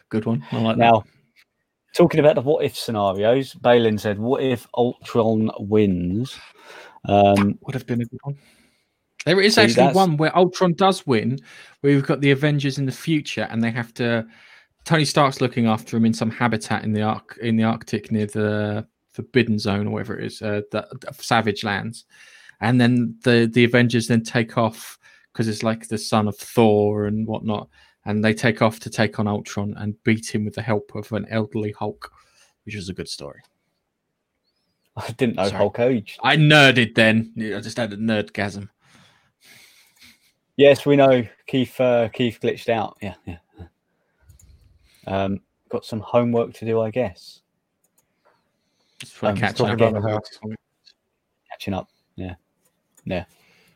[0.09, 0.45] Good one.
[0.53, 0.79] I like that.
[0.79, 1.05] Now,
[1.95, 6.39] talking about the what if scenarios, Balin said, "What if Ultron wins?"
[7.07, 8.37] Um, would have been a good one.
[9.25, 11.39] There is actually that's- one where Ultron does win,
[11.81, 14.27] where we've got the Avengers in the future, and they have to.
[14.85, 18.27] Tony Stark's looking after him in some habitat in the Arc in the Arctic near
[18.27, 22.05] the Forbidden Zone or whatever it is, uh, the, the Savage Lands,
[22.61, 24.97] and then the the Avengers then take off
[25.37, 27.69] because it's like the son of Thor and whatnot,
[28.07, 31.13] and they take off to take on Ultron and beat him with the help of
[31.13, 32.11] an elderly Hulk,
[32.65, 33.43] which was a good story.
[34.97, 35.59] I didn't know Sorry.
[35.59, 36.19] Hulk aged.
[36.23, 37.35] I nerded then.
[37.39, 38.71] I just had a nerdgasm.
[40.57, 41.79] Yes, we know Keith.
[41.79, 42.97] Uh, Keith glitched out.
[43.03, 43.37] Yeah, yeah.
[45.07, 47.43] Um, got some homework to do, I guess.
[49.01, 50.23] Just Um, catching up.
[51.51, 51.91] Catching up.
[52.17, 52.37] Yeah,
[53.05, 53.27] yeah.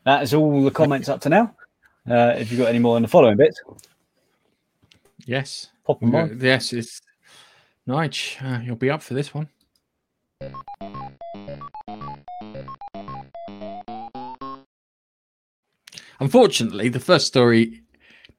[0.05, 1.55] That is all the comments up to now.
[2.09, 3.61] Uh, if you've got any more in the following bits,
[5.25, 5.69] Yes.
[5.85, 6.39] pop them on.
[6.41, 6.99] Yes, it's
[7.87, 8.41] Nige.
[8.43, 9.49] Uh, you'll be up for this one.
[16.19, 17.81] Unfortunately, the first story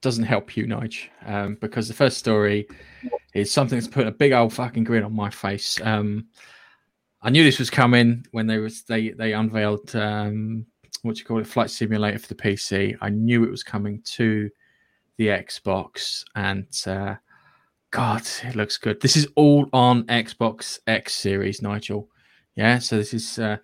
[0.00, 2.66] doesn't help you, Nige, um, because the first story
[3.34, 5.80] is something that's put a big old fucking grin on my face.
[5.82, 6.26] Um,
[7.22, 10.66] I knew this was coming when they was they they unveiled um,
[11.02, 12.96] what you call it, Flight Simulator for the PC.
[13.00, 14.50] I knew it was coming to
[15.16, 17.16] the Xbox, and uh,
[17.90, 19.00] God, it looks good.
[19.00, 22.08] This is all on Xbox X Series, Nigel.
[22.54, 23.56] Yeah, so this is uh,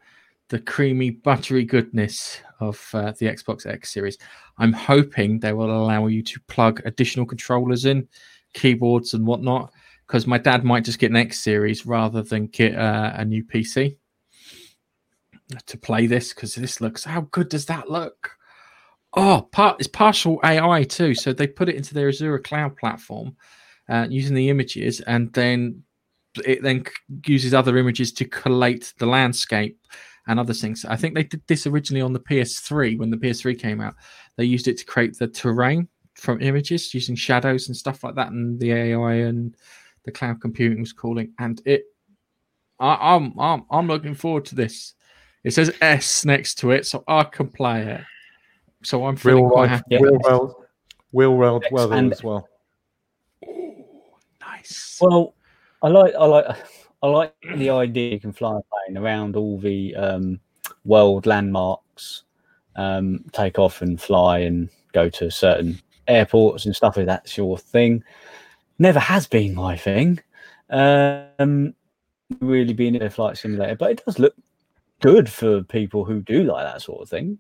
[0.49, 4.19] the creamy, buttery goodness of uh, the Xbox X Series.
[4.59, 8.09] I'm hoping they will allow you to plug additional controllers in,
[8.55, 9.73] keyboards and whatnot,
[10.07, 13.45] because my dad might just get an X Series rather than get uh, a new
[13.45, 13.97] PC
[15.67, 17.05] to play this because this looks.
[17.05, 18.37] How good does that look?
[19.15, 21.15] Oh, part it's partial AI too.
[21.15, 23.37] So they put it into their Azure cloud platform
[23.89, 25.83] uh, using the images, and then
[26.45, 26.85] it then
[27.27, 29.79] uses other images to collate the landscape
[30.27, 30.85] and other things.
[30.85, 33.95] I think they did this originally on the PS3 when the PS3 came out.
[34.37, 38.31] They used it to create the terrain from images using shadows and stuff like that,
[38.31, 39.57] and the AI and
[40.05, 41.33] the cloud computing was calling.
[41.39, 41.85] And it,
[42.79, 44.95] I, I'm I'm I'm looking forward to this.
[45.49, 48.03] It says S next to it, so I can play it.
[48.83, 49.97] So I'm feeling Real quite life, happy.
[49.97, 50.55] real world,
[51.15, 52.47] real world weather And- as well.
[53.47, 53.75] Oh
[54.43, 54.99] nice.
[55.01, 55.35] Well,
[55.83, 56.45] I like I like
[57.03, 60.39] I like the idea you can fly a plane around all the um,
[60.85, 62.25] world landmarks,
[62.77, 66.99] um, take off and fly and go to certain airports and stuff.
[66.99, 68.05] If that's your thing,
[68.79, 70.21] never has been my thing.
[70.69, 71.75] Um,
[72.41, 74.35] really being in a flight simulator, but it does look
[75.01, 77.39] good for people who do like that sort of thing.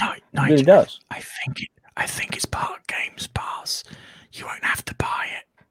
[0.00, 1.00] No, no, It really does.
[1.10, 1.68] I think it.
[1.96, 3.84] I think it's part of Games Pass.
[4.32, 5.64] You won't have to buy it.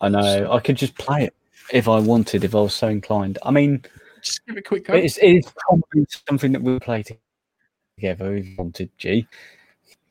[0.00, 1.34] I know I could just play it
[1.72, 3.38] if I wanted, if I was so inclined.
[3.42, 3.84] I mean,
[4.22, 4.94] Just give it a quick go.
[4.94, 7.02] it's, it's probably something that we'll play
[7.96, 9.26] together if wanted, G.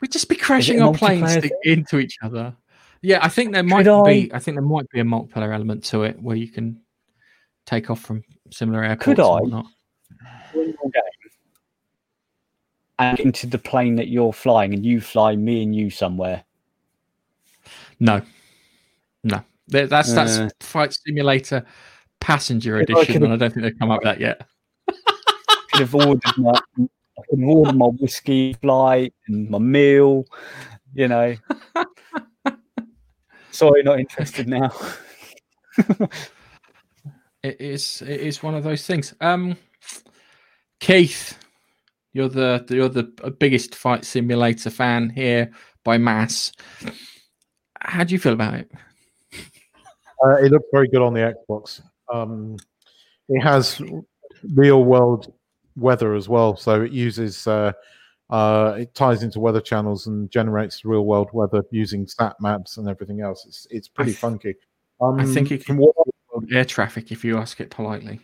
[0.01, 1.51] We'd just be crashing our planes thing?
[1.63, 2.53] into each other.
[3.01, 4.31] Yeah, I think there might Could be.
[4.31, 6.81] I- I think there might be a multiplayer element to it where you can
[7.65, 9.05] take off from similar airports.
[9.05, 9.63] Could I?
[10.53, 10.75] Whatnot.
[10.81, 11.31] Your game
[13.01, 16.43] and get into the plane that you're flying, and you fly me and you somewhere.
[17.99, 18.21] No,
[19.23, 19.43] no.
[19.67, 20.49] That's that's Uh.
[20.59, 21.65] Flight Simulator
[22.19, 24.45] Passenger If I Edition, and I don't think they've come up that yet.
[24.87, 30.25] could have ordered my, I could have ordered my whiskey flight and my meal.
[30.93, 31.35] You know,
[33.51, 34.71] Sorry, not interested now.
[37.43, 39.13] it is it is one of those things.
[39.21, 39.57] Um,
[40.81, 41.37] Keith,
[42.11, 43.03] you're the you're the
[43.39, 45.51] biggest fight simulator fan here
[45.85, 46.51] by mass.
[47.79, 48.71] How do you feel about it?
[50.23, 51.81] Uh, it looks very good on the Xbox.
[52.11, 52.57] Um,
[53.29, 53.79] it has
[54.55, 55.31] real world
[55.75, 57.71] weather as well, so it uses uh,
[58.31, 62.89] uh, it ties into weather channels and generates real world weather using sat maps and
[62.89, 63.45] everything else.
[63.45, 64.55] It's it's pretty funky.
[64.99, 65.95] Um, I think it can what
[66.51, 68.19] air traffic if you ask it politely.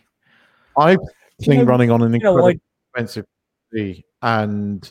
[0.76, 0.98] I've
[1.40, 2.60] You been know- running on an you know, incredibly
[2.94, 3.26] expensive
[3.74, 4.90] PC, and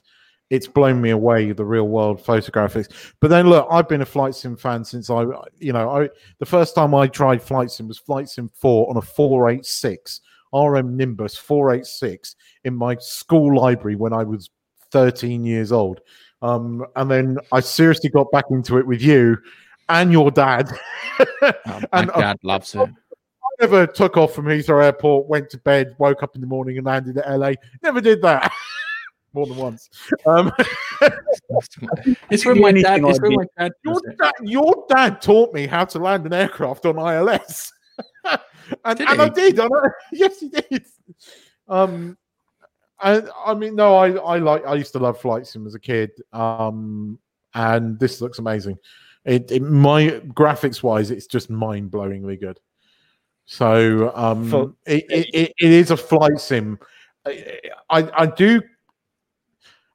[0.49, 3.13] it's blown me away the real world photographics.
[3.19, 5.23] But then look, I've been a flight sim fan since I,
[5.59, 6.09] you know, I
[6.39, 9.65] the first time I tried flight sim was flight sim four on a four eight
[9.65, 10.21] six
[10.53, 14.49] RM Nimbus four eight six in my school library when I was
[14.91, 15.99] thirteen years old.
[16.41, 19.37] Um, and then I seriously got back into it with you
[19.89, 20.71] and your dad.
[21.41, 22.89] My and I- dad loves it.
[23.59, 26.77] I never took off from Heathrow Airport, went to bed, woke up in the morning,
[26.77, 27.53] and landed at LA.
[27.81, 28.51] Never did that.
[29.33, 29.89] More than once.
[30.25, 30.51] Um,
[32.29, 33.01] It's when my dad.
[33.03, 33.71] It's I when my dad.
[33.83, 37.71] your, dad, your dad taught me how to land an aircraft on ILS.
[38.85, 39.59] and, Did and I did.
[39.59, 39.89] I know.
[40.11, 40.85] yes, he did.
[41.67, 42.17] Um,
[43.01, 44.65] and I mean, no, I, I like.
[44.65, 46.11] I used to love flight sim as a kid.
[46.33, 47.19] Um,
[47.53, 48.77] and this looks amazing.
[49.25, 52.59] It, it my graphics wise, it's just mind blowingly good.
[53.47, 56.77] So um, For- it, it, it, is a flight sim.
[57.25, 57.59] I,
[57.89, 58.61] I, I do.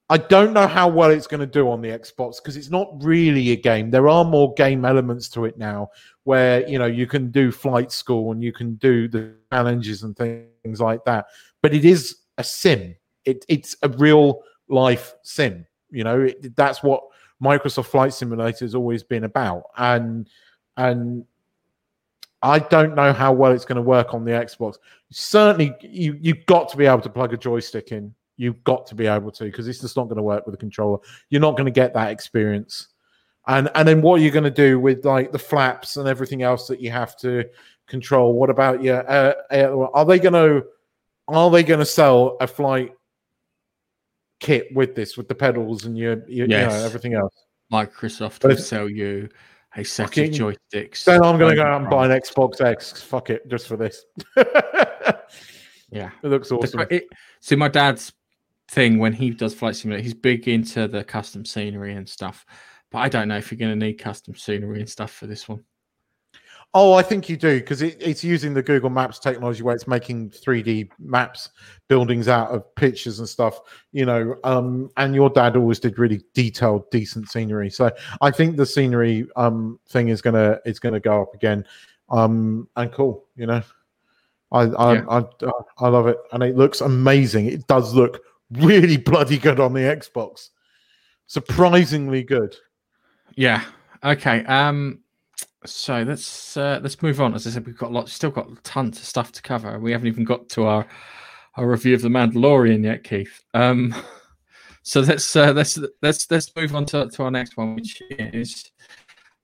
[0.08, 2.88] I don't know how well it's going to do on the Xbox because it's not
[3.02, 3.90] really a game.
[3.90, 5.90] There are more game elements to it now,
[6.24, 10.16] where you know you can do flight school and you can do the challenges and
[10.16, 11.26] things like that.
[11.60, 12.94] But it is a sim.
[13.26, 15.66] It, it's a real life sim.
[15.90, 17.02] You know, it, that's what
[17.42, 20.26] Microsoft Flight Simulator has always been about, and
[20.78, 21.26] and
[22.42, 24.76] I don't know how well it's going to work on the Xbox.
[25.10, 28.14] Certainly, you you've got to be able to plug a joystick in.
[28.36, 30.58] You've got to be able to because it's just not going to work with a
[30.58, 30.98] controller.
[31.30, 32.88] You're not going to get that experience.
[33.46, 36.42] And and then what are you going to do with like the flaps and everything
[36.42, 37.44] else that you have to
[37.86, 38.34] control?
[38.34, 39.08] What about your?
[39.08, 39.34] Uh,
[39.94, 40.64] are they going to
[41.28, 42.92] are they going to sell a flight
[44.40, 47.34] kit with this with the pedals and your, your you know everything else?
[47.72, 49.28] Microsoft will sell you
[49.76, 51.04] a set of Fucking- joysticks.
[51.04, 53.00] Then I'm going to go out and buy an Xbox X.
[53.02, 54.04] Fuck it, just for this.
[55.90, 56.10] Yeah.
[56.22, 56.86] It looks awesome.
[56.90, 57.04] it-
[57.40, 58.12] see, my dad's
[58.70, 62.46] thing when he does flight simulator, he's big into the custom scenery and stuff.
[62.90, 65.48] But I don't know if you're going to need custom scenery and stuff for this
[65.48, 65.62] one.
[66.74, 69.86] Oh, I think you do because it, it's using the Google Maps technology where it's
[69.86, 71.50] making 3D maps,
[71.88, 73.60] buildings out of pictures and stuff,
[73.92, 74.36] you know.
[74.42, 77.68] Um, and your dad always did really detailed, decent scenery.
[77.68, 77.90] So
[78.22, 81.66] I think the scenery um thing is gonna it's gonna go up again.
[82.08, 83.62] Um, and cool, you know.
[84.50, 85.04] I I, Yeah.
[85.08, 87.46] I I love it, and it looks amazing.
[87.46, 90.48] It does look really bloody good on the Xbox.
[91.26, 92.56] Surprisingly good.
[93.34, 93.62] Yeah.
[94.04, 94.44] Okay.
[94.46, 95.00] Um.
[95.64, 97.34] So let's uh, let's move on.
[97.34, 99.78] As I said, we've got a lot, still got tons of stuff to cover.
[99.78, 100.86] We haven't even got to our
[101.56, 103.44] our review of the Mandalorian yet, Keith.
[103.54, 103.94] Um.
[104.84, 108.70] So let's uh, let's let's let's move on to, to our next one, which is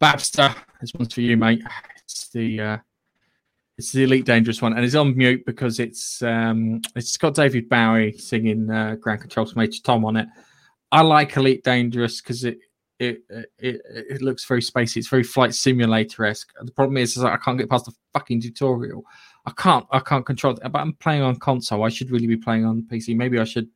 [0.00, 0.54] Babster.
[0.80, 1.62] This one's for you, mate.
[2.02, 2.78] It's the uh,
[3.76, 7.68] it's the Elite Dangerous one, and it's on mute because it's um it's got David
[7.68, 10.26] Bowie singing uh, Ground Major Tom on it.
[10.90, 12.58] I like Elite Dangerous because it
[12.98, 13.22] it,
[13.58, 14.96] it it looks very spacey.
[14.96, 16.52] It's very flight simulator esque.
[16.60, 19.04] The problem is, is that I can't get past the fucking tutorial.
[19.46, 20.72] I can't I can't control it.
[20.72, 21.84] But I'm playing on console.
[21.84, 23.16] I should really be playing on PC.
[23.16, 23.68] Maybe I should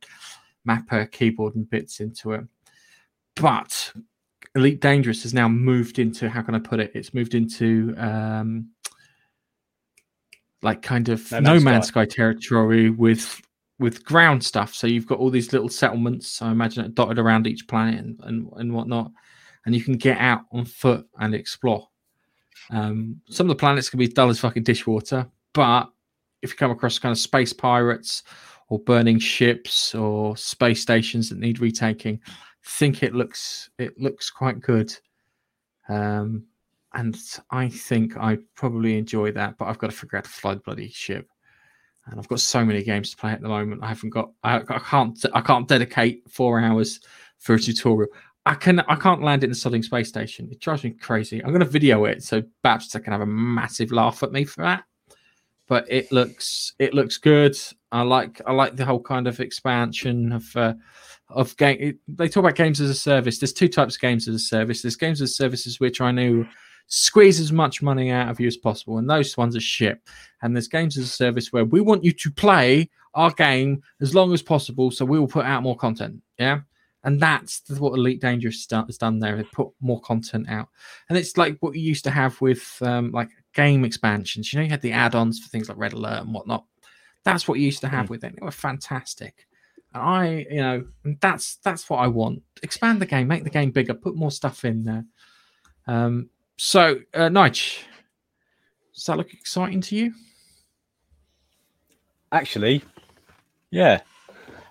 [0.65, 2.43] map a keyboard and bits into it.
[3.35, 3.93] But
[4.55, 6.91] Elite Dangerous has now moved into how can I put it?
[6.93, 8.69] It's moved into um
[10.61, 12.05] like kind of No no, Man's man's Sky.
[12.05, 13.41] sky territory with
[13.83, 14.73] with ground stuff.
[14.73, 16.41] So you've got all these little settlements.
[16.41, 19.11] I imagine it dotted around each planet and, and, and whatnot.
[19.65, 21.89] And you can get out on foot and explore.
[22.71, 25.91] Um, some of the planets can be dull as fucking dishwater, but
[26.41, 28.23] if you come across kind of space pirates
[28.69, 32.21] or burning ships or space stations that need retaking,
[32.65, 34.95] think it looks it looks quite good.
[35.89, 36.45] Um,
[36.93, 37.17] and
[37.51, 40.61] I think I probably enjoy that, but I've got to figure out to fly the
[40.61, 41.27] bloody ship
[42.07, 43.83] and I've got so many games to play at the moment.
[43.83, 46.99] I haven't got, I, I can't, I can't dedicate four hours
[47.39, 48.11] for a tutorial.
[48.45, 50.49] I can, I can't land it in the Sodding space station.
[50.51, 51.41] It drives me crazy.
[51.41, 54.63] I'm going to video it so Babster can have a massive laugh at me for
[54.63, 54.83] that.
[55.67, 57.57] But it looks, it looks good.
[57.93, 60.73] I like, I like the whole kind of expansion of, uh,
[61.29, 61.97] of game.
[62.09, 63.39] They talk about games as a service.
[63.39, 64.81] There's two types of games as a service.
[64.81, 66.45] There's games as services which I know
[66.87, 69.99] squeeze as much money out of you as possible, and those ones are shit.
[70.41, 74.13] And there's games as a service where we want you to play our game as
[74.13, 76.21] long as possible, so we will put out more content.
[76.37, 76.61] Yeah.
[77.05, 79.35] And that's what Elite Dangerous has done there.
[79.35, 80.69] They put more content out,
[81.09, 84.53] and it's like what you used to have with um, like game expansions.
[84.53, 86.63] You know, you had the add-ons for things like Red Alert and whatnot.
[87.25, 88.35] That's what you used to have with it.
[88.37, 89.47] They were fantastic.
[89.93, 90.85] And I, you know,
[91.19, 92.41] that's that's what I want.
[92.63, 95.05] Expand the game, make the game bigger, put more stuff in there.
[95.87, 97.79] Um, so, uh, Nige,
[98.93, 100.13] does that look exciting to you?
[102.31, 102.81] Actually,
[103.71, 104.01] yeah.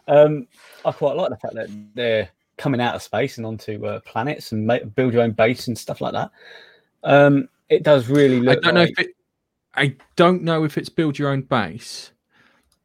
[0.08, 0.46] Um,
[0.84, 4.52] I quite like the fact that they're coming out of space and onto uh, planets
[4.52, 6.30] and make, build your own base and stuff like that.
[7.04, 8.58] Um, it does really look.
[8.58, 9.10] I don't know if it.
[9.74, 12.12] I don't know if it's build your own base,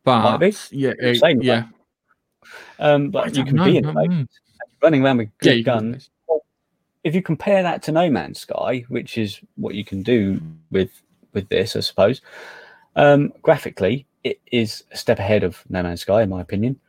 [0.04, 0.40] but
[0.72, 1.66] yeah, it- yeah.
[2.80, 4.28] Um, I but you can know, be in mm, space, mm.
[4.82, 6.10] running around with Yeah, good can guns.
[7.04, 10.42] If you compare that to No Man's Sky, which is what you can do
[10.72, 11.02] with
[11.34, 12.22] with this, I suppose.
[12.96, 16.80] Um, graphically, it is a step ahead of No Man's Sky, in my opinion,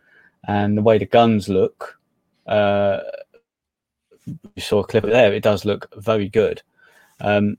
[0.47, 1.99] and the way the guns look.
[2.47, 3.01] Uh,
[4.27, 6.63] you saw a clip of there; it does look very good.
[7.21, 7.57] Um,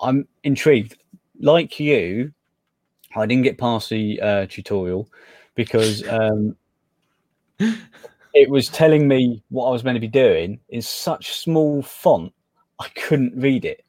[0.00, 0.96] I'm intrigued.
[1.40, 2.32] Like you,
[3.16, 5.08] I didn't get past the uh, tutorial
[5.54, 6.56] because um,
[8.34, 12.32] it was telling me what I was meant to be doing in such small font,
[12.80, 13.84] I couldn't read it.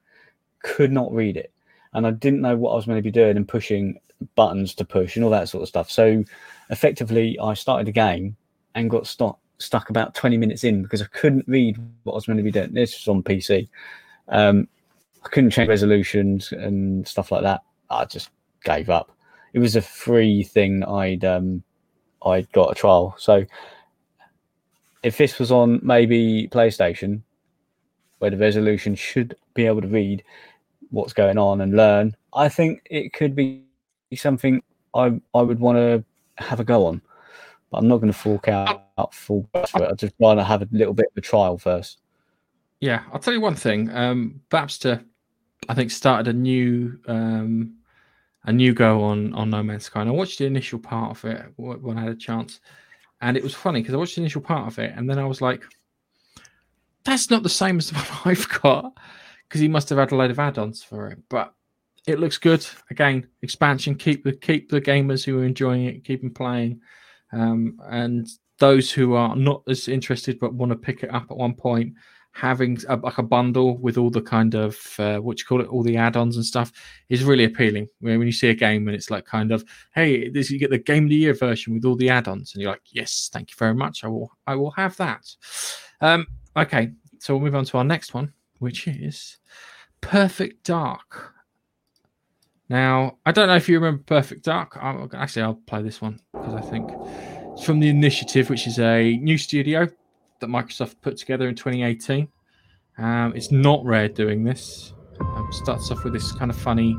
[0.64, 1.52] Could not read it.
[1.94, 4.00] And I didn't know what I was meant to be doing and pushing
[4.36, 5.90] buttons to push and all that sort of stuff.
[5.90, 6.24] So
[6.70, 8.36] effectively, I started the game
[8.76, 12.28] and got stuck stuck about 20 minutes in because I couldn't read what I was
[12.28, 12.74] meant to be doing.
[12.74, 13.70] This was on PC.
[14.28, 14.68] Um,
[15.24, 17.62] I couldn't change resolutions and stuff like that.
[17.90, 18.30] I just
[18.64, 19.12] gave up.
[19.54, 21.64] It was a free thing I'd um,
[22.24, 23.16] I'd got a trial.
[23.18, 23.46] So
[25.06, 27.22] if this was on maybe PlayStation,
[28.18, 30.24] where the resolution should be able to read
[30.90, 33.64] what's going on and learn, I think it could be
[34.16, 34.64] something
[34.96, 36.04] I I would want to
[36.44, 37.02] have a go on.
[37.70, 39.92] But I'm not going to fork out, full price for it.
[39.92, 42.00] I just want to have a little bit of a trial first.
[42.80, 43.90] Yeah, I'll tell you one thing.
[43.96, 45.04] Um, Babster,
[45.70, 47.76] I think, started a new um,
[48.46, 51.26] a new go on on No Man's Sky, and I watched the initial part of
[51.26, 52.60] it wh- when I had a chance,
[53.22, 55.26] and it was funny because I watched the initial part of it, and then I
[55.26, 55.64] was like,
[57.04, 58.94] "That's not the same as the one I've got,"
[59.48, 61.20] because he must have had a load of add-ons for it.
[61.30, 61.54] But
[62.08, 62.66] it looks good.
[62.90, 63.96] Again, expansion.
[63.96, 66.82] Keep the keep the gamers who are enjoying it, keep them playing,
[67.32, 68.28] um, and
[68.60, 71.94] those who are not as interested but want to pick it up at one point
[72.36, 75.68] having a, like a bundle with all the kind of uh, what you call it,
[75.68, 76.70] all the add-ons and stuff
[77.08, 77.88] is really appealing.
[78.02, 79.64] When you see a game and it's like kind of,
[79.94, 82.62] hey, this you get the game of the year version with all the add-ons, and
[82.62, 84.04] you're like, yes, thank you very much.
[84.04, 85.26] I will, I will have that.
[86.02, 89.38] Um, okay, so we'll move on to our next one, which is
[90.02, 91.34] Perfect Dark.
[92.68, 94.78] Now, I don't know if you remember Perfect Dark.
[94.82, 96.92] I'll, actually, I'll play this one because I think
[97.54, 99.88] it's from the Initiative, which is a new studio
[100.40, 102.28] that Microsoft put together in 2018.
[102.98, 104.94] Um, it's not rare doing this.
[105.20, 106.98] Um, starts off with this kind of funny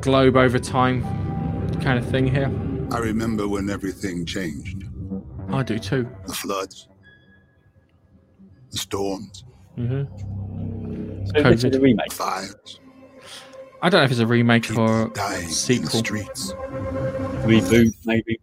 [0.00, 1.02] globe over time
[1.80, 2.50] kind of thing here.
[2.92, 4.84] I remember when everything changed.
[5.50, 6.08] I do too.
[6.26, 6.88] The floods,
[8.70, 9.44] the storms,
[9.78, 11.24] Mm-hmm.
[11.34, 12.12] So this is a remake.
[12.12, 12.78] fires,
[13.80, 15.88] I don't know if it's a remake or a dying in the sequel.
[16.00, 16.52] streets.
[17.44, 18.38] Reboot, maybe.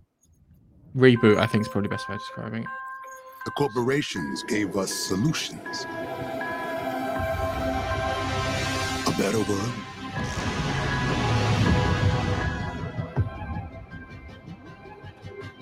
[0.95, 2.69] Reboot, I think is probably the best way of describing it.
[3.45, 5.85] The corporations gave us solutions.
[9.07, 9.71] A better world.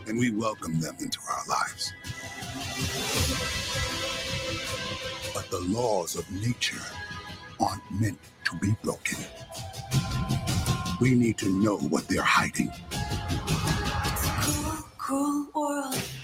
[0.08, 1.94] And we welcome them into our lives.
[5.36, 6.82] But the laws of nature
[7.60, 9.20] aren't meant to be broken.
[11.00, 12.72] We need to know what they're hiding.
[12.92, 16.17] It's a cruel, cruel world.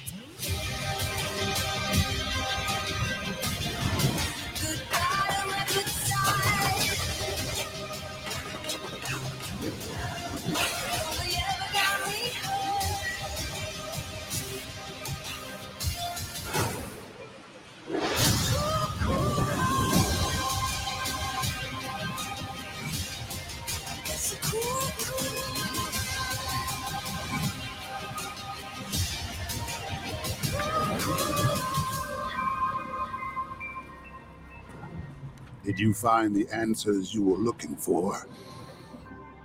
[35.64, 38.28] Did you find the answers you were looking for,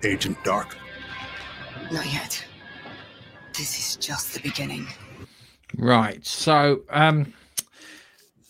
[0.02, 0.76] Agent Dark?
[1.92, 2.44] Not yet.
[3.56, 4.86] This is just the beginning.
[5.76, 6.24] Right.
[6.26, 7.32] So, um,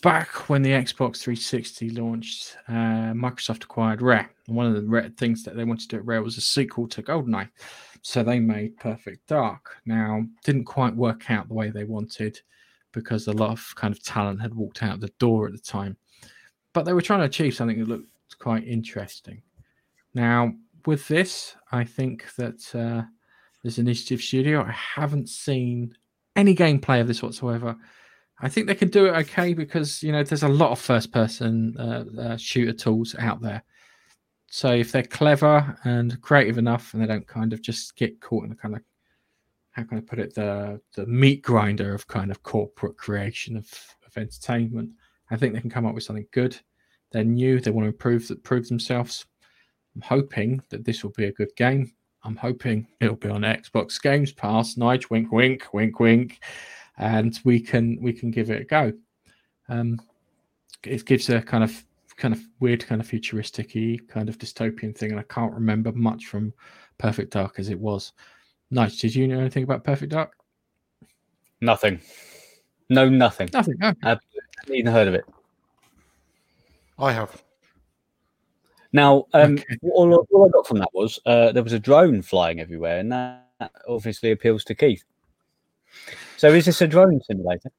[0.01, 4.29] back when the Xbox 360 launched, uh, Microsoft acquired Rare.
[4.47, 6.41] And one of the rare things that they wanted to do at Rare was a
[6.41, 7.49] sequel to GoldenEye.
[8.01, 9.75] So they made Perfect Dark.
[9.85, 12.39] Now, didn't quite work out the way they wanted
[12.93, 15.97] because a lot of kind of talent had walked out the door at the time.
[16.73, 18.09] But they were trying to achieve something that looked
[18.39, 19.41] quite interesting.
[20.13, 20.53] Now,
[20.85, 23.03] with this, I think that uh,
[23.63, 24.63] there's Initiative Studio.
[24.63, 25.95] I haven't seen
[26.35, 27.75] any gameplay of this whatsoever.
[28.41, 31.75] I think they can do it okay because you know there's a lot of first-person
[31.77, 33.63] uh, uh, shooter tools out there.
[34.47, 38.45] So if they're clever and creative enough, and they don't kind of just get caught
[38.45, 38.81] in the kind of
[39.71, 43.67] how can I put it the the meat grinder of kind of corporate creation of,
[44.07, 44.91] of entertainment,
[45.31, 46.57] I think they can come up with something good.
[47.11, 47.59] They're new.
[47.59, 49.25] They want to improve prove themselves.
[49.95, 51.91] I'm hoping that this will be a good game.
[52.23, 54.75] I'm hoping it'll be on Xbox Games Pass.
[54.75, 56.43] Nige, wink, wink, wink, wink,
[56.97, 58.93] and we can we can give it a go.
[59.69, 59.99] Um,
[60.83, 61.85] it gives a kind of
[62.17, 63.73] kind of weird, kind of futuristic
[64.07, 66.53] kind of dystopian thing, and I can't remember much from
[66.97, 68.13] Perfect Dark as it was.
[68.71, 68.97] Nice.
[68.97, 70.33] Did you know anything about Perfect Dark?
[71.61, 71.99] Nothing.
[72.89, 73.49] No, nothing.
[73.53, 73.75] Nothing.
[73.83, 73.97] Okay.
[74.03, 74.19] I've
[74.75, 75.25] even heard of it.
[76.97, 77.43] I have.
[78.91, 79.77] Now, um, okay.
[79.93, 83.11] all, all, I got from that was uh, there was a drone flying everywhere, and
[83.11, 83.45] that
[83.87, 85.03] obviously appeals to Keith.
[86.37, 87.69] So, is this a drone simulator?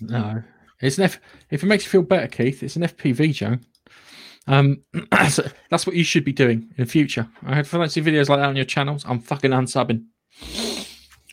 [0.00, 0.42] no,
[0.80, 1.20] it's an F.
[1.50, 3.60] If it makes you feel better, Keith, it's an FPV drone.
[4.46, 4.82] Um,
[5.28, 7.28] so that's what you should be doing in the future.
[7.44, 10.04] I if I don't see videos like that on your channels, I'm fucking unsubbing.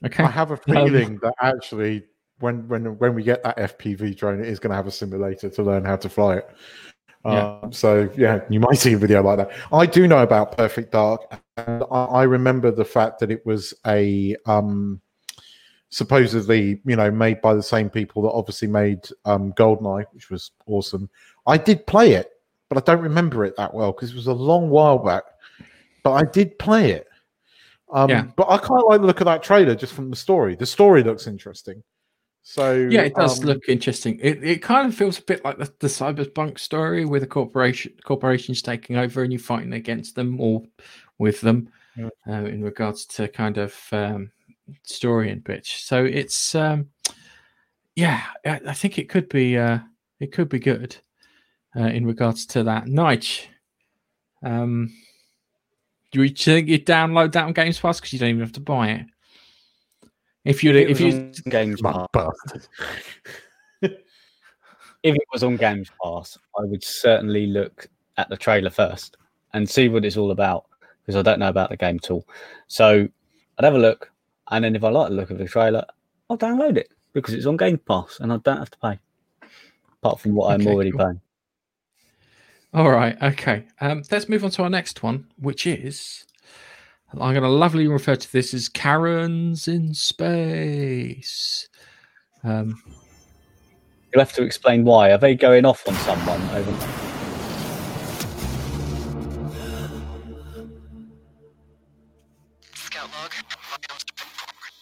[0.06, 0.24] Okay.
[0.24, 2.04] I have a feeling um, that actually,
[2.44, 5.50] when when when we get that FPV drone, it is going to have a simulator
[5.50, 6.50] to learn how to fly it.
[7.26, 7.60] Yeah.
[7.64, 9.52] Um, so yeah, you might see a video like that.
[9.72, 13.74] I do know about Perfect Dark, and I, I remember the fact that it was
[13.88, 15.00] a um,
[15.88, 20.52] supposedly you know made by the same people that obviously made um, Goldeneye, which was
[20.68, 21.10] awesome.
[21.48, 22.30] I did play it,
[22.68, 25.24] but I don't remember it that well because it was a long while back.
[26.04, 27.08] But I did play it.
[27.94, 28.26] Um, yeah.
[28.36, 30.56] But I quite like the look of that trailer just from the story.
[30.56, 31.82] The story looks interesting.
[32.46, 34.20] So yeah, it does um, look interesting.
[34.22, 37.94] It, it kind of feels a bit like the, the cyberpunk story with a corporation
[38.04, 40.62] corporations taking over and you fighting against them or
[41.18, 42.10] with them yeah.
[42.28, 44.30] uh, in regards to kind of um,
[44.84, 45.86] story and bitch.
[45.86, 46.90] So it's um,
[47.96, 49.80] yeah, I, I, think it could be uh,
[50.20, 50.98] it could be good
[51.78, 52.86] uh, in regards to that.
[52.86, 53.46] Nige,
[54.44, 54.94] um,
[56.12, 58.60] do you think you download that on Games Pass because you don't even have to
[58.60, 59.06] buy it?
[60.46, 62.08] If you if, if you Games Pass,
[63.82, 63.92] if
[65.04, 67.88] it was on Games Pass, I would certainly look
[68.18, 69.18] at the trailer first
[69.54, 70.66] and see what it's all about
[71.02, 72.28] because I don't know about the game at all.
[72.68, 73.08] So
[73.58, 74.12] I'd have a look,
[74.52, 75.86] and then if I like the look of the trailer,
[76.30, 79.00] I'll download it because it's on Game Pass and I don't have to pay
[80.04, 81.00] apart from what okay, I'm already cool.
[81.00, 81.22] paying.
[82.74, 83.66] All right, okay.
[83.80, 86.26] Um, let's move on to our next one, which is
[87.14, 91.68] I'm going to lovely refer to this as Karens in space.
[92.44, 92.82] Um,
[94.14, 95.12] You'll have to explain why.
[95.12, 96.72] Are they going off on someone over?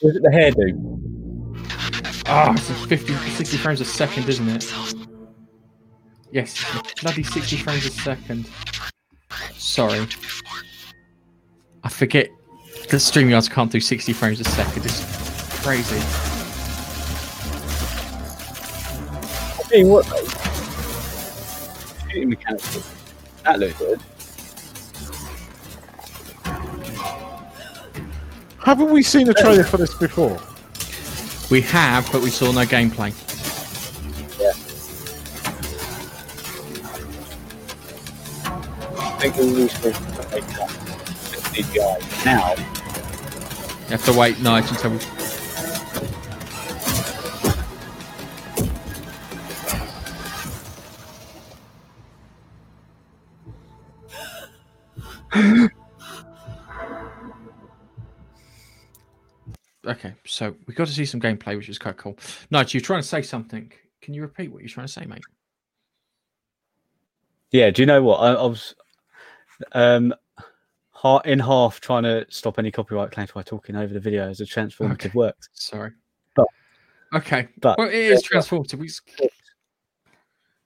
[0.01, 0.91] Was it the hairdo?
[2.27, 4.73] Ah, oh, it's 50, 60 frames a second, isn't it?
[6.31, 6.63] Yes,
[7.01, 8.49] bloody 60 frames a second.
[9.53, 10.07] Sorry.
[11.83, 12.29] I forget
[12.89, 14.85] that StreamYards can't do 60 frames a second.
[14.85, 15.97] It's crazy.
[19.57, 20.27] I tell you what, though.
[22.09, 22.89] Shooting mechanics,
[23.43, 23.99] that looks good.
[28.63, 30.39] Haven't we seen a trailer for this before?
[31.49, 33.11] We have, but we saw no gameplay.
[34.39, 34.53] Yeah.
[38.99, 39.55] I think we'll
[42.25, 42.55] Now.
[42.55, 44.99] You have to wait night until we.
[59.85, 62.13] okay, so we got to see some gameplay, which is quite cool.
[62.49, 63.73] Nige, you're trying to say something.
[64.01, 65.19] Can you repeat what you're trying to say, mate?
[67.51, 68.19] Yeah, do you know what?
[68.19, 68.73] I, I was
[69.73, 70.13] um
[71.01, 74.39] heart in half trying to stop any copyright claims by talking over the video as
[74.39, 75.11] a transformative okay.
[75.15, 75.35] work.
[75.51, 75.93] Sorry.
[76.35, 76.45] But,
[77.11, 77.47] okay.
[77.59, 78.77] But well, it is transformative.
[78.77, 79.27] We...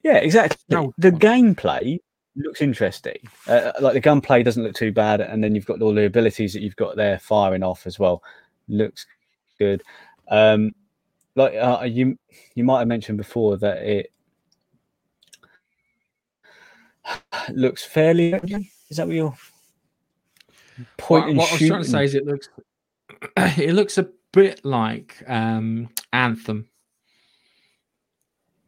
[0.04, 0.58] Yeah, exactly.
[0.68, 2.00] No, the oh, gameplay
[2.36, 3.18] looks interesting.
[3.48, 6.06] Uh, uh, like the gunplay doesn't look too bad, and then you've got all the
[6.06, 8.22] abilities that you've got there firing off as well.
[8.68, 9.06] Looks
[9.58, 9.84] good.
[10.28, 10.76] Um,
[11.38, 12.20] like uh, you,
[12.56, 14.12] you might have mentioned before that it
[17.54, 18.34] looks fairly.
[18.90, 19.38] Is that what you're
[20.98, 22.50] point what, and what I was trying to say is it looks
[23.38, 26.68] it looks a bit like um Anthem,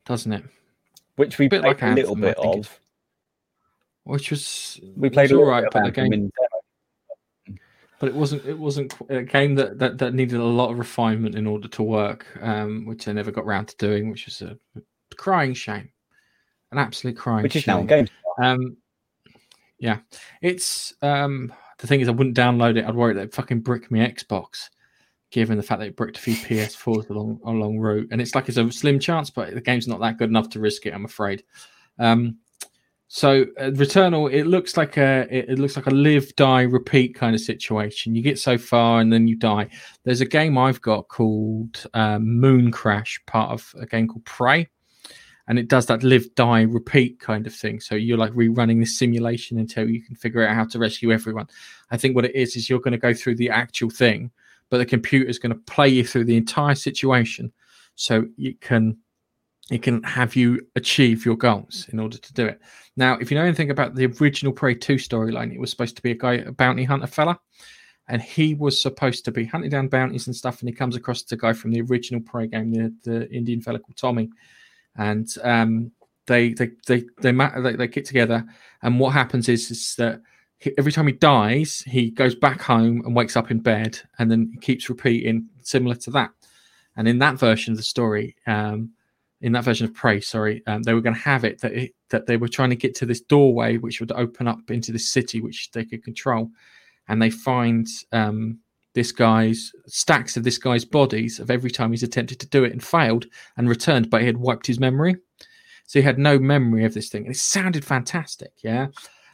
[0.06, 0.44] doesn't it?
[1.18, 2.80] which we bit played like a little Anthem, I bit of.
[4.04, 6.32] Which was We played was all little right, but the game in
[8.00, 11.36] but it wasn't it wasn't a game that, that that needed a lot of refinement
[11.36, 14.58] in order to work um which they never got round to doing which is a
[15.18, 15.90] crying shame
[16.72, 18.10] an absolute crying which is shame now on games.
[18.42, 18.78] um
[19.80, 19.98] yeah
[20.42, 23.90] it's um the thing is i wouldn't download it i'd worry that it'd fucking brick
[23.92, 24.70] me xbox
[25.30, 28.48] given the fact that it bricked a few ps4s along along route and it's like
[28.48, 31.06] it's a slim chance but the game's not that good enough to risk it i'm
[31.06, 31.44] afraid
[32.00, 32.38] um
[33.10, 37.16] so uh, Returnal, it looks like a it, it looks like a live die repeat
[37.16, 38.16] kind of situation.
[38.16, 39.70] You get so far and then you die.
[40.04, 44.68] There's a game I've got called um, Mooncrash, part of a game called Prey,
[45.48, 47.80] and it does that live die repeat kind of thing.
[47.80, 51.48] So you're like rerunning this simulation until you can figure out how to rescue everyone.
[51.90, 54.32] I think what it is is you're going to go through the actual thing,
[54.70, 57.52] but the computer is going to play you through the entire situation,
[57.96, 58.98] so you can
[59.70, 62.62] it can have you achieve your goals in order to do it.
[62.96, 66.02] Now, if you know anything about the original Prey 2 storyline, it was supposed to
[66.02, 67.38] be a guy, a bounty hunter fella,
[68.08, 70.62] and he was supposed to be hunting down bounties and stuff.
[70.62, 73.80] And he comes across the guy from the original Prey game, the, the Indian fella
[73.80, 74.30] called Tommy,
[74.98, 75.92] and um,
[76.26, 78.46] they they they they, they they get together.
[78.82, 80.22] And what happens is is that
[80.60, 84.30] he, every time he dies, he goes back home and wakes up in bed, and
[84.30, 86.32] then he keeps repeating similar to that.
[86.96, 88.92] And in that version of the story, um,
[89.42, 91.92] in that version of Prey, sorry, um, they were going to have it that it,
[92.10, 95.00] that they were trying to get to this doorway which would open up into the
[95.00, 96.50] city which they could control,
[97.08, 98.60] and they find um,
[98.98, 102.72] this guy's stacks of this guy's bodies of every time he's attempted to do it
[102.72, 105.16] and failed and returned, but he had wiped his memory,
[105.86, 108.88] so he had no memory of this thing, and it sounded fantastic, yeah.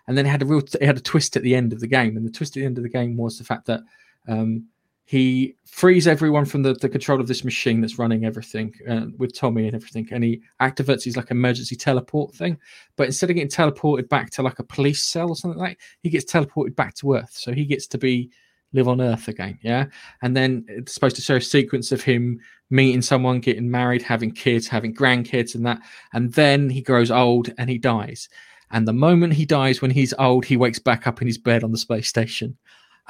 [0.06, 1.88] And then it had a real, it had a twist at the end of the
[1.88, 3.80] game, and the twist at the end of the game was the fact that
[4.28, 4.68] um,
[5.06, 9.34] he frees everyone from the, the control of this machine that's running everything uh, with
[9.34, 12.58] Tommy and everything, and he activates his like emergency teleport thing.
[12.98, 16.10] But instead of getting teleported back to like a police cell or something like, he
[16.10, 18.30] gets teleported back to Earth, so he gets to be
[18.74, 19.58] live on Earth again.
[19.62, 19.86] Yeah,
[20.22, 22.40] and then it's supposed to show a sequence of him
[22.70, 25.80] meeting someone, getting married, having kids, having grandkids, and that,
[26.14, 28.30] and then he grows old and he dies.
[28.72, 31.64] And the moment he dies, when he's old, he wakes back up in his bed
[31.64, 32.58] on the space station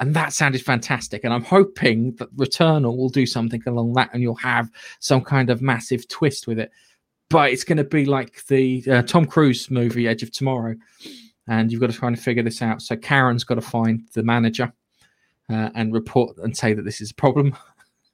[0.00, 1.24] and that sounded fantastic.
[1.24, 4.70] And I'm hoping that Returnal will do something along that, and you'll have
[5.00, 6.70] some kind of massive twist with it.
[7.30, 10.74] But it's going to be like the uh, Tom Cruise movie Edge of Tomorrow,
[11.48, 12.82] and you've got to try and figure this out.
[12.82, 14.72] So Karen's got to find the manager
[15.50, 17.56] uh, and report and say that this is a problem,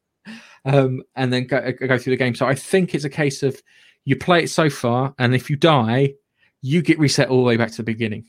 [0.65, 2.35] um, and then go, go through the game.
[2.35, 3.61] So I think it's a case of
[4.05, 6.15] you play it so far, and if you die,
[6.62, 8.27] you get reset all the way back to the beginning.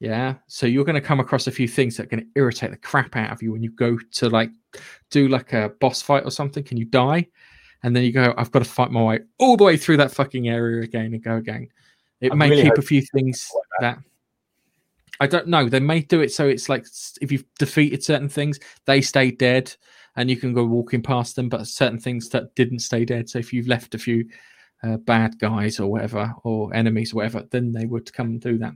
[0.00, 0.36] Yeah.
[0.46, 2.78] So you're going to come across a few things that are going to irritate the
[2.78, 4.50] crap out of you when you go to like
[5.10, 6.64] do like a boss fight or something.
[6.64, 7.26] Can you die?
[7.82, 10.10] And then you go, I've got to fight my way all the way through that
[10.10, 11.68] fucking area again and go again.
[12.20, 13.50] It I may really keep a few things
[13.80, 13.98] that
[15.20, 15.68] I don't know.
[15.68, 16.86] They may do it so it's like
[17.20, 19.74] if you've defeated certain things, they stay dead
[20.16, 23.28] and you can go walking past them, but certain things that didn't stay dead.
[23.28, 24.28] So if you've left a few
[24.82, 28.58] uh, bad guys or whatever, or enemies or whatever, then they would come and do
[28.58, 28.74] that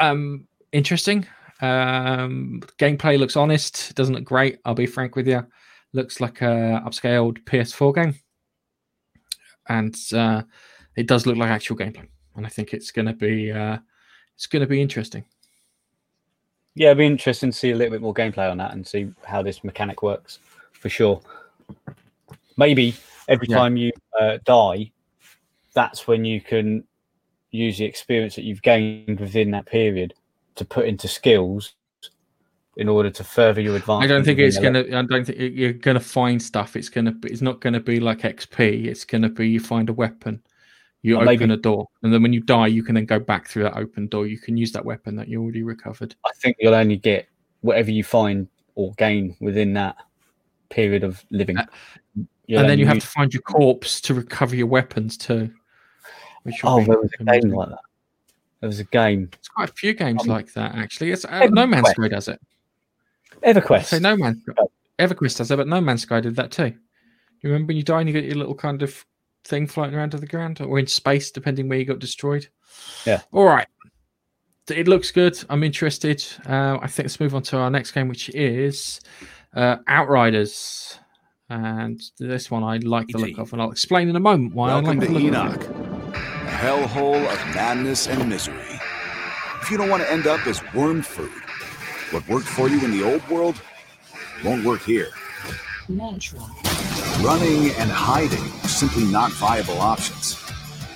[0.00, 1.26] um interesting
[1.60, 5.44] um gameplay looks honest doesn't look great i'll be frank with you
[5.92, 8.14] looks like a upscaled ps4 game
[9.68, 10.42] and uh
[10.96, 12.06] it does look like actual gameplay
[12.36, 13.78] and i think it's going to be uh
[14.36, 15.24] it's going to be interesting
[16.74, 19.10] Yeah, it'd be interesting to see a little bit more gameplay on that and see
[19.24, 20.40] how this mechanic works
[20.72, 21.20] for sure.
[22.56, 22.94] Maybe
[23.28, 23.56] every Yeah.
[23.58, 24.90] time you uh, die,
[25.72, 26.84] that's when you can
[27.50, 30.14] use the experience that you've gained within that period
[30.56, 31.74] to put into skills
[32.76, 34.02] in order to further your advancement.
[34.10, 36.88] i don't think it's going to i don't think you're going to find stuff it's
[36.88, 39.60] going to be it's not going to be like xp it's going to be you
[39.60, 40.42] find a weapon
[41.04, 43.20] you Or open maybe- a door and then when you die you can then go
[43.20, 46.30] back through that open door you can use that weapon that you already recovered I
[46.36, 47.28] think you'll only get
[47.60, 49.96] whatever you find or gain within that
[50.70, 51.56] period of living.
[52.46, 55.52] You'll Uh, and then you have to find your corpse to recover your weapons too.
[56.42, 57.78] Which Oh, there was a game like that.
[58.60, 59.28] There was a game.
[59.30, 61.12] There's quite a few games like that actually.
[61.12, 62.40] It's, uh, no Man's Sky does it.
[63.42, 63.84] EverQuest.
[63.84, 64.42] So No Man's
[64.98, 66.74] EverQuest does it, but No Man's Sky did that too.
[67.42, 69.04] You remember when you die and you get your little kind of
[69.44, 72.48] thing floating around to the ground or in space, depending where you got destroyed.
[73.06, 73.22] Yeah.
[73.32, 73.66] All right.
[74.70, 75.38] It looks good.
[75.50, 76.24] I'm interested.
[76.48, 79.00] Uh, I think let's move on to our next game, which is
[79.54, 80.98] uh, Outriders.
[81.50, 84.70] And this one I like the look of, and I'll explain in a moment why
[84.70, 85.70] I Welcome like to the look Enoch, of it.
[85.70, 88.56] a hellhole of madness and misery.
[89.60, 91.30] If you don't want to end up as worm food,
[92.10, 93.60] what worked for you in the old world
[94.42, 95.08] won't work here.
[95.88, 96.40] Mantra.
[97.22, 100.38] Running and hiding are simply not viable options.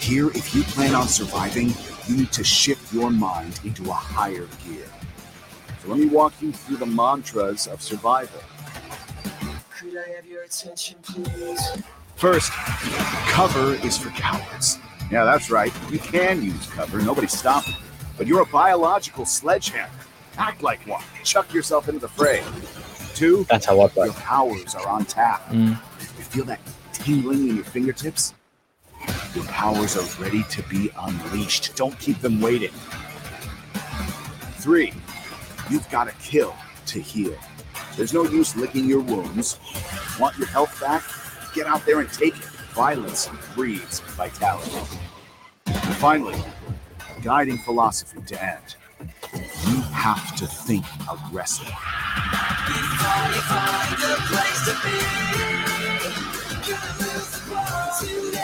[0.01, 1.73] Here, if you plan on surviving,
[2.07, 4.85] you need to shift your mind into a higher gear.
[5.83, 8.41] So let me walk you through the mantras of survival.
[9.79, 11.61] Could I have your attention, please?
[12.17, 14.79] First, cover is for cowards.
[15.11, 15.73] Yeah, that's right.
[15.91, 17.81] You can use cover, nobody's stopping you.
[18.19, 19.91] But you're a biological sledgehammer.
[20.37, 21.03] Act like one.
[21.25, 22.43] Chuck yourself into the fray.
[23.15, 24.07] Two, That's how I play.
[24.07, 25.47] your powers are on tap.
[25.49, 25.79] Mm.
[26.31, 26.61] Feel that
[26.93, 28.35] tingling in your fingertips?
[29.35, 31.75] Your powers are ready to be unleashed.
[31.75, 32.73] Don't keep them waiting.
[34.59, 34.93] Three,
[35.71, 36.55] you've got to kill
[36.87, 37.35] to heal.
[37.97, 39.59] There's no use licking your wounds.
[40.21, 41.03] Want your health back?
[41.55, 42.45] Get out there and take it.
[42.75, 44.99] Violence breeds vitality.
[45.67, 46.41] And finally,
[47.23, 48.77] guiding philosophy to end.
[49.33, 50.85] You have to think
[58.03, 58.39] aggressive.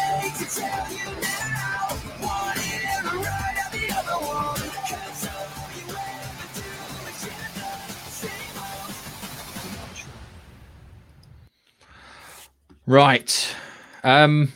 [12.87, 13.55] Right.
[14.03, 14.53] Um,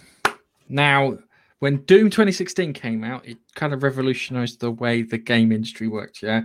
[0.68, 1.18] now,
[1.60, 6.22] when Doom 2016 came out, it kind of revolutionized the way the game industry worked.
[6.22, 6.42] Yeah.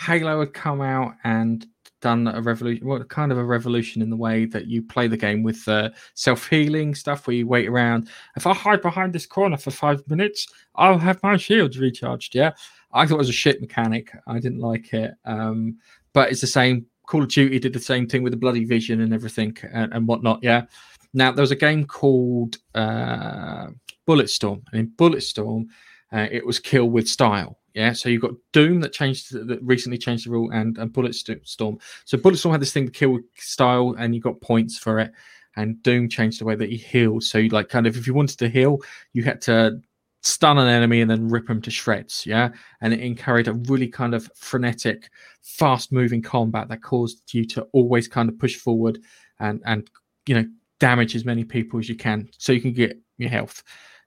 [0.00, 1.66] Halo had come out and
[2.06, 5.16] done a revolution, well, kind of a revolution in the way that you play the
[5.16, 8.08] game with uh, self healing stuff where you wait around.
[8.36, 10.46] If I hide behind this corner for five minutes,
[10.76, 12.36] I'll have my shields recharged.
[12.36, 12.52] Yeah.
[12.92, 14.12] I thought it was a shit mechanic.
[14.28, 15.14] I didn't like it.
[15.24, 15.78] Um,
[16.12, 16.86] but it's the same.
[17.08, 20.06] Call of Duty did the same thing with the bloody vision and everything and, and
[20.06, 20.38] whatnot.
[20.42, 20.66] Yeah.
[21.12, 23.66] Now there was a game called uh,
[24.06, 25.66] Bulletstorm, and in Bulletstorm,
[26.12, 27.58] uh, it was kill with style.
[27.76, 31.78] Yeah, so you've got Doom that changed that recently changed the rule, and and Bulletstorm.
[32.06, 35.12] So Bulletstorm had this thing to kill style, and you got points for it.
[35.56, 37.24] And Doom changed the way that you healed.
[37.24, 38.78] So you like kind of if you wanted to heal,
[39.12, 39.78] you had to
[40.22, 42.24] stun an enemy and then rip them to shreds.
[42.24, 42.48] Yeah,
[42.80, 45.10] and it encouraged a really kind of frenetic,
[45.42, 48.98] fast-moving combat that caused you to always kind of push forward
[49.38, 49.90] and and
[50.26, 50.46] you know
[50.80, 53.62] damage as many people as you can so you can get your health.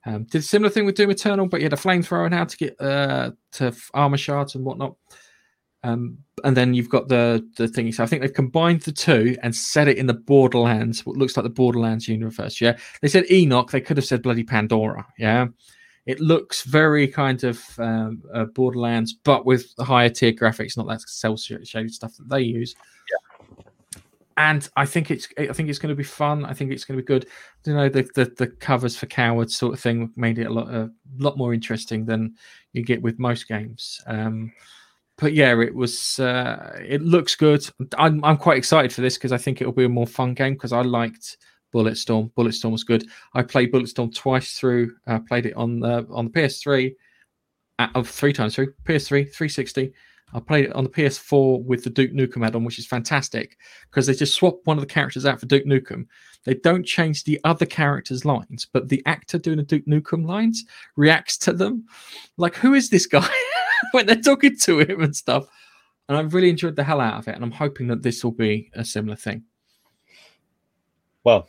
[0.09, 2.45] Um, did a similar thing with Doom Eternal, but you had a flamethrower and how
[2.45, 4.95] to get uh, to armor shards and whatnot.
[5.83, 7.93] Um, and then you've got the the thingy.
[7.93, 11.37] So I think they've combined the two and set it in the Borderlands, what looks
[11.37, 12.59] like the Borderlands universe.
[12.59, 13.69] Yeah, they said Enoch.
[13.69, 15.05] They could have said bloody Pandora.
[15.19, 15.47] Yeah,
[16.07, 20.87] it looks very kind of um, uh, Borderlands, but with the higher tier graphics, not
[20.87, 22.75] that cell shaded stuff that they use
[24.39, 26.45] and I think it's I think it's going to be fun.
[26.45, 27.27] I think it's going to be good.
[27.65, 30.73] You know, the the, the covers for cowards sort of thing made it a lot
[30.73, 32.35] a lot more interesting than
[32.71, 33.99] you get with most games.
[34.07, 34.53] Um,
[35.17, 36.19] but yeah, it was.
[36.19, 37.69] Uh, it looks good.
[37.97, 40.53] I'm I'm quite excited for this because I think it'll be a more fun game
[40.53, 41.35] because I liked
[41.75, 42.31] Bulletstorm.
[42.31, 43.05] Bulletstorm was good.
[43.33, 44.95] I played Bulletstorm twice through.
[45.05, 46.95] Uh, played it on the on the PS3,
[47.79, 49.91] uh, three times through PS3, 360.
[50.33, 53.57] I played it on the PS4 with the Duke Nukem add-on, which is fantastic
[53.89, 56.05] because they just swap one of the characters out for Duke Nukem.
[56.45, 60.65] They don't change the other characters' lines, but the actor doing the Duke Nukem lines
[60.95, 61.85] reacts to them.
[62.37, 63.27] Like, who is this guy?
[63.91, 65.47] when they're talking to him and stuff.
[66.07, 68.31] And I've really enjoyed the hell out of it, and I'm hoping that this will
[68.31, 69.43] be a similar thing.
[71.23, 71.47] Well,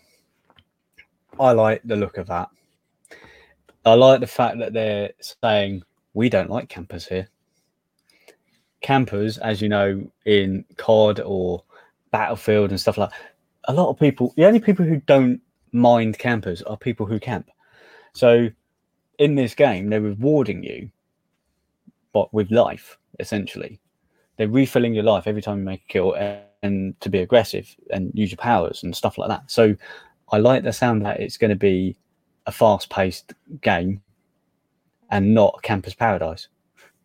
[1.39, 2.49] I like the look of that.
[3.85, 5.83] I like the fact that they're saying
[6.13, 7.29] we don't like campers here.
[8.81, 11.63] Campers, as you know, in COD or
[12.11, 13.11] Battlefield and stuff like
[13.65, 15.41] a lot of people, the only people who don't
[15.73, 17.51] mind campers are people who camp.
[18.15, 18.49] So
[19.19, 20.91] in this game, they're rewarding you
[22.13, 23.81] but with life, essentially.
[24.37, 27.75] They're refilling your life every time you make a kill and, and to be aggressive
[27.91, 29.51] and use your powers and stuff like that.
[29.51, 29.77] So
[30.33, 31.97] I like the sound that it's going to be
[32.47, 34.03] a fast paced game
[35.11, 36.49] and not Campus Paradise.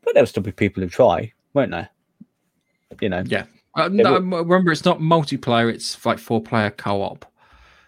[0.03, 1.89] But there'll still be people who try, won't there?
[3.01, 3.23] You know.
[3.25, 3.45] Yeah.
[3.75, 7.25] Uh, no, remember, it's not multiplayer; it's like four-player co-op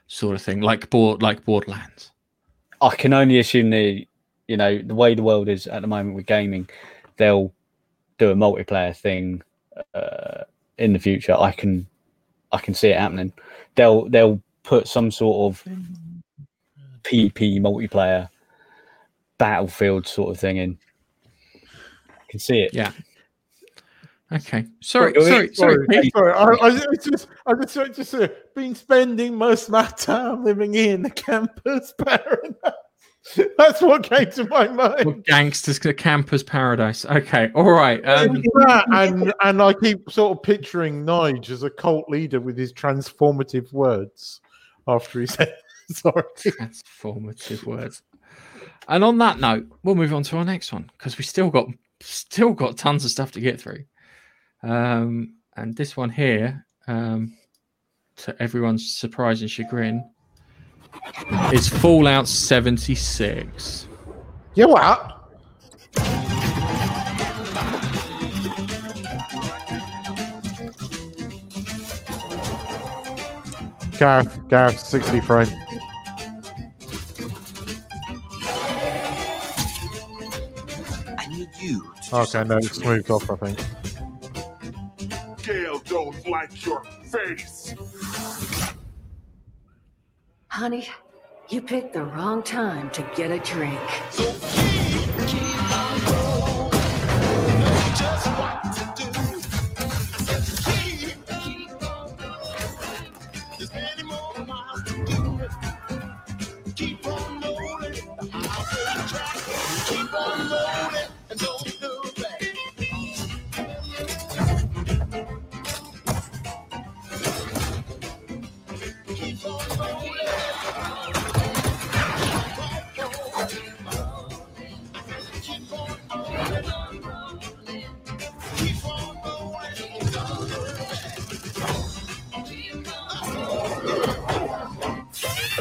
[0.07, 2.11] sort of thing, like board, like Borderlands.
[2.81, 4.07] I can only assume the,
[4.47, 6.69] you know, the way the world is at the moment with gaming,
[7.17, 7.53] they'll
[8.17, 9.41] do a multiplayer thing
[9.93, 10.43] uh,
[10.77, 11.35] in the future.
[11.37, 11.87] I can,
[12.51, 13.31] I can see it happening.
[13.75, 15.63] They'll they'll put some sort of
[17.03, 18.29] PP multiplayer
[19.37, 20.77] battlefield sort of thing in.
[22.09, 22.73] I can see it.
[22.73, 22.91] Yeah.
[24.31, 24.65] Okay.
[24.81, 25.13] Sorry.
[25.13, 25.55] Sorry, Sorry.
[25.55, 26.11] Sorry.
[26.11, 26.33] Sorry.
[26.33, 30.75] I, I I just, I just, just uh, been spending most of my time living
[30.75, 32.73] in the campus paradise.
[33.57, 35.25] That's what came to my mind.
[35.25, 37.05] Gangsters, campers, paradise.
[37.05, 38.05] Okay, all right.
[38.07, 38.41] Um,
[38.93, 43.71] and and I keep sort of picturing Nige as a cult leader with his transformative
[43.73, 44.41] words
[44.87, 45.53] after he said
[45.89, 46.23] sorry.
[46.37, 48.01] transformative words.
[48.87, 51.67] And on that note, we'll move on to our next one because we still got
[51.99, 53.83] still got tons of stuff to get through.
[54.67, 57.37] Um, and this one here, um,
[58.17, 60.03] to everyone's surprise and chagrin,
[61.53, 63.87] is Fallout 76.
[64.55, 65.13] Yeah, what?
[73.97, 75.47] Gareth, Gareth, 60 frame.
[81.17, 81.93] I need you.
[82.11, 83.76] Okay, no, it's moved off, I think.
[85.97, 87.73] Don't like your face.
[90.47, 90.87] Honey,
[91.49, 94.66] you picked the wrong time to get a drink.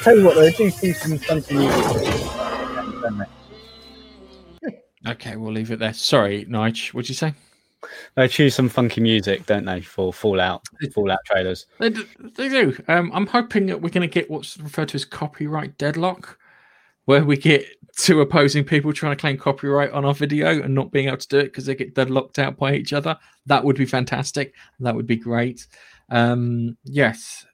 [0.06, 1.84] Tell you what, they do see some funky music.
[3.02, 3.26] don't?
[5.04, 5.92] Okay, we'll leave it there.
[5.92, 7.34] Sorry, Nige, what'd you say?
[8.14, 10.62] They choose some funky music, don't they, for Fallout
[10.94, 11.66] Fallout trailers?
[11.80, 12.06] They do.
[12.36, 12.76] They do.
[12.86, 16.38] Um, I'm hoping that we're going to get what's referred to as copyright deadlock,
[17.06, 17.66] where we get
[17.98, 21.28] two opposing people trying to claim copyright on our video and not being able to
[21.28, 23.16] do it because they get deadlocked out by each other.
[23.46, 24.54] That would be fantastic.
[24.78, 25.66] That would be great.
[26.10, 27.44] Um, yes,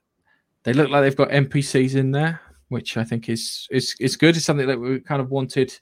[0.63, 4.35] they look like they've got NPCs in there, which I think is is is good.
[4.35, 5.73] It's something that we kind of wanted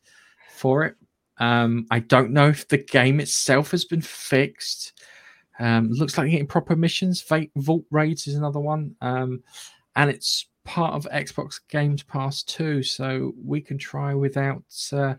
[0.56, 0.96] for it.
[1.38, 4.94] Um, I don't know if the game itself has been fixed.
[5.60, 7.22] Um, looks like getting proper missions.
[7.24, 9.44] Va- Vault raids is another one, um,
[9.96, 14.64] and it's part of Xbox Games Pass too, so we can try without
[14.94, 15.16] uh,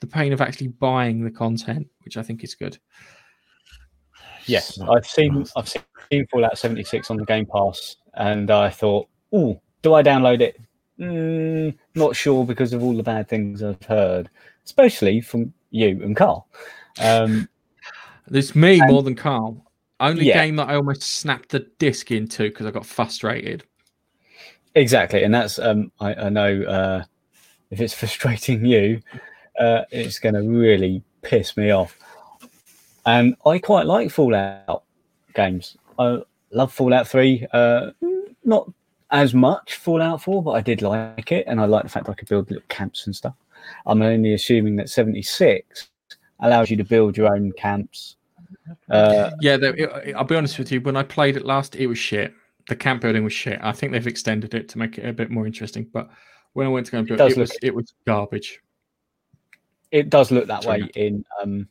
[0.00, 2.78] the pain of actually buying the content, which I think is good.
[4.46, 9.60] Yes, I've seen I've seen Fallout 76 on the Game Pass, and I thought, oh,
[9.82, 10.60] do I download it?
[10.98, 14.28] Mm, not sure because of all the bad things I've heard,
[14.64, 16.46] especially from you and Carl.
[17.00, 17.48] Um,
[18.32, 19.64] It's me And- more than Carl.
[19.98, 20.44] Only Yeah.
[20.44, 23.64] game that I almost snapped the disc into because I got frustrated.
[24.74, 27.04] exactly, and that's um, I, I know uh,
[27.70, 29.00] if it's frustrating you,
[29.58, 31.98] uh, it's going to really piss me off.
[33.04, 34.84] And I quite like Fallout
[35.34, 35.76] games.
[35.98, 36.22] I
[36.52, 37.46] love Fallout 3.
[37.52, 37.90] Uh,
[38.44, 38.70] not
[39.10, 42.14] as much Fallout 4, but I did like it, and I like the fact I
[42.14, 43.34] could build little camps and stuff.
[43.86, 45.88] I'm only assuming that 76
[46.40, 48.16] allows you to build your own camps.
[48.88, 50.80] Uh, Yeah, it- I'll be honest with you.
[50.80, 52.32] When I played it last, it was shit.
[52.68, 53.58] The camp building was shit.
[53.62, 55.84] I think they've extended it to make it a bit more interesting.
[55.92, 56.08] But
[56.52, 58.60] when I went to go and build, does it, was it was garbage.
[59.90, 61.68] it does look that Sorry, way in um,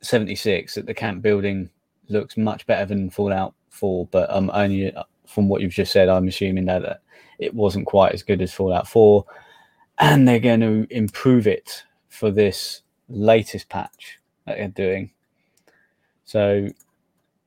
[0.00, 1.68] 76 that the camp building
[2.08, 6.08] looks much better than fallout 4 but um only uh, from what you've just said
[6.08, 6.94] i'm assuming that uh,
[7.38, 9.24] it wasn't quite as good as fallout 4
[10.00, 15.10] and they're going to improve it for this latest patch that they're doing.
[16.24, 16.68] So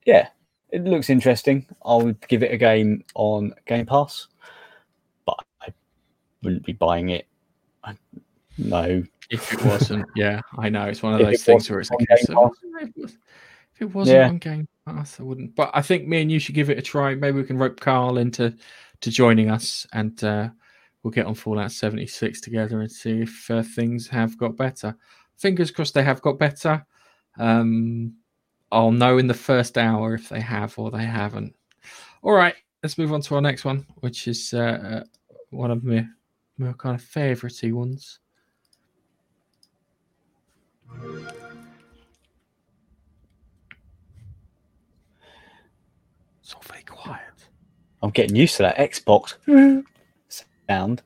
[0.05, 0.29] yeah
[0.69, 1.67] it looks interesting.
[1.85, 4.27] I would give it a game on game pass
[5.25, 5.67] but i
[6.41, 7.27] wouldn't be buying it.
[7.83, 7.97] I-
[8.57, 10.85] no If it wasn't, yeah, I know.
[10.85, 11.97] It's one of If those things where it's a
[13.85, 13.89] on case Game of Pass.
[13.89, 14.27] if it was- if it wasn't Yeah.
[14.27, 15.55] on Game Pass, I wouldn't.
[15.55, 17.15] But I think me and you should give it a try.
[17.15, 18.55] Maybe we can rope Carl into
[19.01, 20.49] to joining us, and uh,
[21.03, 24.95] we'll get on Fallout 76 together and see if uh, things have got better.
[25.37, 26.85] Fingers crossed they have got better.
[27.37, 28.15] Um,
[28.71, 31.55] I'll know in the first hour if they have or they haven't.
[32.21, 35.03] All right, let's move on to our next one, which is uh, uh,
[35.49, 36.07] one of my,
[36.57, 38.19] my kind of favourite ones.
[46.41, 47.47] It's all very quiet.
[48.01, 49.35] i'm getting used to that xbox
[50.69, 51.01] sound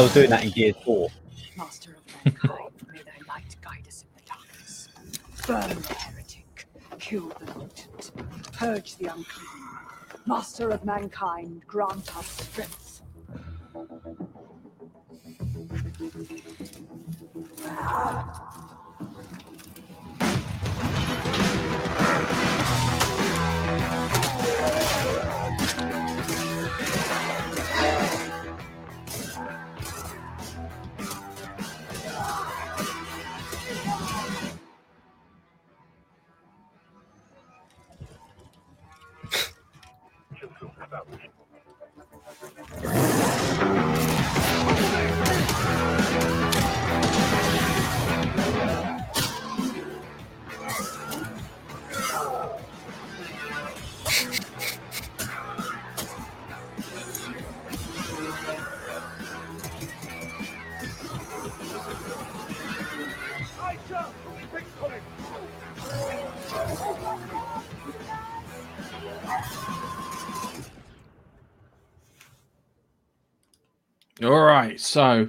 [0.00, 1.10] I was doing that in Gears 4.
[1.58, 4.88] Master of mankind, may thy light guide us in the darkness.
[5.46, 6.66] Burn the heretic,
[6.98, 8.10] kill the mutant,
[8.50, 9.68] purge the unclean.
[10.24, 13.02] Master of mankind, grant us strength.
[74.60, 75.28] Right, so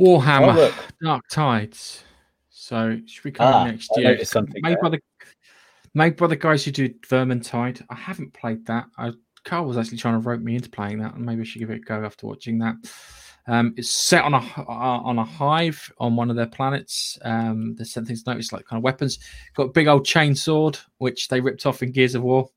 [0.00, 0.86] Warhammer Oh.
[1.02, 2.04] Dark Tides.
[2.50, 4.24] So should be coming Ah, next year.
[4.24, 4.82] something made there.
[4.82, 5.00] by the
[5.94, 7.82] made by the guys who do Vermintide.
[7.90, 8.86] I haven't played that.
[8.96, 9.12] I
[9.44, 11.70] Carl was actually trying to rope me into playing that, and maybe I should give
[11.70, 12.74] it a go after watching that.
[13.46, 17.18] Um, it's set on a uh, on a hive on one of their planets.
[17.22, 19.18] Um, there's some things noticed like kind of weapons.
[19.54, 22.48] Got a big old chain sword, which they ripped off in Gears of War.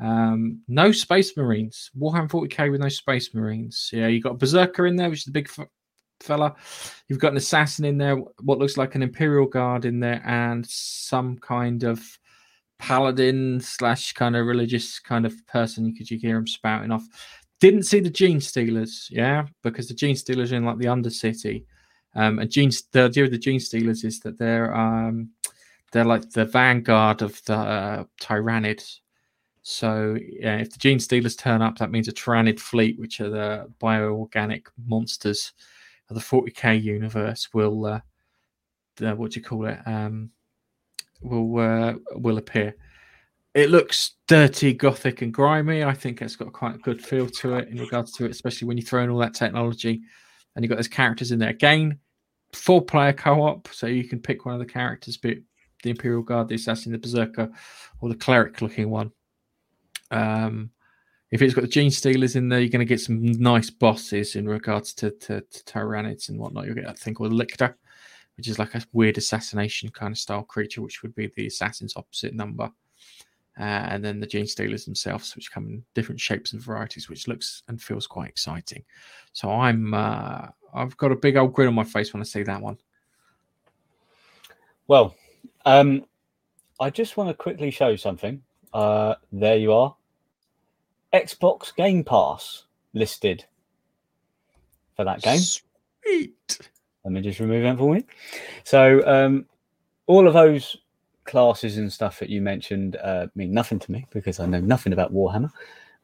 [0.00, 1.90] Um, no space marines.
[1.96, 3.90] Warhammer 40k with no space marines.
[3.92, 5.68] Yeah, you got a berserker in there, which is the big f-
[6.20, 6.54] fella.
[7.08, 10.66] You've got an assassin in there, what looks like an imperial guard in there, and
[10.66, 12.02] some kind of
[12.78, 15.86] paladin slash kind of religious kind of person.
[15.86, 17.06] You could you hear him spouting off.
[17.60, 21.64] Didn't see the gene stealers, yeah, because the gene stealers are in like the undercity.
[22.16, 25.30] Um, and gene the idea of the gene stealers is that they're um
[25.92, 28.98] they're like the vanguard of the uh, tyranids.
[29.66, 33.30] So yeah, if the gene stealers turn up, that means a Tyranid fleet, which are
[33.30, 35.54] the bioorganic monsters
[36.10, 38.00] of the 40k universe, will uh,
[38.96, 39.78] the, what do you call it?
[39.86, 40.30] Um,
[41.22, 42.76] will uh, will appear.
[43.54, 45.82] It looks dirty, gothic, and grimy.
[45.82, 48.68] I think it's got quite a good feel to it in regards to it, especially
[48.68, 50.02] when you throw in all that technology
[50.54, 51.48] and you've got those characters in there.
[51.48, 51.98] Again,
[52.52, 55.42] four player co op, so you can pick one of the characters, be
[55.82, 57.50] the Imperial Guard, the Assassin, the Berserker,
[58.00, 59.10] or the cleric looking one.
[60.10, 60.70] Um,
[61.30, 64.36] if it's got the Gene Stealers in there, you're going to get some nice bosses
[64.36, 66.66] in regards to, to, to Tyranids and whatnot.
[66.66, 67.74] You'll get that thing called Lictor,
[68.36, 71.96] which is like a weird assassination kind of style creature, which would be the assassin's
[71.96, 72.70] opposite number.
[73.58, 77.28] Uh, and then the Gene Stealers themselves, which come in different shapes and varieties, which
[77.28, 78.84] looks and feels quite exciting.
[79.32, 82.42] So I'm uh, I've got a big old grin on my face when I see
[82.42, 82.78] that one.
[84.88, 85.14] Well,
[85.64, 86.04] um,
[86.80, 88.42] I just want to quickly show something.
[88.74, 89.94] Uh, there you are.
[91.14, 93.44] Xbox Game Pass listed
[94.96, 95.38] for that game.
[95.38, 96.58] Sweet.
[97.04, 98.04] Let me just remove that for me.
[98.64, 99.46] So, um,
[100.06, 100.76] all of those
[101.24, 104.92] classes and stuff that you mentioned uh, mean nothing to me because I know nothing
[104.92, 105.50] about Warhammer.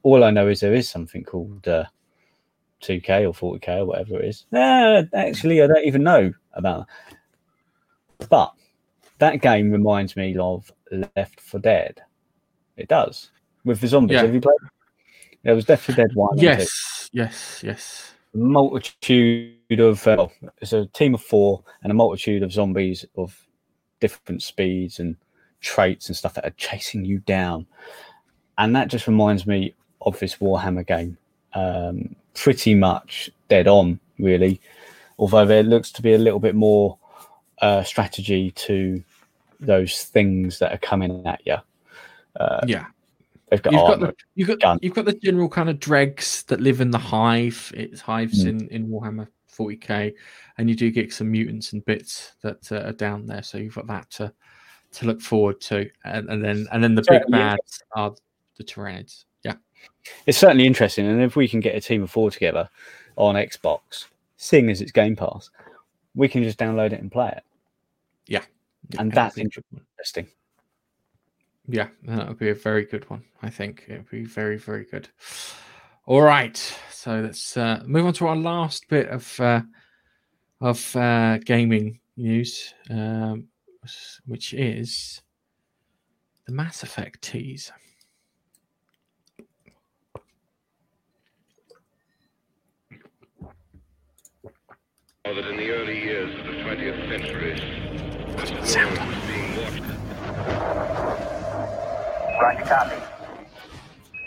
[0.04, 1.84] All I know is there is something called uh,
[2.82, 4.46] 2K or 40K or whatever it is.
[4.52, 6.86] Uh, actually, I don't even know about
[8.18, 8.28] that.
[8.28, 8.52] But
[9.18, 10.70] that game reminds me of
[11.16, 12.00] Left 4 Dead.
[12.80, 13.30] It does
[13.64, 14.16] with the zombies.
[14.16, 14.22] Yeah.
[14.22, 14.56] Have you played?
[15.42, 16.36] There was for Dead one.
[16.36, 18.12] Yes, yes, yes.
[18.34, 23.46] multitude of uh, well, it's a team of four and a multitude of zombies of
[24.00, 25.16] different speeds and
[25.60, 27.66] traits and stuff that are chasing you down
[28.58, 31.16] and that just reminds me of this warhammer game
[31.54, 34.60] um, pretty much dead on really
[35.18, 36.98] although there looks to be a little bit more
[37.60, 39.02] uh, strategy to
[39.60, 41.56] those things that are coming at you
[42.36, 42.86] uh, yeah.
[43.50, 44.78] they've got, You've got the you've got gun.
[44.82, 47.72] you've got the general kind of dregs that live in the hive.
[47.76, 48.48] It's hives Mm.
[48.48, 50.14] in in Warhammer 40k,
[50.58, 53.42] and you do get some mutants and bits that uh, are down there.
[53.42, 54.32] So you've got that to
[54.92, 58.14] to look forward to, and, and then and then the big bads are
[58.56, 59.24] the Tyranids.
[59.44, 59.54] Yeah,
[60.26, 61.06] it's certainly interesting.
[61.06, 62.68] And if we can get a team of four together
[63.16, 65.50] on Xbox, seeing as it's Game Pass,
[66.14, 67.42] we can just download it and play it.
[68.26, 68.42] yeah,
[68.98, 69.82] And that's be a good one.
[69.92, 70.26] interesting.
[71.72, 73.22] Yeah, that would be a very good one.
[73.42, 75.08] I think it would be very, very good.
[76.04, 76.56] All right,
[76.90, 79.62] so let's uh, move on to our last bit of uh,
[80.60, 83.46] of uh, gaming news, um,
[84.26, 85.22] which is
[86.46, 87.70] the Mass Effect tease.
[95.24, 97.54] that in the early years of the 20th century,
[98.36, 100.99] world was being watched.
[102.40, 102.96] Roger, copy.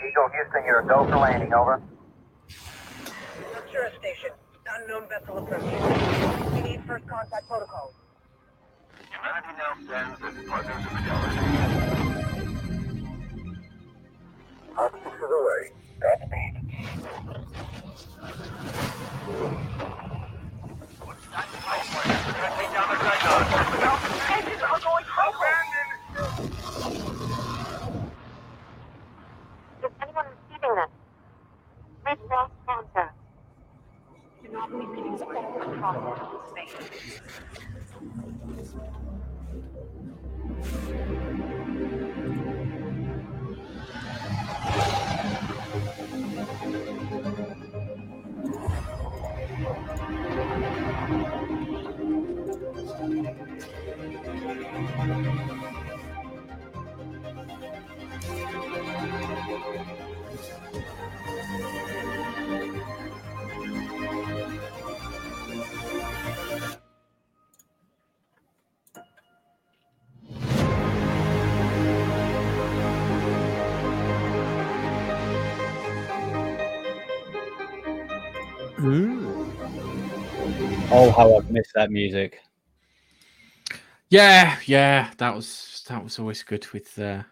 [0.08, 1.82] Eagle Houston, you're a go for landing, over.
[3.52, 4.30] Ventura Station.
[4.82, 6.54] Unknown vessel approaching.
[6.54, 7.92] We need first contact protocol.
[9.10, 11.38] Humanity now stands as partners in the galaxy.
[14.78, 15.72] Optics of the way.
[16.00, 16.54] Godspeed.
[24.30, 25.34] Engines are going crazy.
[29.84, 30.90] Is anyone receiving this?
[32.04, 33.16] Read lost contact.
[34.44, 37.20] Anomaly readings all across the space.
[81.14, 82.40] How I've missed that music.
[84.10, 87.22] Yeah, yeah, that was that was always good with uh,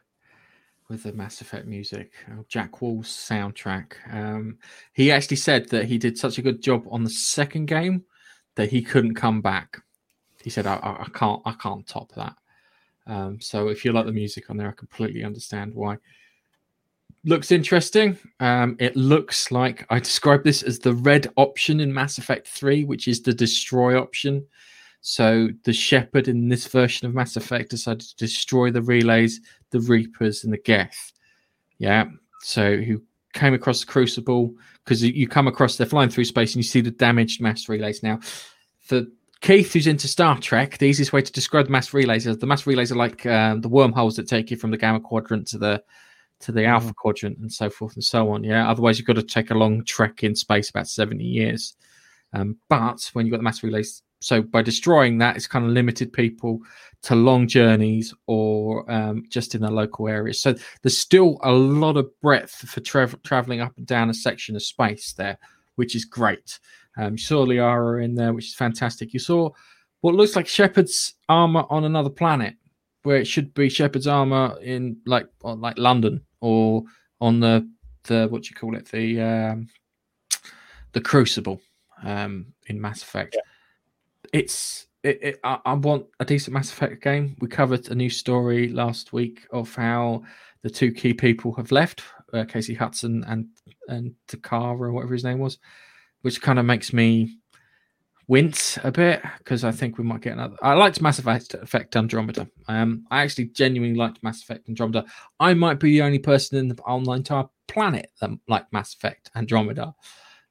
[0.89, 2.13] with the Mass Effect music.
[2.31, 3.95] Uh, Jack Wall's soundtrack.
[4.13, 4.59] Um,
[4.93, 8.05] he actually said that he did such a good job on the second game
[8.55, 9.79] that he couldn't come back.
[10.43, 12.35] He said, "I, I, I can't, I can't top that."
[13.07, 15.97] Um, so if you like the music on there, I completely understand why.
[17.25, 18.19] Looks interesting.
[18.41, 22.85] Um, it looks like I describe this as the red option in Mass Effect 3,
[22.85, 24.45] which is the destroy option.
[25.03, 29.41] So the Shepard in this version of Mass Effect decided to destroy the relays,
[29.71, 31.13] the Reapers, and the Geth.
[31.79, 32.07] Yeah.
[32.41, 34.53] So who came across the Crucible
[34.85, 38.03] because you come across they're flying through space and you see the damaged mass relays.
[38.03, 38.19] Now,
[38.81, 39.03] for
[39.41, 42.47] Keith, who's into Star Trek, the easiest way to describe the mass relays is the
[42.47, 45.59] mass relays are like um, the wormholes that take you from the Gamma Quadrant to
[45.59, 45.83] the
[46.43, 48.45] to the Alpha Quadrant and so forth and so on.
[48.45, 48.69] Yeah.
[48.69, 51.75] Otherwise, you've got to take a long trek in space, about seventy years.
[52.33, 55.73] Um, but when you've got the mass relays, so by destroying that, it's kind of
[55.73, 56.61] limited people
[57.03, 60.41] to long journeys or um, just in the local areas.
[60.41, 64.55] So there's still a lot of breadth for tra- traveling up and down a section
[64.55, 65.37] of space there,
[65.75, 66.61] which is great.
[66.97, 69.13] Um, you saw Liara in there, which is fantastic.
[69.13, 69.51] You saw
[70.03, 72.55] what looks like Shepard's armor on another planet,
[73.03, 76.83] where it should be Shepard's armor in like on like London or
[77.21, 77.67] on the
[78.05, 79.69] the what do you call it the um,
[80.93, 81.61] the Crucible
[82.05, 83.37] um, in Mass Effect.
[84.33, 87.37] It's it, it, I, I want a decent Mass Effect game.
[87.41, 90.23] We covered a new story last week of how
[90.63, 92.03] the two key people have left,
[92.33, 93.47] uh, Casey Hudson and
[93.89, 95.59] and Takara or whatever his name was,
[96.23, 97.39] which kind of makes me
[98.29, 100.57] wince a bit because I think we might get another.
[100.63, 102.49] I liked Mass Effect, Andromeda.
[102.69, 105.05] Um, I actually genuinely liked Mass Effect Andromeda.
[105.41, 108.95] I might be the only person in the on the entire planet that liked Mass
[108.95, 109.95] Effect Andromeda.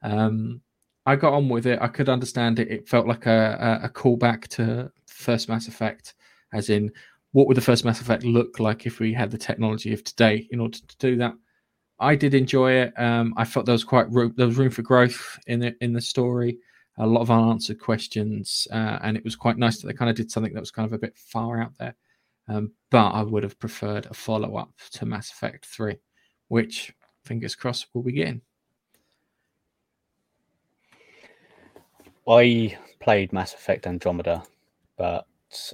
[0.03, 0.61] Um,
[1.05, 1.79] I got on with it.
[1.81, 2.69] I could understand it.
[2.69, 6.13] It felt like a, a, a callback to first Mass Effect,
[6.53, 6.91] as in
[7.31, 10.47] what would the first Mass Effect look like if we had the technology of today
[10.51, 11.33] in order to do that.
[11.99, 12.93] I did enjoy it.
[12.99, 15.93] Um, I felt there was quite room, there was room for growth in the in
[15.93, 16.57] the story.
[16.97, 20.15] A lot of unanswered questions, uh, and it was quite nice that they kind of
[20.15, 21.95] did something that was kind of a bit far out there.
[22.47, 25.97] Um, but I would have preferred a follow up to Mass Effect Three,
[26.49, 26.93] which
[27.23, 28.41] fingers crossed we'll be.
[32.27, 34.43] I played Mass Effect Andromeda,
[34.97, 35.25] but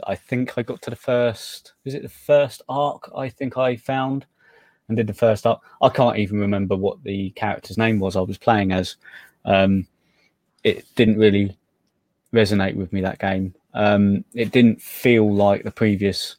[0.06, 1.74] I think I got to the first.
[1.84, 3.10] Was it the first arc?
[3.16, 4.26] I think I found
[4.88, 5.62] and did the first arc.
[5.82, 8.96] I can't even remember what the character's name was I was playing as.
[9.46, 9.88] Um,
[10.68, 11.58] it didn't really
[12.34, 13.56] resonate with me that game.
[13.74, 16.36] Um, it didn't feel like the previous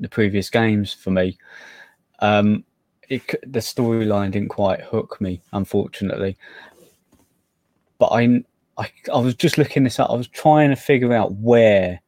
[0.00, 1.38] the previous games for me.
[2.18, 2.64] Um,
[3.08, 6.36] it the storyline didn't quite hook me, unfortunately.
[7.98, 8.42] But I,
[8.76, 10.10] I I was just looking this up.
[10.10, 12.00] I was trying to figure out where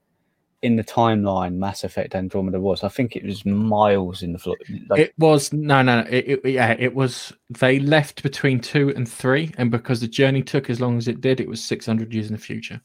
[0.67, 2.83] in the timeline Mass Effect Andromeda was.
[2.83, 4.57] I think it was miles in the floor.
[4.91, 6.09] Like, it was no, no, no.
[6.11, 7.33] It, it, yeah, it was.
[7.51, 11.21] They left between two and three, and because the journey took as long as it
[11.21, 12.81] did, it was six hundred years in the future.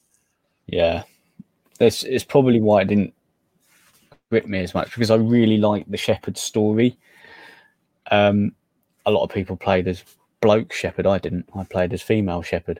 [0.68, 1.04] Yeah,
[1.80, 3.16] this is probably why it didn't
[4.30, 7.00] grip me as much because I really like the Shepard story.
[8.12, 8.54] Um,
[9.08, 10.04] a lot of people played as
[10.40, 11.08] bloke Shepard.
[11.08, 11.50] I didn't.
[11.56, 12.80] I played as female Shepard.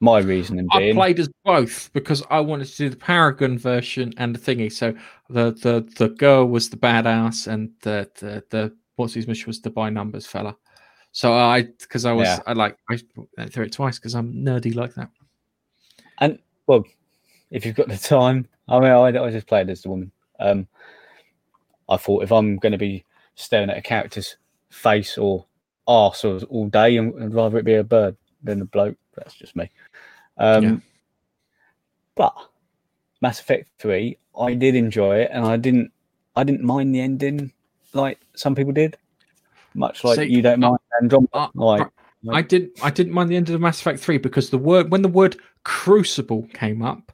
[0.00, 4.12] My reasoning I being, played as both because I wanted to do the Paragon version
[4.16, 4.72] and the thingy.
[4.72, 4.94] So
[5.28, 9.60] the the the girl was the badass, and the the, the what's his mission was
[9.60, 10.56] the by numbers fella.
[11.10, 12.38] So I because I was Yeah.
[12.46, 13.00] I like I
[13.36, 15.10] went through it twice because I'm nerdy like that.
[16.20, 16.38] and
[16.68, 16.84] well,
[17.50, 20.12] if you've got the time, I mean, I, I just played as the woman.
[20.38, 20.68] Um,
[21.88, 23.04] I thought if I'm going to be
[23.34, 24.36] staring at a character's
[24.70, 25.46] face or
[25.86, 28.96] arse all day, I'd rather it be a bird than a bloke.
[29.16, 29.70] That's just me.
[30.38, 30.76] Um, Yeah.
[32.14, 32.34] But
[33.20, 35.92] Mass Effect Three, I did enjoy it, and I didn't,
[36.34, 37.52] I didn't mind the ending
[37.92, 38.96] like some people did.
[39.74, 41.50] Much like you don't mind Andromeda.
[41.54, 41.86] like,
[42.30, 45.02] I did I didn't mind the end of Mass Effect 3 because the word when
[45.02, 47.12] the word crucible came up,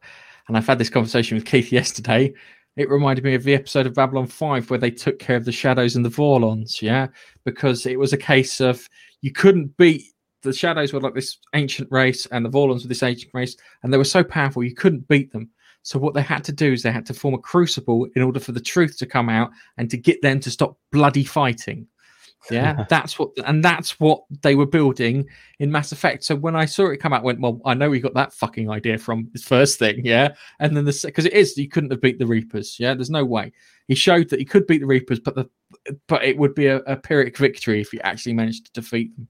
[0.49, 2.33] and I've had this conversation with Keith yesterday,
[2.77, 5.53] it reminded me of the episode of Babylon 5 where they took care of the
[5.53, 7.09] shadows and the Vorlons, yeah?
[7.45, 8.89] Because it was a case of
[9.21, 10.05] you couldn't beat
[10.51, 13.93] the shadows were like this ancient race and the Vorlons were this ancient race, and
[13.93, 15.51] they were so powerful you couldn't beat them.
[15.83, 18.41] So what they had to do is they had to form a crucible in order
[18.41, 21.87] for the truth to come out and to get them to stop bloody fighting.
[22.51, 25.27] Yeah, that's what, and that's what they were building
[25.59, 26.25] in Mass Effect.
[26.25, 28.33] So when I saw it come out, I went, well, I know we got that
[28.33, 30.35] fucking idea from this first thing, yeah.
[30.59, 32.95] And then the because it is you couldn't have beat the Reapers, yeah.
[32.95, 33.53] There's no way.
[33.87, 35.49] He showed that he could beat the Reapers, but the
[36.07, 39.29] but it would be a, a pyrrhic victory if he actually managed to defeat them.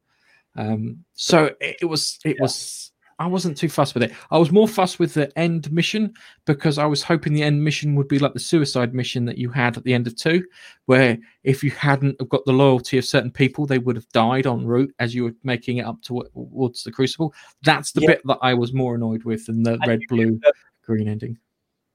[0.57, 4.13] Um, so it, it was it was I wasn't too fussed with it.
[4.31, 6.15] I was more fussed with the end mission
[6.47, 9.51] because I was hoping the end mission would be like the suicide mission that you
[9.51, 10.45] had at the end of two,
[10.87, 14.67] where if you hadn't got the loyalty of certain people, they would have died en
[14.67, 17.33] route as you were making it up to, towards the crucible.
[17.63, 18.09] That's the Yeah.
[18.09, 20.41] bit that I was more annoyed with than the red, blue,
[20.85, 21.39] green ending.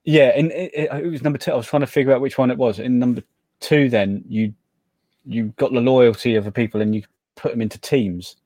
[0.06, 1.52] Yeah, and it, it, it was number two.
[1.52, 2.80] I was trying to figure out which one it was.
[2.80, 3.22] In number
[3.60, 4.53] two, then you
[5.26, 7.03] you got the loyalty of the people, and you
[7.36, 8.38] put them into teams,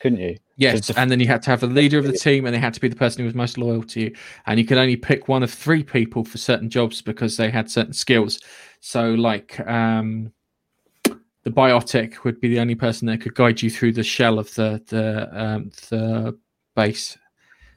[0.00, 0.36] couldn't you?
[0.56, 2.74] Yes, and then you had to have a leader of the team, and they had
[2.74, 4.14] to be the person who was most loyal to you.
[4.46, 7.70] And you could only pick one of three people for certain jobs because they had
[7.70, 8.40] certain skills.
[8.80, 10.32] So, like um,
[11.04, 14.52] the biotic would be the only person that could guide you through the shell of
[14.54, 16.36] the the um, the
[16.74, 17.16] base,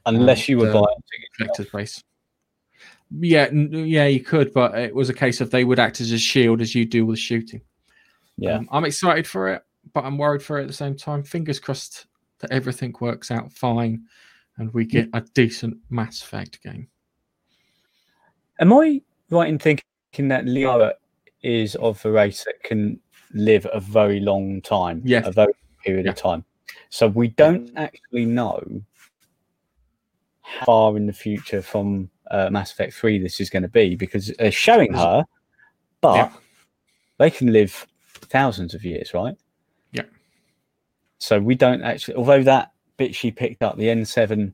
[0.06, 2.02] Unless you were the biotic Vector's base.
[3.20, 6.18] Yeah, yeah, you could, but it was a case of they would act as a
[6.18, 7.60] shield as you do with shooting.
[8.38, 8.56] Yeah.
[8.56, 9.62] Um, I'm excited for it,
[9.92, 11.22] but I'm worried for it at the same time.
[11.22, 12.06] Fingers crossed
[12.42, 14.04] that everything works out fine
[14.58, 16.86] and we get a decent Mass Effect game.
[18.60, 19.00] Am I
[19.30, 20.92] right in thinking that Liara
[21.42, 23.00] is of a race that can
[23.32, 25.00] live a very long time?
[25.04, 25.22] Yeah.
[25.24, 26.44] A very long period of time.
[26.90, 28.62] So we don't actually know
[30.42, 33.94] how far in the future from uh, Mass Effect 3 this is going to be
[33.96, 35.24] because they're showing her,
[36.02, 36.32] but Yeah.
[37.18, 39.36] they can live thousands of years, right?
[41.22, 44.52] So we don't actually, although that bit she picked up, the N7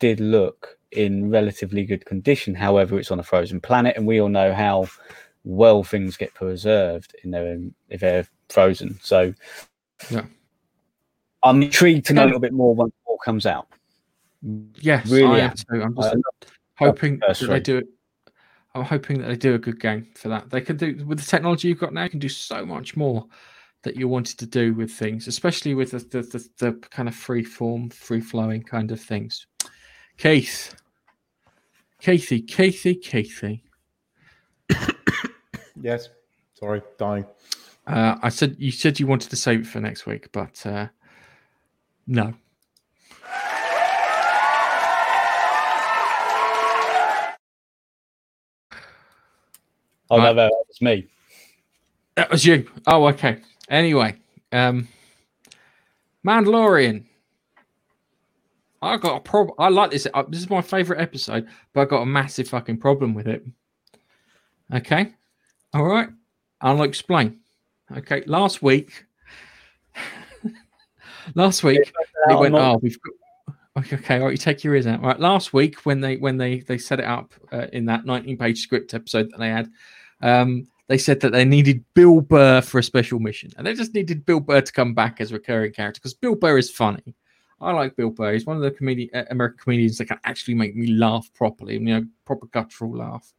[0.00, 2.52] did look in relatively good condition.
[2.52, 4.88] However, it's on a frozen planet, and we all know how
[5.44, 7.56] well things get preserved in their
[7.90, 8.98] if they're frozen.
[9.00, 9.32] So
[10.10, 10.24] Yeah.
[11.44, 13.68] I'm intrigued to know a little bit more when more comes out.
[14.80, 15.80] Yes, Really I am too.
[15.80, 16.24] I'm just love-
[16.74, 17.86] hoping uh, that the they do it.
[18.74, 20.50] I'm hoping that they do a good game for that.
[20.50, 22.02] They can do with the technology you've got now.
[22.02, 23.26] You can do so much more
[23.82, 27.14] that you wanted to do with things, especially with the the, the, the kind of
[27.14, 29.46] free form, free flowing kind of things.
[30.18, 30.74] Keith,
[32.02, 33.62] Keithy, Keithy, Keithy.
[35.82, 36.10] Yes.
[36.54, 37.24] Sorry, dying.
[37.86, 40.88] Uh, I said you said you wanted to save it for next week, but uh,
[42.06, 42.34] no.
[50.10, 51.06] Oh no, that was me.
[52.16, 52.68] That was you.
[52.86, 53.38] Oh, okay.
[53.70, 54.16] Anyway,
[54.50, 54.88] um,
[56.26, 57.04] Mandalorian.
[58.82, 59.54] I got a problem.
[59.58, 60.06] I like this.
[60.12, 63.44] Uh, this is my favorite episode, but I got a massive fucking problem with it.
[64.74, 65.12] Okay.
[65.74, 66.08] All right.
[66.60, 67.40] I'll explain.
[67.96, 68.22] Okay.
[68.26, 69.04] Last week,
[71.34, 71.92] last week
[72.28, 72.54] they went.
[72.54, 73.14] Oh, we've got.
[73.78, 74.32] Okay, okay, all right.
[74.32, 75.00] You take your ears out.
[75.00, 75.20] All right.
[75.20, 78.60] Last week, when they when they they set it up uh, in that 19 page
[78.60, 79.70] script episode that they had,
[80.22, 83.94] um, they said that they needed Bill Burr for a special mission, and they just
[83.94, 87.14] needed Bill Burr to come back as a recurring character because Bill Burr is funny.
[87.60, 88.32] I like Bill Burr.
[88.32, 91.74] He's one of the comedi- uh, American comedians that can actually make me laugh properly,
[91.74, 93.32] you know, proper guttural laugh.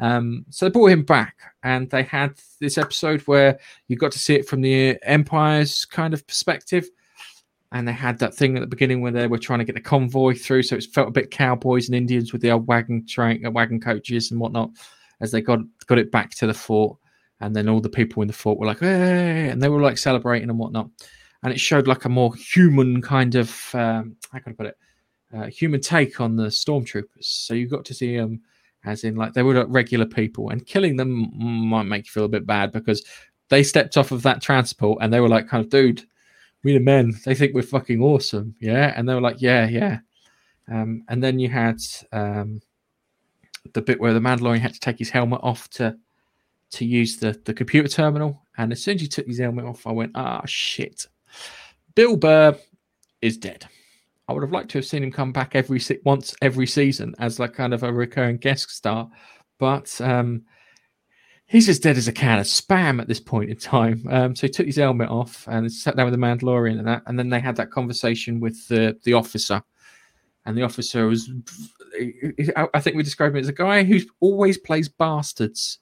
[0.00, 4.18] Um, so they brought him back, and they had this episode where you got to
[4.18, 6.88] see it from the Empire's kind of perspective.
[7.70, 9.80] And they had that thing at the beginning where they were trying to get the
[9.80, 13.46] convoy through, so it felt a bit cowboys and Indians with the old wagon train,
[13.46, 14.70] uh, wagon coaches and whatnot,
[15.20, 16.96] as they got got it back to the fort.
[17.42, 19.98] And then all the people in the fort were like, "Hey!" and they were like
[19.98, 20.90] celebrating and whatnot.
[21.42, 24.76] And it showed like a more human kind of um, how can I put it?
[25.34, 27.24] uh, human take on the stormtroopers.
[27.24, 28.40] So you got to see them
[28.84, 32.24] as in like they were like regular people, and killing them might make you feel
[32.24, 33.04] a bit bad because
[33.48, 36.02] they stepped off of that transport and they were like, kind of, dude,
[36.62, 39.98] we the men, they think we're fucking awesome, yeah, and they were like, yeah, yeah.
[40.68, 41.80] Um, and then you had
[42.12, 42.60] um,
[43.74, 45.96] the bit where the Mandalorian had to take his helmet off to
[46.72, 49.86] to use the the computer terminal, and as soon as he took his helmet off,
[49.86, 51.06] I went, ah, shit.
[51.94, 52.56] Bill Burr
[53.20, 53.66] is dead.
[54.28, 57.14] I would have liked to have seen him come back every se- once every season
[57.18, 59.10] as like kind of a recurring guest star,
[59.58, 60.44] but um,
[61.46, 64.06] he's as dead as a can of spam at this point in time.
[64.08, 67.02] Um, so he took his helmet off and sat down with the Mandalorian and that,
[67.06, 69.60] and then they had that conversation with the the officer,
[70.46, 71.30] and the officer was,
[72.74, 75.78] I think we describe him as a guy who always plays bastards.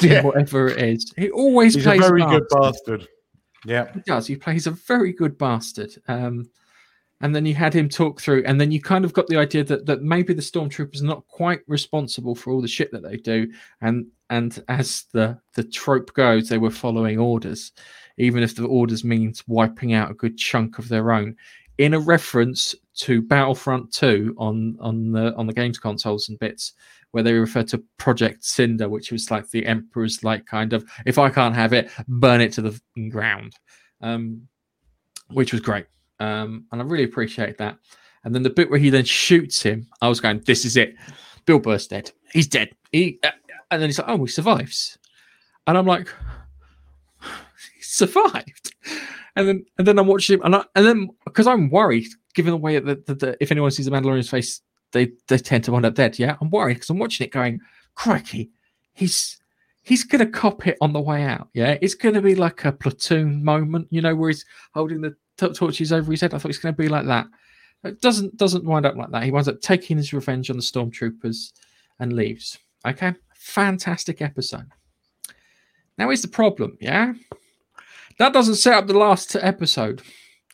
[0.00, 0.22] Yeah.
[0.22, 3.06] whatever it is, he always He's a plays very good bastard.
[3.66, 3.92] Yeah.
[3.92, 4.26] He does.
[4.26, 5.92] He plays a very good bastard.
[6.08, 6.48] Um,
[7.22, 9.62] and then you had him talk through, and then you kind of got the idea
[9.64, 13.16] that that maybe the stormtroopers are not quite responsible for all the shit that they
[13.16, 13.50] do,
[13.80, 17.70] and and as the the trope goes, they were following orders,
[18.18, 21.36] even if the orders means wiping out a good chunk of their own.
[21.78, 26.74] In a reference to Battlefront 2 on on the on the games consoles and bits,
[27.12, 31.18] where they refer to Project Cinder, which was like the Emperor's like kind of if
[31.18, 32.80] I can't have it, burn it to the
[33.10, 33.54] ground,
[34.00, 34.46] um,
[35.30, 35.86] which was great,
[36.20, 37.78] um, and I really appreciate that.
[38.24, 40.94] And then the bit where he then shoots him, I was going, "This is it,
[41.46, 42.10] Bill Burr's dead.
[42.32, 43.30] He's dead." He, uh,
[43.70, 44.98] and then he's like, "Oh, he survives,"
[45.66, 46.08] and I'm like,
[47.76, 48.74] "He survived."
[49.36, 52.50] And then and then I'm watching him, and I, and then because I'm worried, given
[52.50, 54.60] the way that, that, that if anyone sees the Mandalorian's face,
[54.92, 56.18] they they tend to wind up dead.
[56.18, 57.60] Yeah, I'm worried because I'm watching it, going,
[57.94, 58.50] "Crikey,
[58.92, 59.38] he's
[59.82, 61.48] he's gonna cop it on the way out.
[61.54, 64.44] Yeah, it's gonna be like a platoon moment, you know, where he's
[64.74, 66.34] holding the t- torches over his head.
[66.34, 67.26] I thought it's gonna be like that.
[67.84, 69.24] It doesn't doesn't wind up like that.
[69.24, 71.52] He winds up taking his revenge on the stormtroopers
[71.98, 72.58] and leaves.
[72.86, 74.70] Okay, fantastic episode.
[75.98, 76.78] Now is the problem.
[76.80, 77.14] Yeah,
[78.22, 80.00] that doesn't set up the last episode.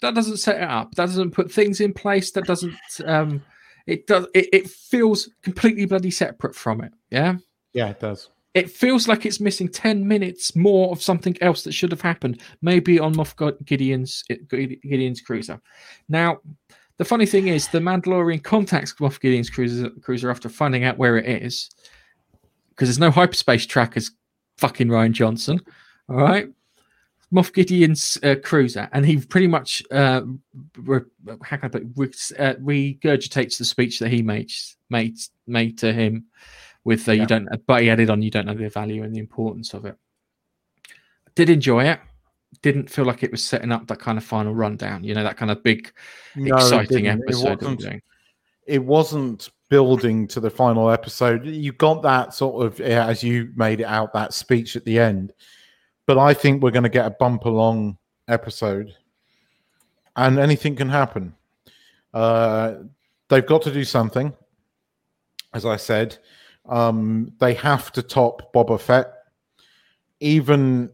[0.01, 0.95] That doesn't set it up.
[0.95, 2.31] That doesn't put things in place.
[2.31, 2.74] That doesn't.
[3.05, 3.43] Um,
[3.86, 4.27] it does.
[4.35, 6.93] It, it feels completely bloody separate from it.
[7.11, 7.36] Yeah
[7.74, 8.31] Yeah, it does.
[8.55, 12.40] it feels like it's missing 10 minutes more of something else that should have happened
[12.62, 13.36] maybe on Moff
[13.66, 15.61] Gideon's Gideon's cruiser
[16.09, 16.39] now
[16.97, 21.19] the funny thing is the Mandalorian contacts Moff Gideon's cruiser, cruiser after finding out where
[21.19, 21.70] it is
[22.70, 24.11] because there's no hyperspace trackers
[24.57, 25.61] fucking Rian Johnson
[26.09, 26.49] all right
[27.32, 30.22] Moff Gideon's uh, cruiser, and he pretty much uh,
[30.78, 31.00] re-
[31.42, 34.50] how can I put it, re- uh, regurgitates the speech that he made
[34.88, 36.24] made made to him
[36.84, 39.18] with uh, you don't, but he added on you don't know the value and the
[39.20, 39.96] importance of it.
[41.34, 42.00] Did enjoy it.
[42.62, 45.05] Didn't feel like it was setting up that kind of final rundown.
[45.05, 45.92] You know that kind of big,
[46.34, 47.05] No, exciting.
[47.05, 47.60] It episode.
[47.60, 48.02] we're wasn't.
[48.66, 51.44] It wasn't building to the final episode.
[51.44, 54.98] You got that sort of yeah, as you made it out that speech at the
[54.98, 55.34] end,
[56.09, 57.98] but I think we're going to get a bumper long
[58.28, 58.97] episode,
[60.16, 61.35] and anything can happen.
[62.14, 62.76] Uh,
[63.28, 64.32] they've got to do something.
[65.52, 66.16] As I said,
[66.66, 69.12] um, they have to top Boba Fett.
[70.20, 70.90] Even,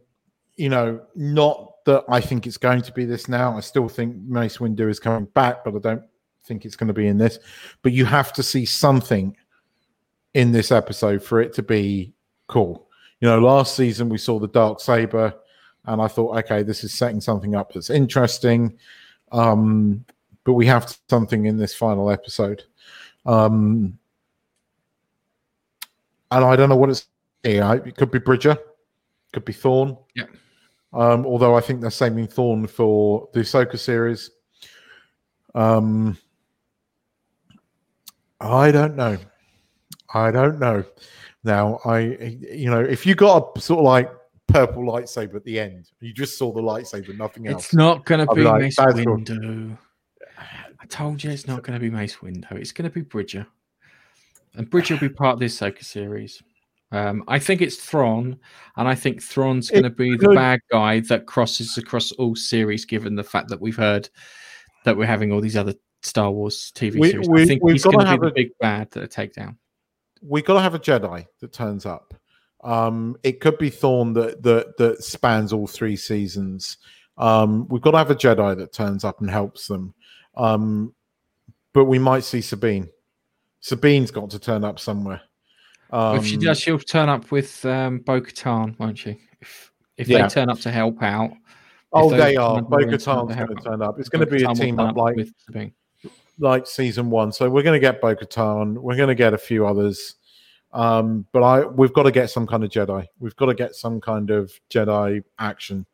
[0.56, 3.56] you know, not that I think it's going to be this now.
[3.56, 6.02] I still think Mace Windu is coming back, but I don't
[6.42, 7.38] think it's going to be in this.
[7.82, 9.36] But you have to see something
[10.34, 12.14] in this episode for it to be
[12.48, 12.88] cool.
[13.20, 15.34] You know, last season we saw the dark saber,
[15.86, 18.78] and I thought, okay, this is setting something up that's interesting.
[19.32, 20.04] Um,
[20.44, 22.62] but we have something in this final episode.
[23.26, 23.98] Um,
[26.30, 27.06] and I don't know what it's.
[27.42, 28.56] Yeah, it could be Bridger,
[29.32, 29.98] could be Thrawn.
[30.14, 30.24] Yeah.
[30.94, 34.30] Um, although I think they're saving Thrawn for the Ahsoka series.
[35.54, 36.16] Um,
[38.40, 39.18] I don't know.
[40.12, 40.84] I don't know.
[41.44, 44.10] Now, I, you know, if you got a sort of like
[44.48, 47.66] purple lightsaber at the end, you just saw the lightsaber, nothing else.
[47.66, 48.76] It's not going to be like, Mace.
[48.76, 49.76] Windu.
[50.38, 52.52] I told you it's not going to be Mace Windu.
[52.52, 53.46] It's going to be Bridger,
[54.54, 56.42] and Bridger will be part of this Ahsoka series.
[56.92, 58.38] Um, I think it's Thrawn,
[58.76, 62.84] and I think Thrawn's going to be the bad guy that crosses across all series.
[62.84, 64.08] Given the fact that we've heard
[64.84, 67.74] that we're having all these other Star Wars TV We- series, we- I think we've
[67.74, 69.58] he's going to have be the a- big bad that take down.
[70.26, 72.14] We got to have a Jedi that turns up.
[72.62, 76.78] Um, it could be Thrawn that that that spans all three seasons.
[77.18, 79.94] Um, we've got to have a Jedi that turns up and helps them.
[80.36, 80.94] Um,
[81.72, 82.88] but we might see Sabine.
[83.60, 85.20] Sabine's got to turn up somewhere.
[85.90, 89.18] Um, if she does, she'll turn up with um, Bo Katan, won't she?
[89.40, 90.22] If if Yeah.
[90.22, 91.32] they turn up to help out.
[91.92, 92.60] Oh, they are.
[92.62, 93.98] Bo Katan's going to turn up.
[94.00, 95.72] It's going to be a team up like with Sabine.
[96.38, 97.32] Like season one.
[97.32, 98.74] So we're going to get Bo Katan.
[98.78, 100.16] We're going to get a few others.
[100.72, 103.06] Um, but I we've got to get some kind of Jedi.
[103.20, 105.86] We've got to get some kind of Jedi action.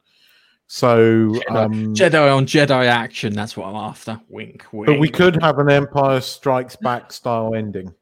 [0.68, 3.34] So Jedi, um, Jedi on Jedi action.
[3.34, 4.20] That's what I'm after.
[4.28, 4.86] Wink, wink.
[4.86, 7.92] but we could have an Empire Strikes Back style ending,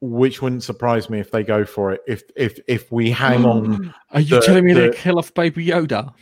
[0.00, 2.02] which wouldn't surprise me if they go for it.
[2.06, 5.66] If if if we hang on, Are you the- telling me they kill off Baby
[5.66, 6.12] Yoda?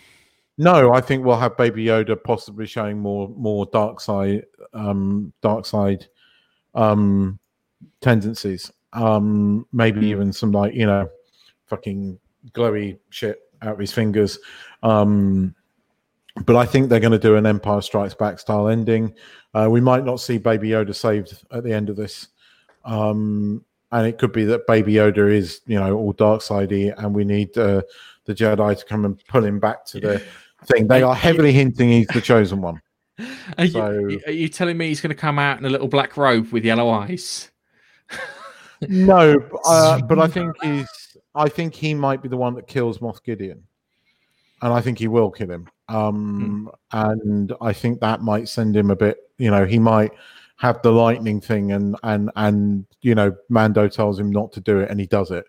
[0.59, 5.67] No, I think we'll have Baby Yoda possibly showing more more dark side um dark
[5.67, 6.07] side
[6.75, 7.39] um
[8.01, 8.73] tendencies.
[8.93, 11.09] Um maybe even some like, you know,
[11.67, 12.19] fucking
[12.53, 14.39] glowy shit out of his fingers.
[14.83, 15.55] Um
[16.45, 19.15] but I think they're going to do an Empire Strikes Back style ending.
[19.55, 22.29] Uh, we might not see Baby Yoda saved at the end of this,
[22.85, 27.15] um, and it could be that Baby Yoda is, you know, all dark sidey, and
[27.15, 27.81] we need uh,
[28.27, 30.23] the Jedi to come and pull him back to the
[30.65, 30.87] thing.
[30.89, 32.81] They are heavily hinting he's the chosen one.
[33.59, 35.89] Are So- you, are you telling me he's going to come out in a little
[35.89, 37.51] black robe with yellow eyes?
[38.89, 41.17] No, uh, but I think he's.
[41.35, 43.63] I think he might be the one that kills Moff Gideon,
[44.61, 45.67] and I think he will kill him.
[45.89, 49.17] Um, and I think that might send him a bit.
[49.39, 50.13] You know, he might
[50.59, 54.81] have the lightning thing, and and and you know, Mando tells him not to do
[54.81, 55.47] it, and he does it,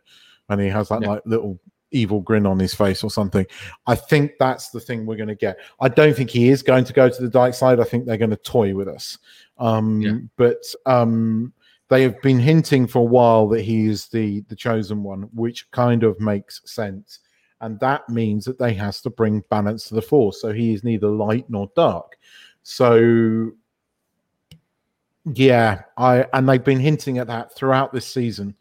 [0.48, 1.10] and he has that Yeah.
[1.10, 1.60] like little
[1.92, 3.46] evil grin on his face or something.
[3.86, 5.58] I think that's the thing we're going to get.
[5.80, 7.80] I don't think he is going to go to the dark side.
[7.80, 9.18] I think they're going to toy with us.
[9.58, 10.02] Um,
[10.36, 11.54] But um,
[11.90, 15.70] they have been hinting for a while that he is the the chosen one, which
[15.72, 17.20] kind of makes sense.
[17.62, 20.42] And that means that they has to bring balance to the force.
[20.42, 22.18] So he is neither light nor dark.
[22.64, 23.52] So
[25.34, 28.56] yeah, I and they've been hinting at that throughout this season.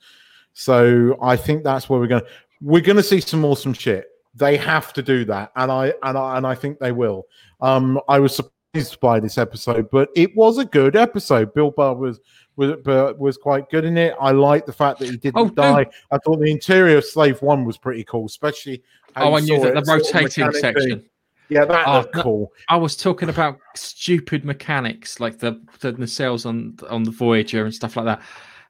[0.55, 2.24] So I think that's where we're going.
[2.60, 4.06] We're going to see some awesome shit.
[4.34, 7.26] They have to do that, and I and I and I think they will.
[7.60, 11.54] Um, I was surprised by this episode, but it was a good episode.
[11.54, 12.20] Bill Burr was
[12.56, 12.74] was
[13.18, 14.14] was quite good in it.
[14.20, 15.84] I like the fact that he didn't Oh, die.
[15.84, 15.92] dude.
[16.10, 18.82] I thought the interior of Slave One was pretty cool, especially.
[19.16, 21.04] Oh, I knew that the rotating section.
[21.48, 22.52] Yeah, that Oh, no, cool.
[22.68, 27.74] I was talking about stupid mechanics like the the nacelles on on the Voyager and
[27.74, 28.20] stuff like that,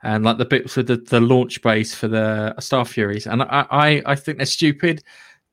[0.03, 3.67] and like the bits for the, the launch base for the Star Furies, and I,
[3.71, 5.03] I I think they're stupid,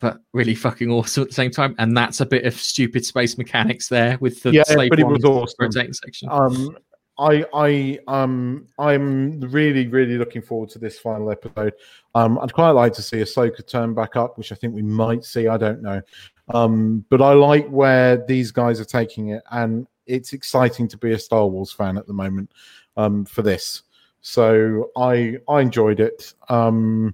[0.03, 1.75] but really fucking awesome at the same time.
[1.79, 5.07] And that's a bit of stupid space mechanics there with the yeah, slave but it
[5.07, 5.93] was awesome.
[5.93, 6.27] section.
[6.29, 6.77] Um,
[7.17, 11.73] I, I, um, I'm really, really looking forward to this final episode.
[12.15, 15.23] Um, I'd quite like to see Ahsoka turn back up, which I think we might
[15.23, 15.47] see.
[15.47, 16.01] I don't know,
[16.49, 21.13] um, but I like where these guys are taking it, and it's exciting to be
[21.13, 22.51] a Star Wars fan at the moment
[22.97, 23.83] um, for this.
[24.25, 26.33] So I, I enjoyed it.
[26.49, 27.13] Um,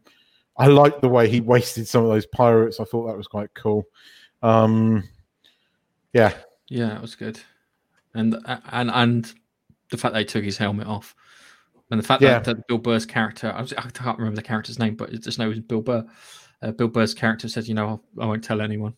[0.57, 2.80] I liked the way he wasted some of those pirates.
[2.80, 3.84] I thought that was quite cool.
[4.44, 5.03] Um,
[6.14, 6.34] yeah,
[6.69, 7.40] Yeah, it was good,
[8.14, 8.38] and
[8.72, 9.34] and and
[9.90, 11.14] the fact they took his helmet off,
[11.91, 12.40] and the fact Yeah.
[12.40, 15.18] that, that Bill Burr's character, I, was, I can't remember the character's name, but I
[15.18, 16.06] just know it was Bill Burr.
[16.61, 18.94] Uh, Bill Burr's character said, "You know, I won't tell anyone."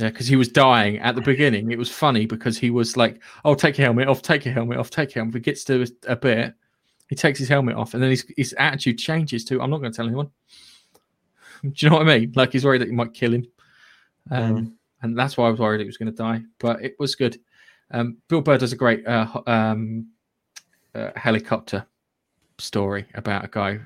[0.00, 1.70] Yeah, because he was dying at the beginning.
[1.70, 4.78] It was funny because he was like, "Oh, take your helmet off, take your helmet
[4.78, 6.54] off, take your helmet." If he gets to a bit,
[7.08, 9.92] he takes his helmet off, and then his his attitude changes to, "I'm not going
[9.92, 10.30] to tell anyone."
[11.62, 12.32] Do you know what I mean?
[12.34, 13.46] Like he's worried that you might kill him.
[14.30, 16.42] Um, and that's why I was worried he was going to die.
[16.58, 17.38] But it was good.
[17.90, 20.08] Um, Bill Burr does a great uh, um,
[20.94, 21.86] uh, helicopter
[22.58, 23.80] story about a guy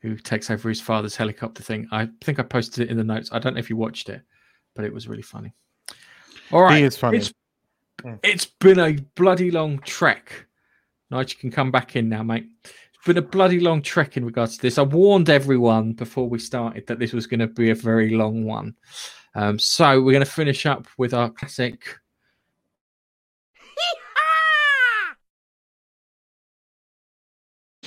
[0.00, 1.88] who takes over his father's helicopter thing.
[1.90, 3.30] I think I posted it in the notes.
[3.32, 4.22] I don't know if you watched it,
[4.74, 5.54] but it was really funny.
[6.52, 7.18] All right, is funny.
[7.18, 7.32] It's,
[8.22, 10.46] it's been a bloody long trek.
[11.10, 12.46] Nigel you can come back in now, mate.
[12.64, 14.78] It's been a bloody long trek in regards to this.
[14.78, 18.44] I warned everyone before we started that this was going to be a very long
[18.44, 18.74] one.
[19.34, 21.98] Um, so we're going to finish up with our classic.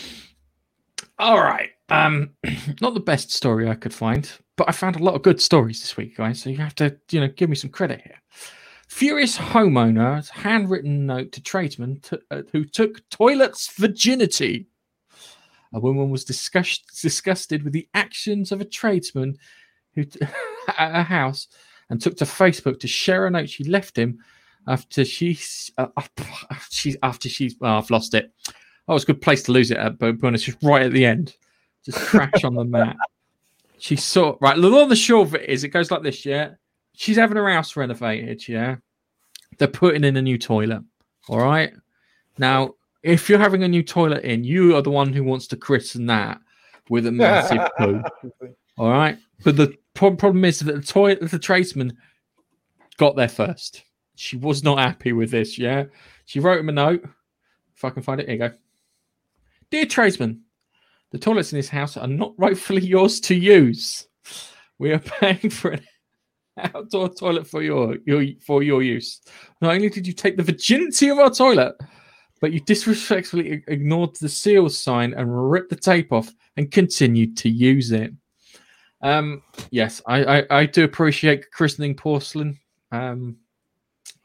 [1.19, 1.71] All right.
[1.89, 2.31] Um,
[2.81, 5.81] not the best story I could find, but I found a lot of good stories
[5.81, 6.41] this week, guys.
[6.41, 8.21] So you have to, you know, give me some credit here.
[8.87, 14.67] Furious homeowner's handwritten note to tradesman t- uh, who took toilet's virginity.
[15.73, 19.37] A woman was disgust- disgusted with the actions of a tradesman
[19.93, 20.19] who t-
[20.77, 21.47] at a house
[21.89, 24.19] and took to Facebook to share a note she left him
[24.67, 25.87] after she's uh,
[26.69, 28.31] she's after she's oh, I've lost it.
[28.87, 31.05] Oh, it's a good place to lose it at, but bonus just right at the
[31.05, 31.35] end,
[31.83, 32.95] just crash on the mat.
[33.79, 34.59] She saw right.
[34.59, 36.25] The long the short of it is, it goes like this.
[36.25, 36.55] Yeah,
[36.97, 38.45] she's having her house renovated.
[38.47, 38.77] Yeah,
[39.57, 40.83] they're putting in a new toilet.
[41.29, 41.71] All right.
[42.37, 45.57] Now, if you're having a new toilet in, you are the one who wants to
[45.57, 46.39] christen that
[46.89, 48.03] with a massive poo.
[48.77, 49.17] All right.
[49.43, 51.97] But the pro- problem is that the toilet, the tradesman
[52.97, 53.83] got there first.
[54.15, 55.57] She was not happy with this.
[55.57, 55.85] Yeah.
[56.25, 57.03] She wrote him a note.
[57.75, 58.53] If I can find it, here you go.
[59.69, 60.41] Dear tradesman,
[61.11, 64.07] the toilets in this house are not rightfully yours to use.
[64.79, 65.81] We are paying for an
[66.75, 69.21] outdoor toilet for your, your for your use.
[69.61, 71.75] Not only did you take the virginity of our toilet,
[72.41, 77.49] but you disrespectfully ignored the seal sign and ripped the tape off and continued to
[77.49, 78.11] use it.
[79.01, 82.59] Um, yes, I, I, I do appreciate christening porcelain.
[82.91, 83.37] Um,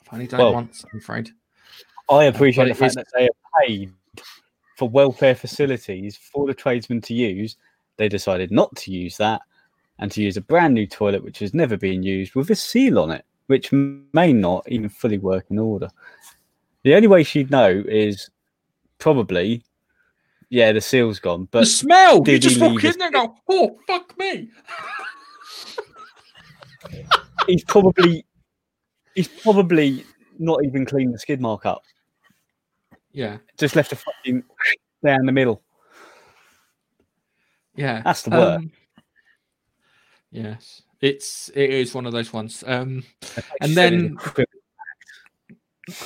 [0.07, 1.31] I've only done it Well, once, I'm afraid.
[2.11, 3.93] I appreciate the fact is- that they are paid
[4.77, 7.57] for welfare facilities for the tradesmen to use.
[7.99, 9.43] They decided not to use that
[9.99, 12.99] and to use a brand new toilet which has never been used with a seal
[12.99, 15.89] on it, which may not even fully work in order.
[16.85, 18.31] The only way she'd know is
[18.99, 19.63] probably,
[20.49, 21.49] yeah, the seal's gone.
[21.51, 22.17] But the smell!
[22.19, 24.49] You did just walk in there and go, oh, fuck me.
[27.47, 28.25] he's probably
[29.15, 30.05] he's probably
[30.39, 31.83] not even cleaned the skid mark up.
[33.13, 33.39] Yeah.
[33.59, 34.43] Just left a fucking
[35.05, 35.63] down the middle.
[37.75, 38.03] Yeah.
[38.03, 38.59] That's the work.
[38.61, 38.73] Um,
[40.33, 40.83] yes.
[41.01, 42.65] It's it is one of those ones.
[42.67, 43.05] Um
[43.61, 44.17] and then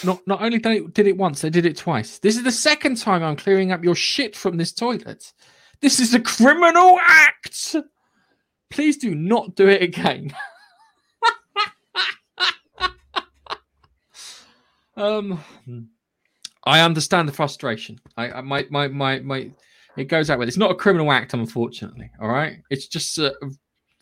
[0.05, 2.19] not not only did it, did it once, they did it twice.
[2.19, 5.33] This is the second time I'm clearing up your shit from this toilet.
[5.81, 7.77] This is a criminal act.
[8.71, 10.35] Please do not do it again.
[14.97, 15.41] um,
[16.65, 18.01] I understand the frustration.
[18.17, 19.51] I, I my my my my
[19.97, 20.47] it goes that way.
[20.47, 22.11] It's not a criminal act, unfortunately.
[22.21, 23.35] All right, it's just a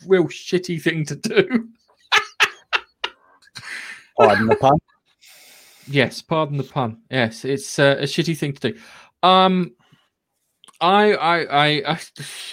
[0.06, 1.68] real shitty thing to do.
[4.18, 4.78] Pardon the pun.
[5.86, 6.98] Yes, pardon the pun.
[7.10, 8.80] Yes, it's uh, a shitty thing to do.
[9.22, 9.72] Um,
[10.80, 11.98] I, I, I,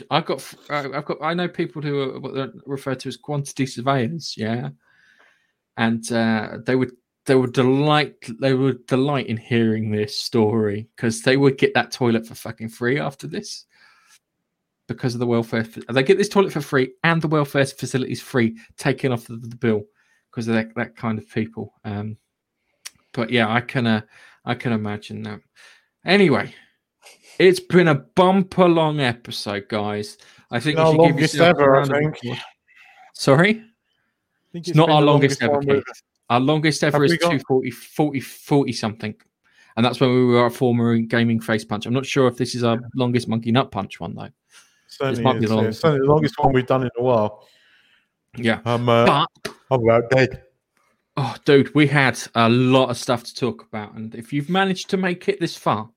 [0.09, 3.65] I, got, I've got, I know people who are what they're referred to as quantity
[3.65, 4.35] surveyors.
[4.37, 4.69] Yeah,
[5.77, 6.91] and uh, they would,
[7.25, 11.91] they would delight, they would delight in hearing this story because they would get that
[11.91, 13.65] toilet for fucking free after this
[14.93, 15.63] because of the welfare.
[15.63, 19.55] They get this toilet for free and the welfare facilities free taken off the, the
[19.55, 19.83] bill
[20.29, 21.73] because of that, that kind of people.
[21.83, 22.17] Um,
[23.13, 24.01] but yeah, I can uh,
[24.45, 25.41] I can imagine that.
[26.05, 26.53] Anyway,
[27.39, 30.17] it's been a bumper long episode, guys.
[30.49, 32.17] I think you Our should give longest yourself a ever, I round of think.
[32.17, 32.37] applause.
[33.13, 33.63] Sorry,
[34.51, 35.81] think it's, it's not our longest, longest ever.
[35.81, 36.03] Keith.
[36.29, 39.15] Our longest ever Have is we 240, 40, 40 something.
[39.75, 41.85] And that's when we were at former gaming face punch.
[41.85, 44.29] I'm not sure if this is our longest monkey nut punch one though.
[45.01, 45.61] Certainly might be is, the yeah.
[45.61, 45.81] longest.
[45.81, 47.47] Certainly the longest one we've done in a while.
[48.37, 48.59] Yeah.
[48.65, 49.25] I'm, uh,
[49.69, 50.43] I'm about dead.
[51.17, 54.89] Oh, dude, we had a lot of stuff to talk about, and if you've managed
[54.91, 55.89] to make it this far,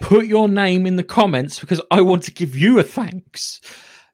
[0.00, 3.60] put your name in the comments because I want to give you a thanks.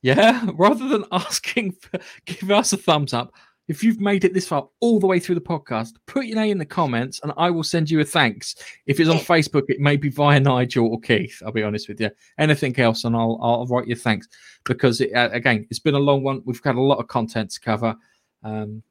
[0.03, 3.33] Yeah, rather than asking, for, give us a thumbs up.
[3.69, 6.53] If you've made it this far, all the way through the podcast, put your name
[6.53, 8.55] in the comments, and I will send you a thanks.
[8.87, 11.43] If it's on Facebook, it may be via Nigel or Keith.
[11.45, 12.11] I'll be honest with you.
[12.39, 14.29] Anything else, and I'll I'll write you thanks
[14.65, 16.43] because it, uh, again, it's been a long one.
[16.45, 17.97] We've got a lot of content to cover.
[18.43, 18.83] Um,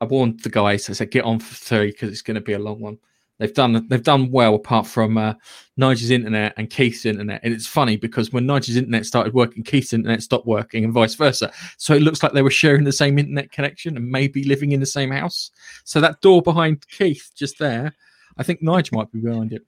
[0.00, 0.88] I warned the guys.
[0.88, 2.98] I said get on for three because it's going to be a long one.
[3.40, 5.32] They've done they've done well apart from uh,
[5.78, 7.40] Nigel's internet and Keith's internet.
[7.42, 11.14] And it's funny because when Nigel's internet started working, Keith's internet stopped working, and vice
[11.14, 11.50] versa.
[11.78, 14.80] So it looks like they were sharing the same internet connection and maybe living in
[14.80, 15.52] the same house.
[15.84, 17.94] So that door behind Keith just there,
[18.36, 19.62] I think Nigel might be behind it.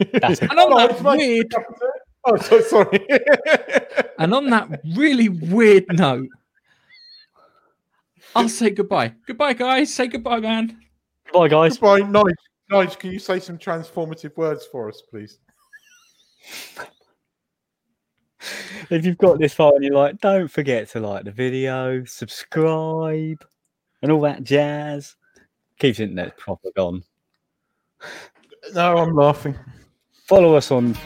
[0.00, 1.54] and on Oh, that weird,
[2.24, 3.06] Oh, so sorry.
[4.18, 6.28] and on that really weird note,
[8.34, 9.12] I'll say goodbye.
[9.26, 9.92] Goodbye, guys.
[9.92, 10.80] Say goodbye, man.
[11.34, 11.76] Bye, guys.
[11.76, 12.32] Goodbye, Nige.
[12.70, 15.38] Nige, can you say some transformative words for us, please?
[18.90, 23.44] If you've got this far and you're like, don't forget to like the video, subscribe,
[24.00, 25.16] and all that jazz.
[25.78, 27.02] Keeps internet proper gone.
[28.72, 29.56] No, I'm laughing.
[30.26, 30.96] Follow us on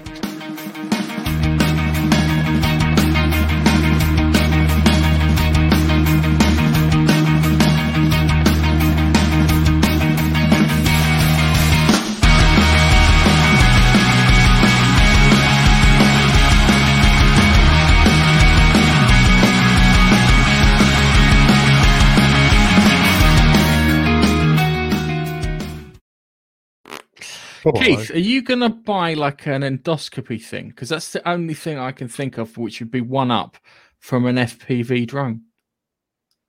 [27.70, 30.68] Keith, are you to buy like an endoscopy thing?
[30.68, 33.56] Because that's the only thing I can think of which would be one up
[33.98, 35.42] from an FPV drone.